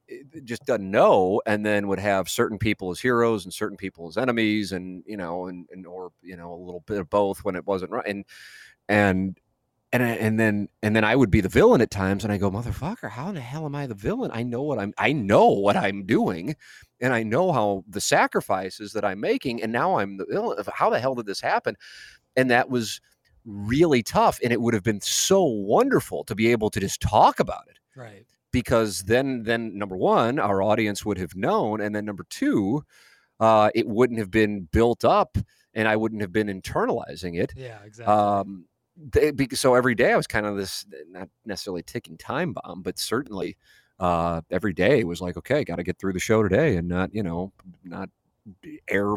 [0.43, 4.17] just doesn't know, and then would have certain people as heroes and certain people as
[4.17, 7.55] enemies, and you know, and, and or you know, a little bit of both when
[7.55, 8.25] it wasn't right, and
[8.89, 9.37] and
[9.91, 12.51] and and then and then I would be the villain at times, and I go,
[12.51, 14.31] motherfucker, how in the hell am I the villain?
[14.33, 16.55] I know what I'm, I know what I'm doing,
[17.01, 20.63] and I know how the sacrifices that I'm making, and now I'm the villain.
[20.73, 21.75] How the hell did this happen?
[22.37, 23.01] And that was
[23.45, 27.39] really tough, and it would have been so wonderful to be able to just talk
[27.39, 28.25] about it Right.
[28.51, 32.83] Because then then number one our audience would have known and then number two
[33.39, 35.37] uh, it wouldn't have been built up
[35.73, 38.13] and i wouldn't have been internalizing it Yeah, exactly.
[38.13, 38.65] um,
[39.13, 42.99] they, so every day i was kind of this not necessarily ticking time bomb but
[42.99, 43.55] certainly
[43.99, 47.13] uh, every day was like okay got to get through the show today and not
[47.13, 47.51] you know
[47.83, 48.09] not
[48.87, 49.13] air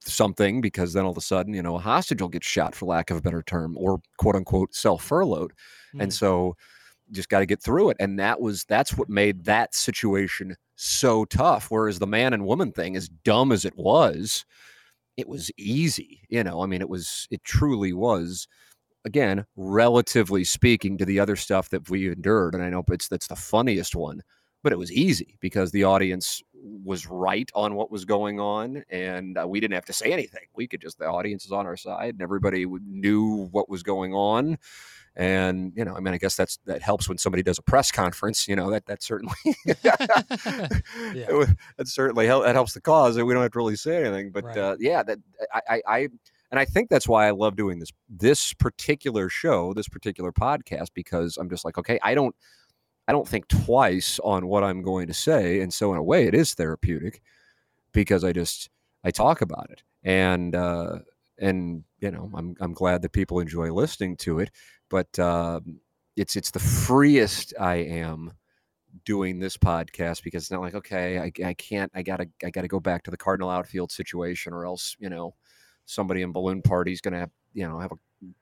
[0.00, 2.86] something because then all of a sudden you know a hostage will get shot for
[2.86, 5.52] lack of a better term or quote unquote self furloughed
[5.98, 6.12] and Mm.
[6.12, 6.56] so
[7.12, 11.24] just got to get through it and that was that's what made that situation so
[11.26, 14.44] tough whereas the man and woman thing as dumb as it was
[15.16, 18.48] it was easy you know i mean it was it truly was
[19.04, 23.28] again relatively speaking to the other stuff that we endured and i know it's that's
[23.28, 24.22] the funniest one
[24.66, 26.42] but it was easy because the audience
[26.84, 30.42] was right on what was going on and uh, we didn't have to say anything.
[30.54, 34.12] We could just the audience is on our side and everybody knew what was going
[34.12, 34.58] on
[35.16, 37.90] and you know i mean i guess that's that helps when somebody does a press
[37.90, 39.32] conference you know that that certainly
[41.14, 41.26] Yeah.
[41.76, 44.44] that certainly that helps the cause and we don't have to really say anything but
[44.44, 44.56] Right.
[44.58, 45.18] uh, yeah that
[45.52, 45.98] I, I i
[46.50, 50.88] and i think that's why i love doing this this particular show this particular podcast
[50.94, 52.34] because i'm just like okay i don't
[53.08, 56.26] i don't think twice on what i'm going to say and so in a way
[56.26, 57.22] it is therapeutic
[57.92, 58.68] because i just
[59.04, 60.98] i talk about it and uh
[61.38, 64.50] and you know i'm i'm glad that people enjoy listening to it
[64.88, 65.80] but um
[66.16, 68.32] it's it's the freest i am
[69.04, 72.68] doing this podcast because it's not like okay I, I can't i gotta i gotta
[72.68, 75.34] go back to the cardinal outfield situation or else you know
[75.84, 77.96] somebody in balloon party is gonna have you know have a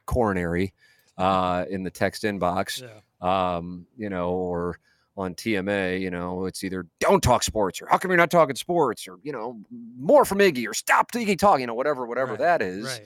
[0.07, 0.73] coronary
[1.19, 3.57] uh in the text inbox yeah.
[3.57, 4.79] um you know or
[5.17, 8.57] on tma you know it's either don't talk sports or how come you're not talking
[8.57, 9.61] sports or you know
[9.99, 13.03] more from iggy or stop iggy talking you know whatever whatever Right, that is Right.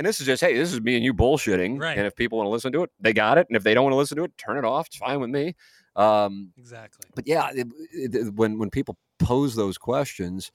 [0.00, 1.96] And this is just hey this is me and you bullshitting Right.
[1.98, 3.84] and if people want to listen to it they got it and if they don't
[3.84, 5.54] want to listen to it turn it off it's fine with me
[5.96, 7.08] um Exactly.
[7.14, 10.50] but yeah, it, it, when when people pose those questions,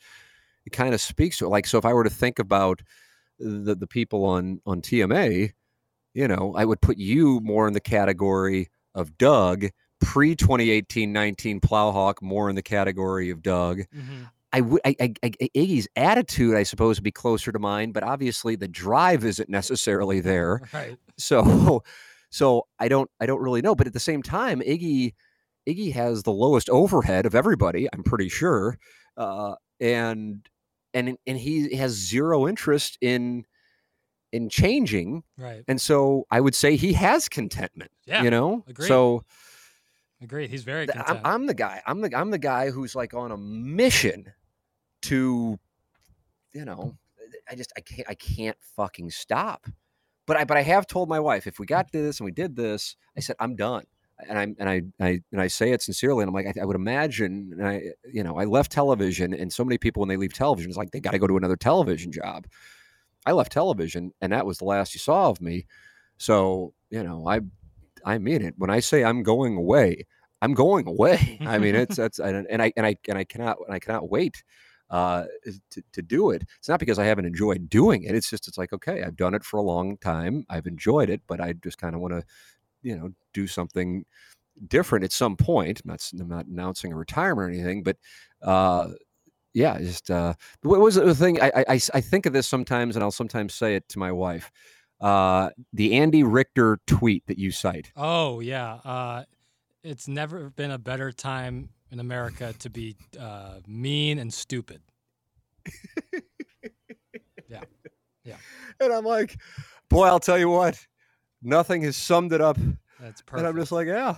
[0.65, 1.49] it kind of speaks to it.
[1.49, 2.81] Like, so if I were to think about
[3.37, 5.51] the the people on on TMA,
[6.15, 9.67] you know, I would put you more in the category of Doug.
[10.01, 13.81] Pre 2018-19 Plowhawk, more in the category of Doug.
[13.93, 14.23] hmm
[14.57, 18.03] I would I, I, I, Iggy's attitude, I suppose, would be closer to mine, but
[18.03, 20.97] obviously the drive isn't necessarily there Right.
[21.17, 21.83] so
[22.29, 25.13] so i don't i don't really know but at the same time iggy
[25.69, 28.77] iggy has the lowest overhead of everybody i'm pretty sure
[29.15, 30.49] uh and
[30.93, 33.45] and and he has zero interest in
[34.33, 35.63] in changing Right.
[35.69, 38.23] and so i would say he has contentment Yeah.
[38.23, 38.87] you know agreed.
[38.87, 39.23] so
[40.21, 40.49] Agreed.
[40.49, 41.21] He's very I'm, content.
[41.25, 44.25] I'm the guy i'm the i'm the guy who's like on a mission
[45.03, 45.59] to
[46.53, 46.97] you know
[47.49, 49.67] i just i can't i can't fucking stop.
[50.25, 52.31] But i but i have told my wife if we got to this and we
[52.31, 53.83] did this i said i'm done.
[54.27, 56.65] And i'm and i, I and i say it sincerely and i'm like I, I
[56.65, 57.81] would imagine and i
[58.11, 60.91] you know i left television and so many people when they leave television it's like
[60.91, 62.47] they got to go to another television job.
[63.25, 65.65] I left television and that was the last you saw of me.
[66.17, 67.41] So you know i
[68.05, 68.55] i mean it.
[68.57, 70.05] When i say i'm going away
[70.41, 71.39] i'm going away.
[71.45, 74.09] I mean it's that's and, and i and i and i cannot and i cannot
[74.09, 74.43] wait
[74.89, 75.25] uh
[75.71, 78.57] to, to do it it's not because i haven't enjoyed doing it it's just it's
[78.57, 81.77] like okay i've done it for a long time i've enjoyed it but i just
[81.77, 82.23] kind of want to
[82.83, 84.05] you know do something
[84.67, 85.81] different at some point.
[85.83, 87.97] I'm not, I'm not announcing a retirement or anything, but
[88.41, 88.89] uh,
[89.53, 91.41] yeah, just uh, what was the thing?
[91.41, 94.51] I, I I think of this sometimes, and I'll sometimes say it to my wife.
[94.99, 97.91] Uh, the Andy Richter tweet that you cite.
[97.95, 99.23] Oh yeah, uh,
[99.83, 104.81] it's never been a better time in America to be uh, mean and stupid.
[107.49, 107.61] yeah,
[108.23, 108.37] yeah.
[108.79, 109.39] And I'm like,
[109.89, 110.77] boy, I'll tell you what,
[111.41, 112.57] nothing has summed it up.
[112.99, 113.39] That's perfect.
[113.39, 114.17] And I'm just like, yeah.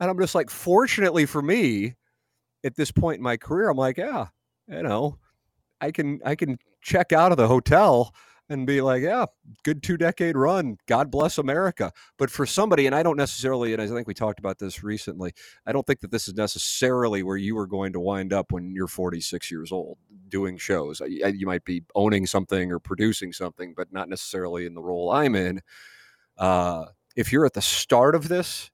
[0.00, 1.94] And I'm just like, fortunately for me,
[2.64, 4.26] at this point in my career, I'm like, yeah,
[4.68, 5.18] you know,
[5.80, 8.14] I can I can check out of the hotel
[8.50, 9.26] and be like, yeah,
[9.62, 10.78] good two decade run.
[10.86, 11.92] God bless America.
[12.16, 15.32] But for somebody, and I don't necessarily, and I think we talked about this recently,
[15.66, 18.70] I don't think that this is necessarily where you are going to wind up when
[18.74, 19.98] you're 46 years old
[20.28, 21.00] doing shows.
[21.06, 25.34] You might be owning something or producing something, but not necessarily in the role I'm
[25.34, 25.60] in.
[26.36, 28.70] Uh, if you're at the start of this,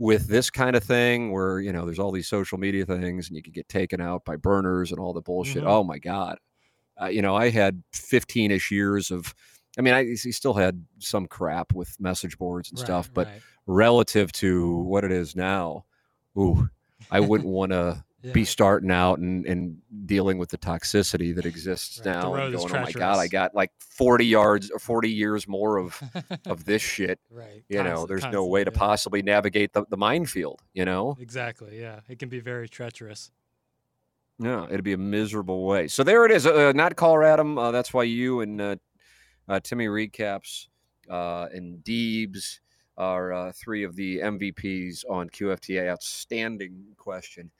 [0.00, 3.36] with this kind of thing where you know there's all these social media things and
[3.36, 5.68] you can get taken out by burners and all the bullshit Mhm.
[5.68, 6.38] oh my god
[7.00, 9.34] uh, you know i had 15ish years of
[9.78, 13.26] i mean i he still had some crap with message boards and Right, stuff but
[13.26, 13.40] right.
[13.66, 15.84] relative to what it is now
[16.36, 16.68] ooh
[17.10, 18.32] i wouldn't want to Yeah.
[18.32, 22.74] be starting out and, and dealing with the toxicity that exists Right, now and going
[22.74, 26.02] oh my god i got like 40 yards or 40 years more of
[26.46, 27.62] of this shit right.
[27.68, 31.80] you know constant- there's no way to possibly navigate the, the minefield you know Exactly.
[31.80, 33.30] Yeah, it can be very treacherous.
[34.38, 37.92] Yeah it'd be a miserable way so there it is uh, not colorado uh, that's
[37.92, 38.76] why you and uh,
[39.48, 40.66] uh, timmy recaps
[41.10, 42.60] uh, and deebs
[42.96, 47.50] are uh, three of the mvps on qfta outstanding question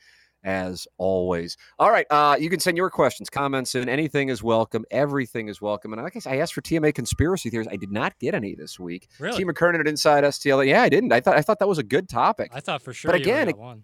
[0.44, 4.84] as always all right uh, you can send your questions comments and anything is welcome
[4.92, 7.90] everything is welcome and like i said, i asked for tma conspiracy theories i did
[7.90, 9.38] not get any this week Really?
[9.38, 9.44] T.
[9.44, 10.64] McKernan at Inside STL.
[10.64, 11.12] Yeah, I didn't.
[11.12, 12.52] I thought I thought that was a good topic.
[12.54, 13.10] I thought for sure.
[13.10, 13.82] But again, got it- one.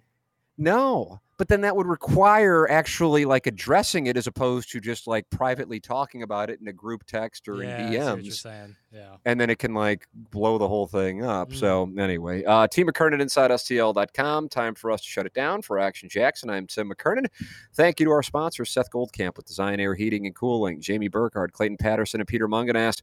[0.56, 5.28] No, but then that would require actually like addressing it as opposed to just like
[5.30, 8.32] privately talking about it in a group text or yeah, in I see what DMs.
[8.34, 8.76] saying.
[8.92, 9.16] Yeah.
[9.24, 11.50] And then it can like blow the whole thing up.
[11.50, 11.56] Mm.
[11.56, 14.48] So anyway, uh Team McKernan inside STL.com.
[14.48, 16.50] Time for us to shut it down for Action Jackson.
[16.50, 17.26] I'm Tim McKernan.
[17.74, 21.52] Thank you to our sponsors, Seth Goldcamp with Design Aire Heating and Cooling, Jamie Burkhardt,
[21.52, 23.02] Clayton Patterson, and Peter Mungenast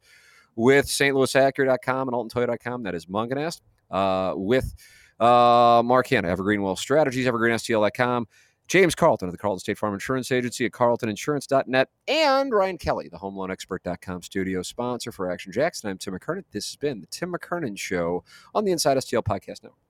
[0.56, 1.16] with St.
[1.16, 2.84] Louis Acura.com and AltonToyota.com.
[2.84, 3.62] That is Mungenast.
[3.90, 4.74] Uh, with
[5.22, 8.28] uh, Mark Hannah, Evergreen Wealth Strategies, EvergreenSTL.com.
[8.68, 13.18] James Carlton of the Carlton State Farm Insurance Agency at carltoninsurance.net, and Ryan Kelley, the
[13.18, 15.90] HomeLoanExpert.com studio sponsor for Action Jackson.
[15.90, 16.46] I'm Tim McKernan.
[16.52, 18.24] This has been the Tim McKernan Show
[18.56, 19.81] on the Inside STL Podcast Network.